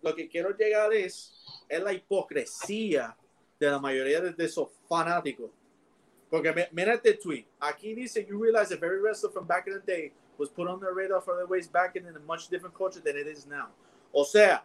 lo 0.02 0.16
que 0.16 0.28
quiero 0.28 0.56
llegar 0.58 0.94
es 0.94 1.34
es 1.70 1.84
la 1.84 1.94
hipocresía 1.94 3.16
de 3.60 3.70
la 3.70 3.80
mayoría 3.80 4.22
de, 4.22 4.46
esos 4.46 4.70
fanáticos. 4.88 5.52
Porque 6.30 6.68
mira 6.72 6.96
este 6.96 7.14
tweet. 7.14 7.46
Aquí 7.60 7.94
dice, 7.94 8.26
you 8.26 8.42
realize 8.42 8.74
a 8.74 8.78
very 8.78 9.00
wrestler 9.00 9.32
from 9.32 9.46
back 9.46 9.68
in 9.68 9.74
the 9.74 9.80
day 9.86 10.14
was 10.38 10.50
put 10.50 10.68
on 10.68 10.80
the 10.80 10.92
radar 10.92 11.22
for 11.22 11.38
the 11.38 11.46
ways 11.46 11.68
back 11.68 11.96
in 11.96 12.06
a 12.06 12.20
much 12.20 12.48
different 12.50 12.76
culture 12.76 13.00
than 13.00 13.18
it 13.18 13.28
is 13.28 13.46
now. 13.46 13.68
O 14.14 14.24
sea, 14.24 14.64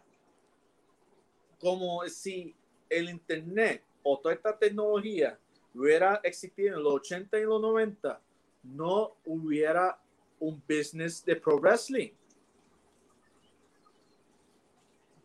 como 1.60 2.06
si 2.08 2.54
el 2.88 3.08
Internet 3.08 3.82
o 4.02 4.18
toda 4.18 4.34
esta 4.34 4.56
tecnología 4.56 5.38
hubiera 5.74 6.20
existido 6.24 6.76
en 6.76 6.82
los 6.82 6.94
80 6.94 7.38
y 7.38 7.44
los 7.44 7.60
90, 7.60 8.20
no 8.62 9.16
hubiera 9.24 9.98
un 10.38 10.62
business 10.68 11.24
de 11.24 11.36
pro 11.36 11.58
wrestling. 11.58 12.10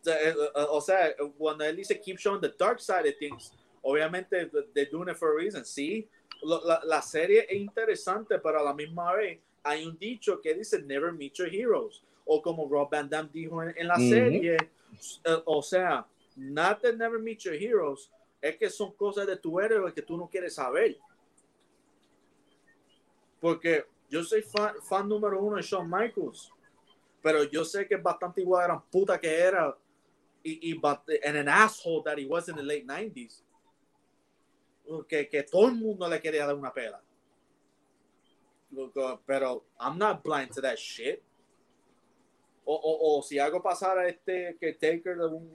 Eh, 0.06 0.30
eh, 0.30 0.36
o 0.70 0.80
sea, 0.82 1.16
cuando 1.38 1.64
él 1.64 1.78
dice 1.78 2.00
keep 2.00 2.20
showing 2.20 2.42
the 2.42 2.54
dark 2.60 2.80
side 2.80 3.08
of 3.08 3.16
things, 3.18 3.52
obviamente 3.82 4.52
they're 4.74 4.90
doing 4.92 5.10
it 5.10 5.18
for 5.18 5.32
a 5.32 5.36
reason. 5.36 5.64
Sí, 5.66 6.08
la, 6.44 6.82
la 6.84 7.02
serie 7.02 7.48
es 7.50 7.58
interesante, 7.60 8.38
pero 8.38 8.60
a 8.60 8.64
la 8.64 8.74
misma 8.74 9.14
vez 9.14 9.40
hay 9.66 9.84
un 9.86 9.98
dicho 9.98 10.40
que 10.40 10.54
dice 10.54 10.82
never 10.84 11.12
meet 11.12 11.34
your 11.34 11.50
heroes. 11.50 12.04
O 12.24 12.42
como 12.42 12.68
Rob 12.70 12.90
Van 12.90 13.10
Damme 13.10 13.30
dijo 13.34 13.62
en, 13.62 13.88
la 13.88 13.98
serie, 13.98 14.58
eh, 14.58 15.42
o 15.46 15.62
sea, 15.62 16.08
not 16.36 16.82
that 16.82 16.96
never 16.96 17.20
meet 17.20 17.40
your 17.40 17.54
heroes, 17.54 18.10
es 18.42 18.58
que 18.58 18.70
son 18.70 18.94
cosas 18.94 19.28
de 19.28 19.38
tu 19.38 19.60
héroe 19.60 19.94
que 19.94 20.02
tú 20.02 20.18
no 20.18 20.28
quieres 20.28 20.56
saber. 20.56 20.98
Porque 23.40 23.86
yo 24.10 24.24
soy 24.24 24.44
fan, 24.44 25.08
número 25.08 25.40
uno 25.40 25.58
de 25.58 25.62
Shawn 25.62 25.90
Michaels, 25.90 26.52
pero 27.22 27.44
yo 27.44 27.64
sé 27.64 27.88
que 27.88 27.96
es 27.96 28.04
bastante 28.04 28.42
igual 28.42 28.66
a 28.66 28.74
la 28.74 28.80
puta 28.80 29.20
que 29.20 29.34
era 29.36 29.76
y, 30.44 30.72
y 30.72 30.82
and 31.24 31.38
an 31.38 31.48
asshole 31.48 32.04
that 32.04 32.18
he 32.18 32.26
was 32.26 32.48
in 32.50 32.56
the 32.56 32.64
late 32.64 32.86
90s. 32.86 33.42
Que, 35.08 35.28
que 35.28 35.44
todo 35.44 35.68
el 35.68 35.76
mundo 35.76 36.08
le 36.08 36.20
quería 36.20 36.46
dar 36.46 36.56
una 36.56 36.72
pela. 36.72 37.02
Pero 39.26 39.64
I'm 39.80 39.98
not 39.98 40.24
blind 40.24 40.52
to 40.52 40.62
that 40.62 40.78
shit. 40.78 41.22
O, 42.66 42.74
o, 42.74 43.20
o 43.20 43.22
si 43.22 43.38
algo 43.38 43.62
pasara 43.62 44.08
este 44.08 44.58
que 44.60 44.74
Taker 44.74 45.20
un, 45.20 45.50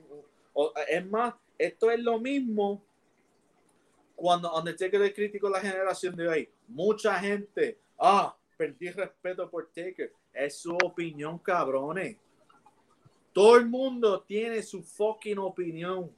es 0.88 1.06
más, 1.06 1.34
esto 1.58 1.90
es 1.90 2.00
lo 2.00 2.18
mismo 2.18 2.82
cuando 4.14 4.54
Undertaker 4.54 5.00
le 5.00 5.12
crítico 5.12 5.48
la 5.48 5.60
generación 5.60 6.14
de 6.14 6.28
hoy. 6.28 6.48
Mucha 6.68 7.18
gente, 7.18 7.78
ah, 7.98 8.36
perdí 8.56 8.90
respeto 8.90 9.50
por 9.50 9.68
Taker. 9.68 10.12
Es 10.32 10.58
su 10.58 10.74
opinión, 10.74 11.38
cabrones. 11.38 12.16
Todo 13.32 13.56
el 13.56 13.66
mundo 13.66 14.22
tiene 14.22 14.62
su 14.62 14.82
fucking 14.82 15.38
opinión. 15.38 16.10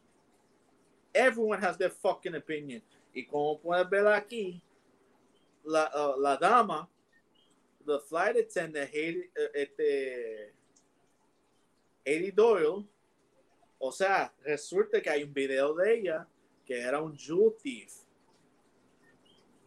Everyone 1.12 1.64
has 1.64 1.78
their 1.78 1.90
fucking 1.90 2.34
opinion. 2.34 2.82
Y 3.14 3.24
como 3.26 3.60
puedes 3.60 3.88
ver 3.88 4.06
aquí, 4.08 4.60
la, 5.64 5.90
uh, 5.94 6.20
la 6.20 6.36
dama, 6.36 6.88
the 7.86 7.98
flight 8.00 8.36
attendant, 8.36 8.90
uh, 8.90 9.40
este, 9.54 10.52
Eddie 12.04 12.32
Doyle, 12.32 12.86
o 13.78 13.90
sea, 13.90 14.32
resulta 14.44 15.00
que 15.00 15.10
hay 15.10 15.24
un 15.24 15.32
video 15.34 15.74
de 15.74 15.94
ella 15.94 16.26
que 16.64 16.80
era 16.80 17.00
un 17.00 17.16
thief. 17.62 17.92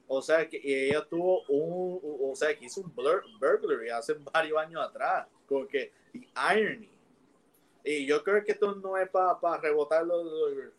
O 0.07 0.21
sea, 0.21 0.47
que 0.47 0.61
ella 0.63 1.03
tuvo 1.03 1.43
un, 1.47 1.99
o 2.31 2.35
sea, 2.35 2.55
que 2.57 2.65
hizo 2.65 2.81
un 2.81 2.93
burglary 2.93 3.89
hace 3.89 4.13
varios 4.13 4.57
años 4.57 4.81
atrás. 4.81 5.27
Como 5.47 5.67
que, 5.67 5.91
irony. 6.13 6.89
Y 7.83 8.05
yo 8.05 8.23
creo 8.23 8.43
que 8.43 8.53
esto 8.53 8.73
no 8.75 8.97
es 8.97 9.09
para 9.09 9.39
pa 9.39 9.57
rebotar 9.57 10.05
los 10.05 10.25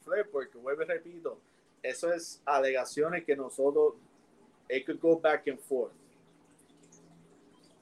de 0.07 0.25
porque 0.25 0.59
vuelvo 0.59 0.83
y 0.83 0.87
repito, 0.87 1.39
eso 1.83 2.13
es 2.13 2.43
alegaciones 2.45 3.25
que 3.25 3.37
nosotros, 3.37 3.95
it 4.69 4.85
could 4.85 5.01
go 5.01 5.19
back 5.19 5.47
and 5.49 5.59
forth. 5.59 5.93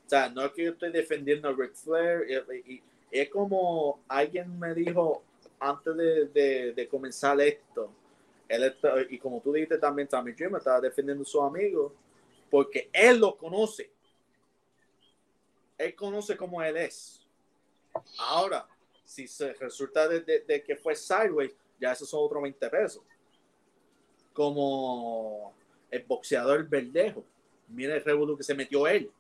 O 0.07 0.09
sea, 0.09 0.28
no 0.28 0.45
es 0.45 0.53
que 0.53 0.64
yo 0.64 0.72
estoy 0.72 0.93
defendiendo 0.93 1.49
a 1.49 1.53
Ric 1.53 1.74
Flair, 1.74 2.26
y, 2.66 2.82
es 3.11 3.28
como 3.30 4.01
alguien 4.09 4.59
me 4.59 4.74
dijo, 4.74 5.22
antes 5.61 5.97
de, 5.97 6.72
de, 6.72 6.89
comenzar 6.89 7.41
esto, 7.41 7.91
él 8.49 8.76
y 9.09 9.18
como 9.18 9.41
tú 9.41 9.53
dijiste 9.53 9.78
también, 9.78 10.09
Tommy 10.09 10.32
Dreamer 10.32 10.59
estaba 10.59 10.80
defendiendo 10.80 11.22
a 11.22 11.26
su 11.26 11.41
amigo 11.41 11.95
porque 12.51 12.89
él 12.93 13.18
lo 13.18 13.37
conoce. 13.37 13.91
Él 15.78 15.95
conoce 15.95 16.37
cómo 16.37 16.62
él 16.62 16.76
es. 16.76 17.20
Ahora, 18.18 18.66
si 19.05 19.26
se 19.26 19.55
resulta 19.55 20.09
de, 20.09 20.62
que 20.64 20.76
fue 20.76 20.95
sideways, 20.95 21.53
ya 21.80 21.93
esos 21.93 22.09
son 22.09 22.20
otros 22.22 22.43
20 22.43 22.70
pesos. 22.70 23.03
Como 24.32 25.55
el 25.95 26.05
boxeador 26.05 26.69
Verdejo. 26.69 27.25
Mira 27.69 27.95
el 27.95 28.05
revuelo 28.05 28.37
que 28.37 28.43
se 28.43 28.55
metió 28.55 28.87
él. 28.87 29.11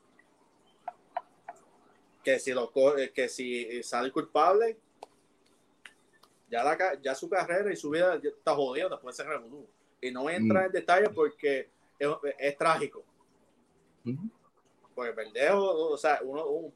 Que 2.22 2.38
si, 2.38 2.52
lo, 2.52 2.72
que 3.14 3.28
si 3.28 3.82
sale 3.82 4.10
culpable, 4.10 4.78
ya, 6.50 6.64
la, 6.64 6.98
ya 7.00 7.14
su 7.14 7.28
carrera 7.28 7.72
y 7.72 7.76
su 7.76 7.90
vida 7.90 8.16
está 8.16 8.54
jodida 8.54 8.88
después 8.88 9.16
de 9.16 9.22
ese 9.22 9.30
revolú. 9.30 9.66
Y 10.00 10.10
no 10.10 10.22
voy 10.22 10.32
a 10.32 10.36
entrar 10.36 10.64
mm. 10.64 10.66
en 10.66 10.72
detalle 10.72 11.10
porque 11.10 11.68
es, 12.38 12.58
trágico. 12.58 13.04
Pues 14.94 15.14
Verdejo, 15.14 15.90
o 15.90 15.96
sea, 15.96 16.20
uno, 16.22 16.46
un 16.46 16.74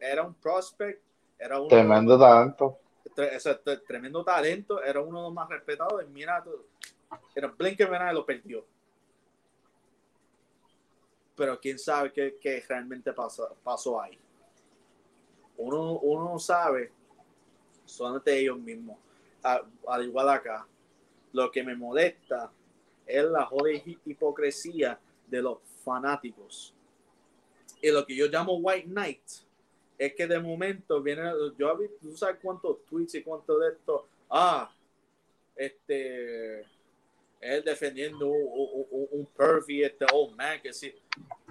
era 0.00 0.24
un 0.24 0.34
prospect, 0.34 1.02
era 1.38 1.60
un 1.60 1.68
tremendo 1.68 2.18
talento. 2.18 2.78
tremendo 3.86 4.24
talento, 4.24 4.82
era 4.82 5.00
uno 5.00 5.18
de 5.18 5.24
los 5.24 5.32
más 5.32 5.48
respetados. 5.48 6.06
Mira, 6.08 6.44
era 7.34 7.48
Blinken 7.48 8.14
lo 8.14 8.26
perdió. 8.26 8.66
Pero 11.38 11.58
quién 11.58 11.78
sabe 11.78 12.12
qué, 12.12 12.64
realmente 12.68 13.12
pasó, 13.14 14.00
ahí. 14.00 14.18
Uno, 15.56 15.98
uno 16.00 16.38
sabe, 16.38 16.92
solamente 17.86 18.38
ellos 18.38 18.58
mismos 18.58 18.98
al 19.42 20.04
igual 20.04 20.28
acá, 20.28 20.66
lo 21.32 21.50
que 21.50 21.62
me 21.62 21.74
molesta 21.76 22.50
es 23.06 23.24
la 23.24 23.46
joder 23.46 23.82
hipocresía 24.04 24.98
de 25.26 25.42
los 25.42 25.58
fanáticos. 25.84 26.74
Y 27.80 27.90
lo 27.90 28.04
que 28.04 28.16
yo 28.16 28.26
llamo 28.26 28.54
White 28.54 28.88
Knight 28.88 29.22
es 29.96 30.14
que 30.14 30.26
de 30.26 30.40
momento 30.40 31.00
viene, 31.02 31.30
yo 31.56 31.78
tú 32.00 32.16
sabes 32.16 32.38
cuántos 32.42 32.84
tweets 32.86 33.14
y 33.14 33.22
cuánto 33.22 33.58
de 33.58 33.70
esto, 33.70 34.08
ah, 34.30 34.70
este, 35.56 36.64
él 37.40 37.62
defendiendo 37.64 38.28
un, 38.28 39.06
un, 39.10 39.26
pervy, 39.26 39.84
este 39.84 40.04
old 40.12 40.36
man, 40.36 40.60
que 40.60 40.72
sí. 40.72 40.92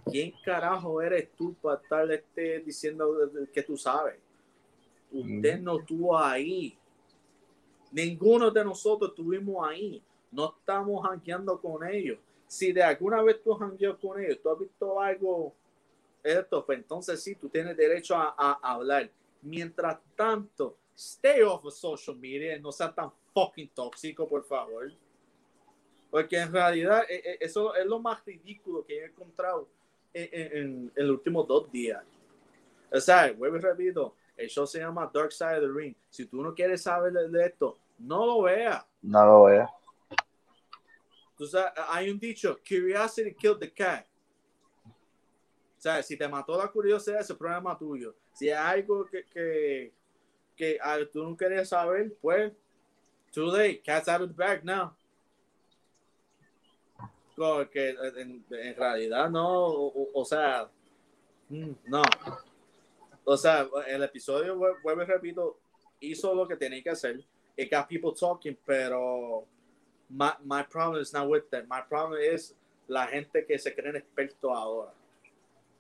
¿Quién 0.05 0.33
carajo 0.43 1.01
eres 1.01 1.29
tú 1.35 1.53
para 1.55 1.81
estar 1.81 2.11
este, 2.11 2.59
diciendo 2.59 3.29
que 3.53 3.63
tú 3.63 3.77
sabes? 3.77 4.15
Usted 5.11 5.59
no 5.59 5.79
estuvo 5.79 6.17
ahí. 6.17 6.77
Ninguno 7.91 8.51
de 8.51 8.63
nosotros 8.63 9.11
estuvimos 9.11 9.67
ahí. 9.67 10.01
No 10.31 10.55
estamos 10.59 11.07
jangueando 11.07 11.59
con 11.59 11.88
ellos. 11.88 12.19
Si 12.47 12.71
de 12.71 12.83
alguna 12.83 13.21
vez 13.21 13.41
tú 13.43 13.53
jangueas 13.53 13.97
con 13.97 14.21
ellos, 14.21 14.39
tú 14.41 14.49
has 14.49 14.59
visto 14.59 15.01
algo, 15.01 15.53
esto, 16.23 16.65
pues 16.65 16.79
entonces 16.79 17.21
sí, 17.21 17.35
tú 17.35 17.49
tienes 17.49 17.75
derecho 17.75 18.15
a, 18.15 18.59
hablar. 18.61 19.09
Mientras 19.41 19.99
tanto, 20.15 20.77
stay 20.95 21.41
off 21.41 21.65
of 21.65 21.73
social 21.73 22.17
media, 22.17 22.57
no 22.59 22.71
sea 22.71 22.93
tan 22.93 23.11
fucking 23.33 23.69
tóxico, 23.69 24.27
por 24.27 24.43
favor. 24.45 24.91
Porque 26.10 26.39
en 26.39 26.51
realidad 26.51 27.03
e, 27.10 27.16
e, 27.16 27.38
eso 27.41 27.76
es 27.76 27.86
lo 27.86 27.99
más 27.99 28.24
ridículo 28.26 28.86
que 28.86 28.99
he 28.99 29.05
encontrado 29.05 29.68
en, 30.14 30.91
en, 30.95 31.08
los 31.08 31.18
últimos 31.18 31.47
dos 31.47 31.72
días. 31.72 32.03
O 32.91 32.99
sea, 32.99 33.32
vuelvo 33.34 33.58
y 33.58 33.60
repito, 33.60 34.16
el 34.36 34.49
show 34.49 34.66
se 34.66 34.80
llama 34.80 35.10
Dark 35.14 35.32
Side 35.32 35.58
of 35.58 35.62
the 35.62 35.68
Ring. 35.68 35.95
Si 36.10 36.26
tú 36.26 36.41
no 36.41 36.53
quieres 36.53 36.82
saber 36.84 37.12
de, 37.14 37.45
esto, 37.45 37.78
no 37.97 38.26
lo 38.26 38.41
veas. 38.43 38.86
No 39.01 39.26
lo 39.26 39.43
veas. 39.45 39.70
hay 41.89 42.10
un 42.10 42.20
dicho, 42.20 42.58
curiosity 42.68 43.34
killed 43.34 43.60
the 43.60 43.72
cat. 43.72 44.05
O 45.78 45.82
sea, 45.82 46.01
si 46.01 46.18
te 46.18 46.28
mató 46.28 46.58
la 46.58 46.68
curiosidad, 46.68 47.20
ese 47.20 47.34
es 47.34 47.39
problema 47.39 47.78
tuyo. 47.78 48.16
Si 48.34 48.49
hay 48.49 48.82
algo 48.82 49.05
que, 49.05 49.26
que, 49.26 49.93
que 50.55 50.80
ah, 50.82 50.97
tú 51.12 51.24
no 51.24 51.38
querías 51.38 51.70
saber, 51.70 52.16
pues, 52.20 52.51
too 53.32 53.45
late, 53.45 53.82
cat's 53.84 54.08
out 54.08 54.22
of 54.22 54.30
the 54.30 54.36
bag 54.36 54.64
now. 54.64 54.97
Porque 57.38 57.89
en, 57.89 58.43
en 58.49 58.75
realidad 58.75 59.29
no, 59.29 59.67
o, 59.67 60.25
sea, 60.25 60.67
mm, 61.49 61.71
no. 61.85 62.01
O 63.23 63.38
sea, 63.38 63.67
el 63.88 64.03
episodio, 64.03 64.57
vuelvo 64.57 65.03
y 65.03 65.05
repito, 65.05 65.59
hizo 65.99 66.33
lo 66.33 66.47
que 66.47 66.55
tenía 66.55 66.81
que 66.81 66.89
hacer. 66.89 67.23
It 67.55 67.71
got 67.71 67.88
people 67.88 68.11
talking, 68.19 68.57
pero 68.65 69.45
my, 70.09 70.31
my 70.43 70.63
problem 70.63 70.99
is 70.99 71.13
not 71.13 71.29
with 71.29 71.43
that. 71.51 71.65
My 71.67 71.81
problem 71.88 72.19
is 72.19 72.55
la 72.88 73.05
gente 73.05 73.45
que 73.45 73.59
se 73.59 73.75
creen 73.75 73.97
expertos 73.97 74.51
ahora, 74.51 74.91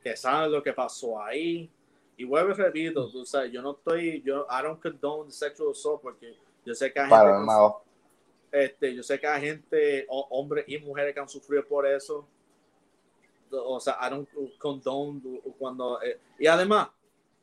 que 0.03 0.15
saben 0.15 0.51
lo 0.51 0.61
que 0.61 0.73
pasó 0.73 1.19
ahí. 1.19 1.71
Y 2.17 2.23
vuelvo 2.23 2.51
y 2.51 2.53
repito, 2.53 3.09
tú 3.09 3.25
sabes, 3.25 3.51
yo 3.51 3.63
no 3.63 3.71
estoy, 3.71 4.21
yo, 4.21 4.45
I 4.47 4.61
don't 4.61 4.79
condone 4.79 5.31
sexual 5.31 5.71
assault 5.71 6.01
porque 6.03 6.35
yo 6.63 6.75
sé 6.75 6.93
que 6.93 6.99
hay 6.99 7.09
gente, 7.09 7.86
este, 8.65 8.93
yo 8.93 9.03
sé 9.03 9.19
que 9.19 9.27
hay 9.27 9.41
gente, 9.41 10.05
hombres 10.09 10.65
y 10.67 10.77
mujeres 10.77 11.13
que 11.13 11.19
han 11.19 11.29
sufrido 11.29 11.65
por 11.65 11.85
eso. 11.85 12.27
O 13.49 13.79
sea, 13.79 13.97
I 14.01 14.09
don't 14.09 14.29
condone 14.57 15.21
cuando, 15.57 16.01
eh, 16.01 16.19
y 16.37 16.47
además, 16.47 16.89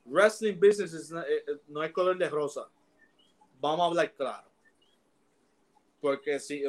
wrestling 0.04 0.54
business 0.54 1.10
eh, 1.12 1.44
eh, 1.46 1.56
no 1.68 1.82
es 1.82 1.92
color 1.92 2.16
de 2.18 2.28
rosa. 2.28 2.68
Vamos 3.60 3.80
a 3.80 3.86
hablar 3.86 4.12
claro. 4.12 4.48
Porque 6.00 6.38
si, 6.38 6.62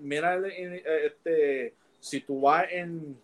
mira, 0.00 0.38
este, 0.46 1.74
si 2.00 2.20
tú 2.20 2.42
vas 2.42 2.66
en, 2.70 3.18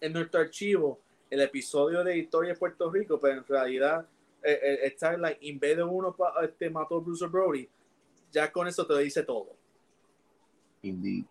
en 0.00 0.12
nuestro 0.12 0.40
archivo, 0.40 0.98
el 1.28 1.42
episodio 1.42 2.02
de 2.02 2.16
Historia 2.16 2.54
de 2.54 2.58
Puerto 2.58 2.90
Rico, 2.90 3.20
pero 3.20 3.38
en 3.38 3.46
realidad 3.46 4.06
está 4.42 5.16
like, 5.18 5.46
en 5.46 5.58
vez 5.58 5.76
de 5.76 5.82
uno 5.82 6.16
este, 6.42 6.70
mató 6.70 6.96
a 6.96 7.00
Bruce 7.00 7.26
Brody, 7.26 7.68
ya 8.32 8.50
con 8.50 8.66
eso 8.66 8.86
te 8.86 8.98
dice 8.98 9.22
todo. 9.22 9.61
Indeed. 10.82 11.24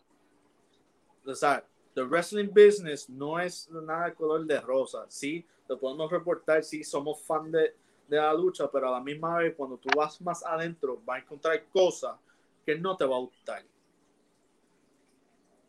O 1.26 1.36
sea, 1.36 1.64
the 1.94 2.04
wrestling 2.04 2.50
business 2.50 3.10
no 3.10 3.40
es 3.40 3.70
nada 3.70 4.08
de 4.08 4.14
color 4.14 4.46
de 4.46 4.60
rosa. 4.60 5.06
Sí, 5.10 5.46
lo 5.68 5.78
podemos 5.80 6.10
reportar, 6.12 6.64
sí, 6.64 6.84
somos 6.84 7.22
fan 7.22 7.52
de, 7.52 7.76
de 8.08 8.18
la 8.18 8.34
lucha, 8.34 8.70
pero 8.72 8.88
a 8.88 8.92
la 8.92 9.00
misma 9.00 9.38
vez, 9.38 9.56
cuando 9.56 9.78
tú 9.78 9.90
vas 9.96 10.20
más 10.22 10.44
adentro, 10.46 11.02
vas 11.06 11.18
a 11.18 11.24
encontrar 11.24 11.64
cosas 11.72 12.18
que 12.66 12.76
no 12.78 12.96
te 12.96 13.06
va 13.06 13.16
a 13.16 13.20
gustar. 13.20 13.64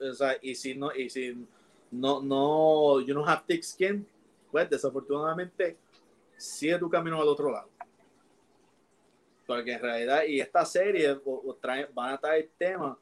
O 0.00 0.12
sea, 0.12 0.36
y 0.40 0.54
si 0.54 0.74
no, 0.74 0.92
y 0.94 1.08
si 1.08 1.46
no, 1.90 2.20
no, 2.20 3.00
you 3.00 3.14
don't 3.14 3.28
have 3.28 3.44
thick 3.46 3.62
skin, 3.62 4.06
pues 4.50 4.68
desafortunadamente 4.68 5.76
sigue 6.36 6.78
tu 6.78 6.90
camino 6.90 7.20
al 7.20 7.28
otro 7.28 7.50
lado. 7.50 7.68
Porque 9.46 9.72
en 9.72 9.80
realidad, 9.80 10.24
y 10.24 10.40
esta 10.40 10.64
serie 10.64 11.20
van 11.94 12.14
a 12.14 12.18
traer 12.18 12.50
temas 12.58 12.96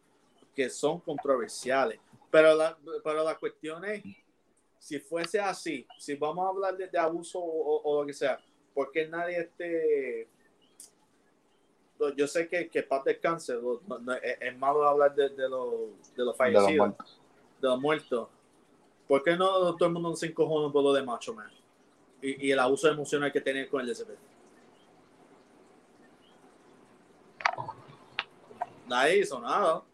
que 0.61 0.69
son 0.69 1.01
controversiales. 1.01 1.99
Pero 2.31 2.55
la, 2.55 2.77
pero 3.03 3.25
la 3.25 3.35
cuestión 3.39 3.83
es, 3.87 4.05
si 4.79 5.01
fuese 5.01 5.41
así, 5.41 5.87
si 5.99 6.17
vamos 6.17 6.45
a 6.45 6.51
hablar 6.51 6.77
de, 6.77 6.99
abuso 6.99 7.41
o, 7.43 8.01
lo 8.01 8.07
que 8.07 8.13
sea, 8.13 8.39
¿por 8.75 8.93
qué 8.93 9.09
nadie 9.09 9.39
este... 9.39 10.29
Yo 12.15 12.27
sé 12.27 12.47
que, 12.47 12.69
que 12.69 12.83
paz 12.83 13.05
descanse, 13.05 13.59
es, 14.41 14.59
malo 14.59 14.87
hablar 14.87 15.15
de, 15.15 15.31
de, 15.31 15.49
los, 15.49 16.15
de 16.15 16.25
los 16.25 16.37
fallecidos, 16.37 16.95
de 17.61 17.69
los 17.69 17.81
muertos. 17.81 18.29
¿Por 19.09 19.23
qué 19.23 19.37
no 19.37 19.77
todo 19.77 19.87
el 19.87 19.95
mundo 19.95 20.15
se 20.15 20.27
encojona 20.27 20.71
por 20.71 20.83
lo 20.83 20.93
de 20.93 21.03
Macho 21.03 21.33
Man? 21.33 21.51
Y, 22.21 22.49
y 22.49 22.53
el 22.53 22.59
abuso 22.59 22.87
emocional 22.89 23.33
que 23.33 23.41
tiene 23.41 23.67
con 23.67 23.81
el 23.81 23.87
DCP. 23.87 24.11
Nadie 28.87 29.19
hizo 29.21 29.41
nada. 29.41 29.85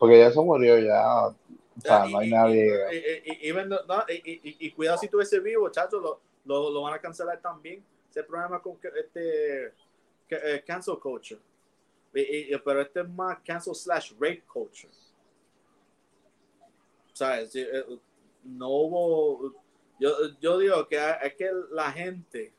Porque 0.00 0.18
ya 0.18 0.32
se 0.32 0.40
murió, 0.40 0.78
ya. 0.78 1.26
O 1.26 1.34
sea, 1.76 2.06
no 2.06 2.20
hay 2.20 2.30
nadie. 2.30 2.72
Y, 4.24 4.70
cuidado 4.72 4.96
si 4.96 5.08
tú 5.08 5.20
ese 5.20 5.40
vivo, 5.40 5.68
chacho, 5.68 6.00
lo, 6.00 6.18
lo, 6.46 6.70
lo, 6.70 6.80
van 6.80 6.94
a 6.94 6.98
cancelar 6.98 7.38
también. 7.38 7.84
Ese 8.08 8.24
problema 8.24 8.62
con 8.62 8.78
este 8.82 9.74
eh, 10.30 10.64
cancel 10.66 10.98
culture. 10.98 11.38
pero 12.10 12.80
este 12.80 13.00
es 13.00 13.08
más 13.10 13.40
cancel 13.40 13.74
slash 13.74 14.12
rape 14.14 14.42
culture. 14.50 14.90
¿Sabes? 17.12 17.54
Eh, 17.54 17.84
no 18.44 18.68
hubo. 18.70 19.54
Yo, 19.98 20.12
yo 20.40 20.56
digo 20.56 20.88
que 20.88 20.96
es 20.96 21.34
que 21.34 21.50
la 21.72 21.92
gente 21.92 22.54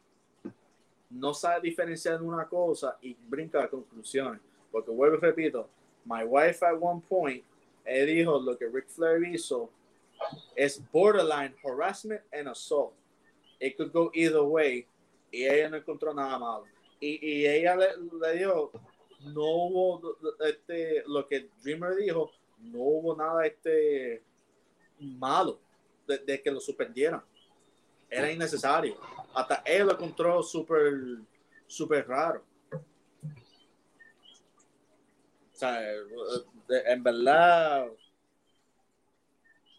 no 1.10 1.34
sabe 1.34 1.62
diferenciar 1.62 2.22
una 2.22 2.48
cosa 2.48 3.00
y 3.02 3.16
brinca 3.16 3.64
a 3.64 3.68
conclusiones. 3.68 4.40
Porque 4.72 4.92
vuelvo 4.92 5.18
y 5.18 5.20
repito, 5.20 5.68
My 6.06 6.24
wife 6.24 6.64
at 6.64 6.80
one 6.80 7.02
point, 7.02 7.44
él 7.86 8.08
dijo 8.08 8.40
lo 8.44 8.56
que 8.58 8.68
Rick 8.68 8.90
Flair 8.90 9.24
hizo 9.24 9.70
es 10.56 10.82
borderline 10.92 11.54
harassment 11.64 12.22
and 12.34 12.48
assault. 12.48 12.94
It 13.60 13.78
could 13.78 13.92
go 13.92 14.12
either 14.14 14.44
way. 14.44 14.88
Y 15.32 15.46
ella 15.46 15.70
no 15.70 15.78
encontró 15.78 16.14
nada 16.14 16.38
malo. 16.38 16.66
Y, 17.00 17.20
y 17.22 17.48
ella 17.48 17.76
le, 17.76 18.38
dio, 18.38 18.72
no 19.22 19.42
hubo 19.42 20.18
este, 20.40 21.04
lo 21.08 21.28
que 21.28 21.50
Dreamer 21.64 21.96
dijo, 21.96 22.32
no 22.60 22.80
hubo 22.80 23.16
nada 23.16 23.46
este 23.46 24.22
malo 25.00 25.60
de, 26.08 26.42
que 26.42 26.52
lo 26.52 26.60
suspendieran. 26.60 27.24
Era 28.10 28.32
innecesario. 28.32 28.98
Hasta 29.34 29.64
él 29.66 29.88
lo 29.88 29.94
encontró 29.94 30.44
súper, 30.44 30.94
súper 31.66 32.08
raro. 32.08 32.44
O 35.51 35.51
sea, 35.62 35.82
en 36.88 37.04
verdad, 37.04 37.88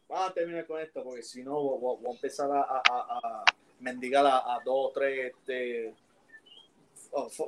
vamos 0.09 0.31
a 0.31 0.33
terminar 0.33 0.67
con 0.67 0.81
esto, 0.81 1.03
porque 1.03 1.23
si 1.23 1.43
no, 1.43 1.55
voy, 1.61 2.07
a 2.07 2.11
empezar 2.11 2.51
a, 2.51 2.61
a, 2.61 2.83
a 2.89 3.45
mendigar 3.81 4.25
a, 4.27 4.59
dos 4.65 4.89
o 4.89 4.93
tres 4.95 5.33
este, 5.33 5.95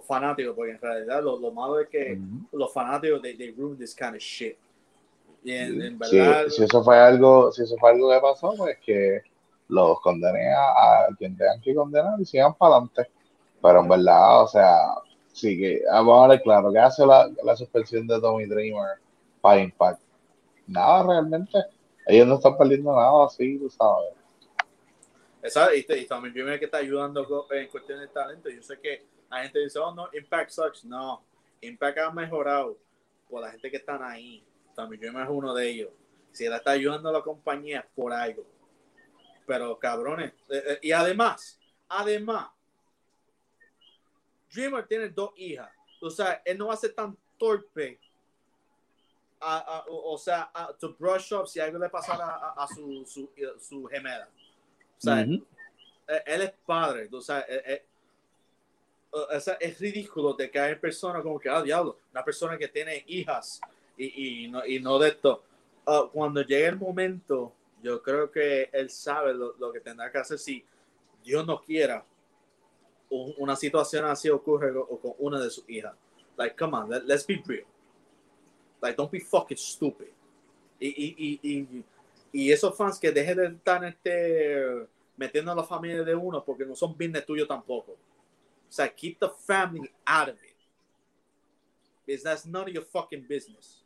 fanáticos, 0.06 0.54
porque 0.54 0.72
en 0.72 0.80
realidad 0.80 1.22
lo, 1.22 1.38
lo 1.38 1.50
malo 1.52 1.80
es 1.80 1.88
que 1.88 2.18
los 2.52 2.72
fanáticos, 2.72 3.22
they, 3.22 3.36
they 3.36 3.50
ruin 3.52 3.76
this 3.78 3.94
kind 3.94 4.14
of 4.14 4.20
shit. 4.20 4.56
Y 5.42 5.52
en, 5.52 5.98
verdad, 5.98 6.48
si 6.48 6.64
eso 6.64 6.82
fue 6.82 6.98
algo, 6.98 7.52
si 7.52 7.62
eso 7.62 7.76
fue 7.78 7.90
algo 7.90 8.10
que 8.10 8.20
pasó, 8.20 8.54
pues 8.56 8.78
que 8.84 9.20
los 9.68 10.00
condené 10.00 10.52
a, 10.54 11.06
quien 11.18 11.36
tengan 11.36 11.60
que 11.60 11.74
condenar 11.74 12.18
y 12.18 12.24
sigan 12.24 12.54
para 12.54 12.76
adelante. 12.76 13.10
Pero 13.60 13.80
en 13.80 13.88
verdad, 13.88 14.42
o 14.42 14.48
sea, 14.48 14.74
sí 15.34 15.58
que, 15.58 15.82
vamos 15.90 16.24
a 16.24 16.28
ver 16.28 16.42
claro, 16.42 16.72
¿qué 16.72 16.78
hace 16.78 17.04
la, 17.04 17.30
la 17.42 17.56
suspensión 17.56 18.06
de 18.06 18.20
Tommy 18.20 18.46
Dreamer 18.46 18.98
para 19.40 19.60
Impact? 19.60 20.00
Nada 20.66 21.02
realmente. 21.02 21.58
Ellos 22.06 22.26
no 22.26 22.36
están 22.36 22.56
perdiendo 22.56 22.94
nada 22.94 23.26
así, 23.26 23.58
tú 23.58 23.68
sabes. 23.68 24.14
Exacto, 25.42 25.74
y, 25.74 25.98
y 25.98 26.06
Tommy 26.06 26.30
Dreamer 26.30 26.58
que 26.58 26.66
está 26.66 26.78
ayudando 26.78 27.26
en 27.50 27.68
cuestión 27.68 28.00
de 28.00 28.08
talento. 28.08 28.48
Yo 28.48 28.62
sé 28.62 28.78
que 28.80 29.04
la 29.30 29.42
gente 29.42 29.58
dice, 29.58 29.78
oh 29.78 29.94
no, 29.94 30.08
Impact 30.12 30.50
sucks. 30.50 30.84
No, 30.84 31.22
Impact 31.60 31.98
ha 31.98 32.10
mejorado 32.10 32.78
por 33.28 33.42
la 33.42 33.50
gente 33.50 33.70
que 33.70 33.78
están 33.78 34.02
ahí. 34.02 34.44
Tommy 34.74 34.96
Dreamer 34.96 35.24
es 35.24 35.30
uno 35.30 35.54
de 35.54 35.68
ellos. 35.68 35.90
Si 36.32 36.44
él 36.44 36.52
está 36.52 36.72
ayudando 36.72 37.08
a 37.08 37.12
la 37.12 37.22
compañía 37.22 37.86
por 37.94 38.12
algo. 38.12 38.44
Pero 39.46 39.78
cabrones, 39.78 40.32
eh, 40.48 40.62
eh, 40.66 40.78
y 40.82 40.92
además, 40.92 41.60
además, 41.88 42.48
Dreamer 44.54 44.86
tiene 44.86 45.08
dos 45.08 45.32
hijas. 45.36 45.70
O 46.00 46.10
sea, 46.10 46.40
él 46.44 46.56
no 46.56 46.68
va 46.68 46.74
a 46.74 46.76
ser 46.76 46.92
tan 46.92 47.16
torpe. 47.38 47.98
o, 49.88 50.16
sea, 50.18 50.50
to 50.78 50.94
brush 50.98 51.32
up 51.32 51.46
si 51.46 51.60
algo 51.60 51.78
le 51.78 51.88
pasara 51.88 52.54
a, 52.56 52.66
su, 52.68 53.04
su, 53.04 53.30
su, 53.60 53.84
gemela. 53.86 54.28
O 54.96 55.00
sea, 55.00 55.20
él, 55.22 55.46
es 56.26 56.52
padre. 56.64 57.08
O 57.10 57.20
sea, 57.20 57.40
es 59.60 59.78
ridículo 59.78 60.34
de 60.34 60.50
que 60.50 60.58
hay 60.58 60.76
personas 60.76 61.22
como 61.22 61.38
que, 61.38 61.48
ah, 61.48 61.62
diablo, 61.62 61.98
una 62.12 62.24
persona 62.24 62.56
que 62.56 62.68
tiene 62.68 63.04
hijas 63.08 63.60
y, 63.96 64.44
y, 64.44 64.48
no, 64.48 64.64
y 64.64 64.80
no 64.80 64.98
de 64.98 65.08
esto. 65.08 65.42
Ah, 65.86 66.08
cuando 66.12 66.42
llegue 66.42 66.66
el 66.66 66.78
momento, 66.78 67.52
yo 67.82 68.02
creo 68.02 68.30
que 68.30 68.70
él 68.72 68.88
sabe 68.88 69.34
lo, 69.34 69.54
lo, 69.58 69.72
que 69.72 69.80
tendrá 69.80 70.10
que 70.10 70.18
hacer 70.18 70.38
si 70.38 70.64
Dios 71.22 71.46
no 71.46 71.60
quiera 71.60 72.04
una 73.38 73.56
situación 73.56 74.04
así 74.04 74.28
ocurre 74.28 74.72
con 74.72 75.14
una 75.18 75.40
de 75.40 75.50
sus 75.50 75.68
hijas. 75.68 75.94
Like, 76.36 76.56
come 76.56 76.76
on, 76.76 76.90
let, 76.90 77.04
let's 77.04 77.26
be 77.26 77.42
real. 77.46 77.66
Like, 78.80 78.96
don't 78.96 79.10
be 79.10 79.20
fucking 79.20 79.56
stupid. 79.56 80.08
Y, 80.80 80.88
y, 80.88 81.40
y, 81.42 81.84
y, 82.32 82.52
esos 82.52 82.76
fans 82.76 82.98
que 82.98 83.12
dejen 83.12 83.36
de 83.36 83.46
estar 83.46 83.84
este, 83.84 84.86
metiendo 85.16 85.52
a 85.52 85.54
la 85.54 85.62
familia 85.62 86.02
de 86.02 86.14
uno 86.14 86.44
porque 86.44 86.66
no 86.66 86.74
son 86.74 86.92
business 86.92 87.24
tuyo 87.24 87.46
tampoco. 87.46 87.92
O 87.92 87.96
sea, 88.68 88.88
keep 88.88 89.18
the 89.20 89.28
family 89.28 89.90
out 90.04 90.28
of 90.28 90.42
it. 90.42 90.56
Because 92.04 92.24
that's 92.24 92.44
none 92.44 92.68
of 92.68 92.74
your 92.74 92.84
fucking 92.84 93.26
business. 93.26 93.84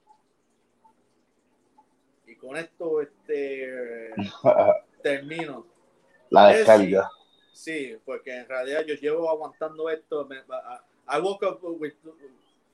Y 2.27 2.35
con 2.35 2.57
esto 2.57 3.01
este, 3.01 4.13
termino. 5.03 5.67
La 6.31 6.49
descarga. 6.49 7.11
Sí, 7.59 7.99
porque 8.05 8.33
en 8.33 8.47
realidad 8.47 8.85
yo 8.87 8.95
llevo 8.95 9.29
aguantando 9.29 9.91
esto. 9.91 10.29
I 11.09 11.19
woke 11.21 11.43
up 11.43 11.59
with 11.61 11.93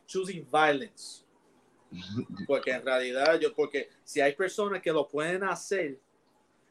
choosing 0.07 0.47
violence. 0.53 1.25
Porque 2.47 2.73
en 2.73 2.85
realidad 2.85 3.39
yo, 3.41 3.55
porque 3.55 3.89
si 4.03 4.21
hay 4.21 4.35
personas 4.35 4.83
que 4.83 4.93
lo 4.93 5.07
pueden 5.07 5.45
hacer 5.45 5.99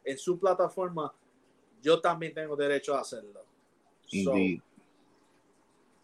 en 0.04 0.18
su 0.18 0.38
plataforma, 0.38 1.12
yo 1.82 1.98
también 2.00 2.34
tengo 2.34 2.54
derecho 2.54 2.94
a 2.94 3.00
hacerlo. 3.00 3.42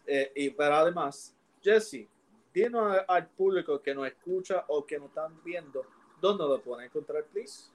eh, 0.07 0.31
y 0.35 0.49
pero 0.49 0.75
además, 0.75 1.35
Jesse, 1.61 2.07
dinos 2.51 2.97
al 3.07 3.27
público 3.27 3.79
que 3.79 3.93
nos 3.93 4.07
escucha 4.07 4.65
o 4.67 4.83
que 4.85 4.97
nos 4.97 5.09
están 5.09 5.39
viendo, 5.43 5.85
¿dónde 6.19 6.43
lo 6.43 6.59
pueden 6.59 6.87
encontrar, 6.87 7.23
please? 7.25 7.69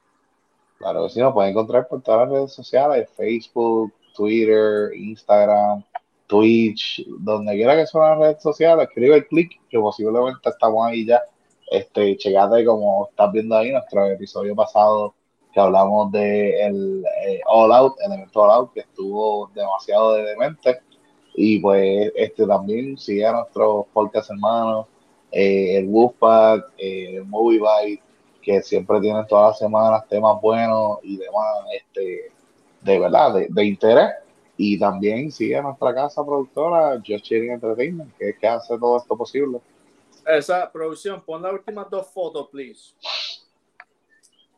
Claro 0.78 1.05
que 1.05 1.11
sí, 1.11 1.20
nos 1.20 1.32
pueden 1.32 1.53
encontrar 1.53 1.87
por 1.87 2.03
todas 2.03 2.28
las 2.28 2.30
redes 2.30 2.53
sociales, 2.53 3.09
Facebook, 3.16 3.95
Twitter, 4.17 4.93
Instagram, 4.95 5.85
Twitch, 6.27 7.05
donde 7.07 7.55
quiera 7.55 7.77
que 7.77 7.87
sea 7.87 8.11
las 8.11 8.19
redes 8.19 8.43
sociales, 8.43 8.89
escribe 8.89 9.17
el 9.17 9.27
clic, 9.27 9.61
que 9.69 9.79
posiblemente 9.79 10.49
estamos 10.49 10.87
ahí 10.87 11.07
ya. 11.07 11.23
Este, 11.71 12.17
checate 12.17 12.64
como 12.64 13.09
estás 13.11 13.33
viendo 13.33 13.57
ahí 13.57 13.73
nuestro 13.73 14.07
episodio 14.07 14.55
pasado 14.55 15.14
que 15.53 15.61
hablamos 15.61 16.12
de 16.12 16.67
el 16.67 17.05
eh, 17.27 17.41
All 17.47 17.73
Out, 17.73 17.97
el 18.05 18.12
evento 18.12 18.43
All 18.43 18.51
Out, 18.51 18.73
que 18.75 18.81
estuvo 18.81 19.51
demasiado 19.55 20.12
de 20.12 20.25
demente. 20.25 20.81
Y 21.35 21.59
pues 21.61 22.12
este 22.14 22.47
también 22.47 22.99
sigue 22.99 23.27
a 23.27 23.33
nuestros 23.33 23.87
podcast 23.93 24.31
hermanos, 24.31 24.87
eh, 25.33 25.79
el 25.79 25.87
Wolfpack, 25.87 26.73
eh, 26.77 27.17
el 27.17 27.25
Movie 27.25 27.59
Bite, 27.59 28.03
que 28.43 28.62
siempre 28.62 29.01
tienen 29.01 29.27
todas 29.27 29.53
las 29.53 29.59
semanas 29.59 30.07
temas 30.09 30.41
buenos 30.43 30.99
y 31.03 31.17
demás, 31.17 31.47
este, 31.75 32.33
de 32.87 32.99
verdad, 32.99 33.34
de, 33.49 33.64
interés. 33.64 34.14
Y 34.57 34.78
también 34.78 35.30
sigue 35.30 35.61
nuestra 35.61 35.95
casa 35.95 36.24
productora, 36.24 37.03
Just 37.07 37.26
Cheering 37.26 37.53
Entertainment, 37.53 38.16
que 38.16 38.34
que 38.39 38.47
hace 38.47 38.78
todo 38.78 38.97
esto 38.97 39.16
posible. 39.16 39.61
Esa 40.24 40.70
producción, 40.72 41.22
pon 41.22 41.43
las 41.43 41.53
últimas 41.53 41.91
dos 41.91 42.11
fotos, 42.11 42.49
please. 42.49 42.95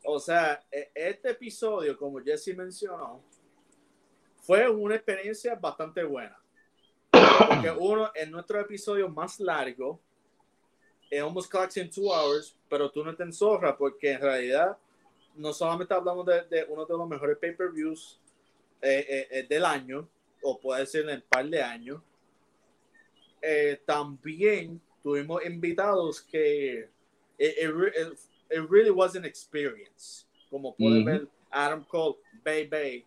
O 0.04 0.20
sea, 0.20 0.62
e, 0.70 0.90
este 0.94 1.30
episodio, 1.30 1.98
como 1.98 2.20
Jesse 2.20 2.56
mencionó, 2.56 3.20
fue 4.42 4.68
una 4.68 4.94
experiencia 4.94 5.56
bastante 5.56 6.04
buena. 6.04 6.38
Porque 7.10 7.70
uno, 7.70 8.10
en 8.14 8.30
nuestro 8.30 8.60
episodio 8.60 9.08
más 9.08 9.40
largo, 9.40 10.00
es 11.10 11.22
almost 11.22 11.50
clocks 11.50 11.76
in 11.76 11.90
two 11.90 12.12
hours, 12.12 12.56
pero 12.68 12.90
tú 12.90 13.02
no 13.02 13.14
te 13.16 13.24
enzorras 13.24 13.74
porque 13.76 14.12
en 14.12 14.20
realidad 14.20 14.78
no 15.38 15.52
solamente 15.52 15.94
hablamos 15.94 16.26
de, 16.26 16.66
uno 16.68 16.84
de 16.84 16.96
los 16.96 17.08
mejores 17.08 17.38
pay-per-views 17.38 18.20
eh, 18.82 19.06
eh, 19.08 19.28
eh, 19.30 19.46
del 19.48 19.64
año, 19.64 20.08
o 20.42 20.58
puede 20.58 20.84
ser 20.86 21.08
en 21.08 21.16
un 21.16 21.24
par 21.28 21.48
de 21.48 21.62
años, 21.62 22.02
también 23.86 24.80
tuvimos 25.02 25.44
invitados 25.44 26.20
que 26.20 26.88
it, 27.38 28.68
really 28.68 28.90
was 28.90 29.14
an 29.14 29.24
experience. 29.24 30.26
Como 30.50 30.74
pueden 30.74 31.04
ver, 31.04 31.28
Adam 31.50 31.84
Cole, 31.84 32.16
Bay 32.44 32.66
Bay, 32.66 33.06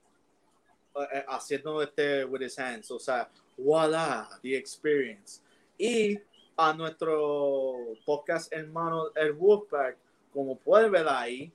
haciendo 1.28 1.82
este 1.82 2.24
with 2.26 2.42
his 2.42 2.58
hands. 2.58 2.90
O 2.92 3.00
sea, 3.00 3.30
voila, 3.58 4.30
the 4.42 4.56
experience. 4.56 5.42
Y 5.78 6.18
a 6.56 6.74
nuestro 6.74 7.94
podcast 8.06 8.54
hermano, 8.54 9.12
el 9.16 9.34
Wolfpack, 9.34 9.98
como 10.32 10.56
pueden 10.56 10.92
ver 10.92 11.08
ahí, 11.10 11.52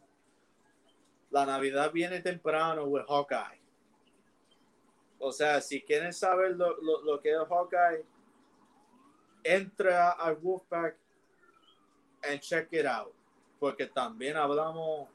la 1.37 1.45
Navidad 1.45 1.93
viene 1.93 2.21
temprano 2.21 2.85
with 2.85 3.05
Hawkeye. 3.07 3.61
O 5.19 5.31
sea, 5.31 5.61
si 5.61 5.83
quieren 5.83 6.15
saber 6.15 6.57
lo, 6.57 6.81
lo, 6.81 7.21
que 7.21 7.31
es 7.31 7.37
Hawkeye, 7.37 8.07
entra 9.45 10.13
al 10.13 10.37
Wolfpack 10.37 10.97
and 12.23 12.41
check 12.41 12.73
it 12.73 12.87
out. 12.87 13.13
Porque 13.61 13.87
también 13.87 14.39
hablamos 14.39 15.11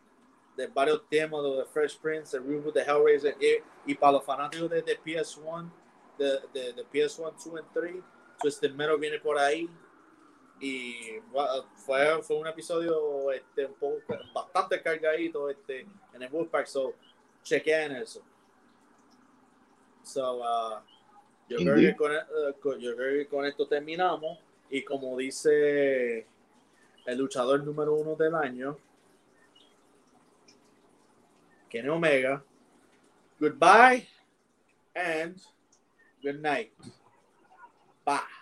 de 0.56 0.68
varios 0.68 1.10
temas 1.10 1.42
de 1.44 1.66
Fresh 1.66 2.00
Prince, 2.00 2.38
el 2.38 2.44
reboot 2.44 2.76
de 2.76 2.82
Hellraiser 2.82 3.36
y, 3.88 3.96
para 3.96 4.14
los 4.14 4.24
fanáticos 4.24 4.70
de, 4.70 4.84
de 4.84 5.00
PS1, 5.00 5.72
de, 6.20 6.40
de, 6.54 6.74
de, 6.74 6.86
PS1, 6.86 7.34
2 7.34 7.46
y 7.48 7.74
3, 7.74 7.96
Twisted 8.40 8.74
Metal 8.74 9.00
viene 9.00 9.18
por 9.20 9.40
ahí 9.40 9.68
y 10.62 11.20
fue, 11.76 12.22
fue 12.22 12.38
un 12.38 12.48
episodio 12.48 13.32
este, 13.32 13.66
un 13.66 13.74
poco, 13.74 14.00
bastante 14.32 14.80
cargadito 14.82 15.50
este, 15.50 15.88
en 16.14 16.22
el 16.22 16.30
Wolfpack, 16.30 16.68
so 16.68 16.94
chequeen 17.44 17.94
eso. 17.94 18.22
So, 20.04 20.38
uh, 20.38 20.82
yo, 21.50 21.58
creo 21.58 21.76
que 21.76 21.96
con, 21.96 22.12
uh, 22.12 22.80
yo 22.80 22.96
creo 22.96 23.24
que 23.24 23.28
con 23.28 23.46
esto 23.46 23.68
terminamos 23.68 24.38
y 24.70 24.84
como 24.84 25.18
dice 25.18 26.28
el 27.06 27.18
luchador 27.18 27.64
número 27.64 27.96
uno 27.96 28.16
del 28.16 28.36
año, 28.36 28.78
Kenny 31.70 31.90
Omega, 31.90 32.44
goodbye 33.40 34.08
and 34.94 35.42
good 36.22 36.40
night. 36.40 36.72
Bye. 38.06 38.41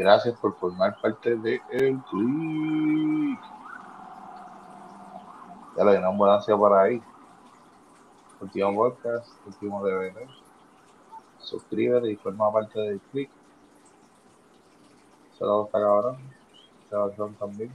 Gracias 0.00 0.34
por 0.40 0.56
formar 0.56 0.98
parte 0.98 1.36
de 1.36 1.60
el 1.70 2.00
click. 2.04 3.40
Ya 5.76 5.84
le 5.84 5.98
una 5.98 6.08
ambulancia 6.08 6.56
por 6.56 6.72
ahí. 6.72 7.02
Último 8.40 8.74
podcast, 8.74 9.28
último 9.46 9.84
DVD. 9.84 10.26
Suscríbete 11.38 12.12
y 12.12 12.16
forma 12.16 12.50
parte 12.50 12.80
del 12.80 12.98
click. 13.12 13.30
Lo 15.38 15.66
está 15.66 15.78
cabrón. 15.78 16.16
Lo 16.90 17.10
también. 17.38 17.70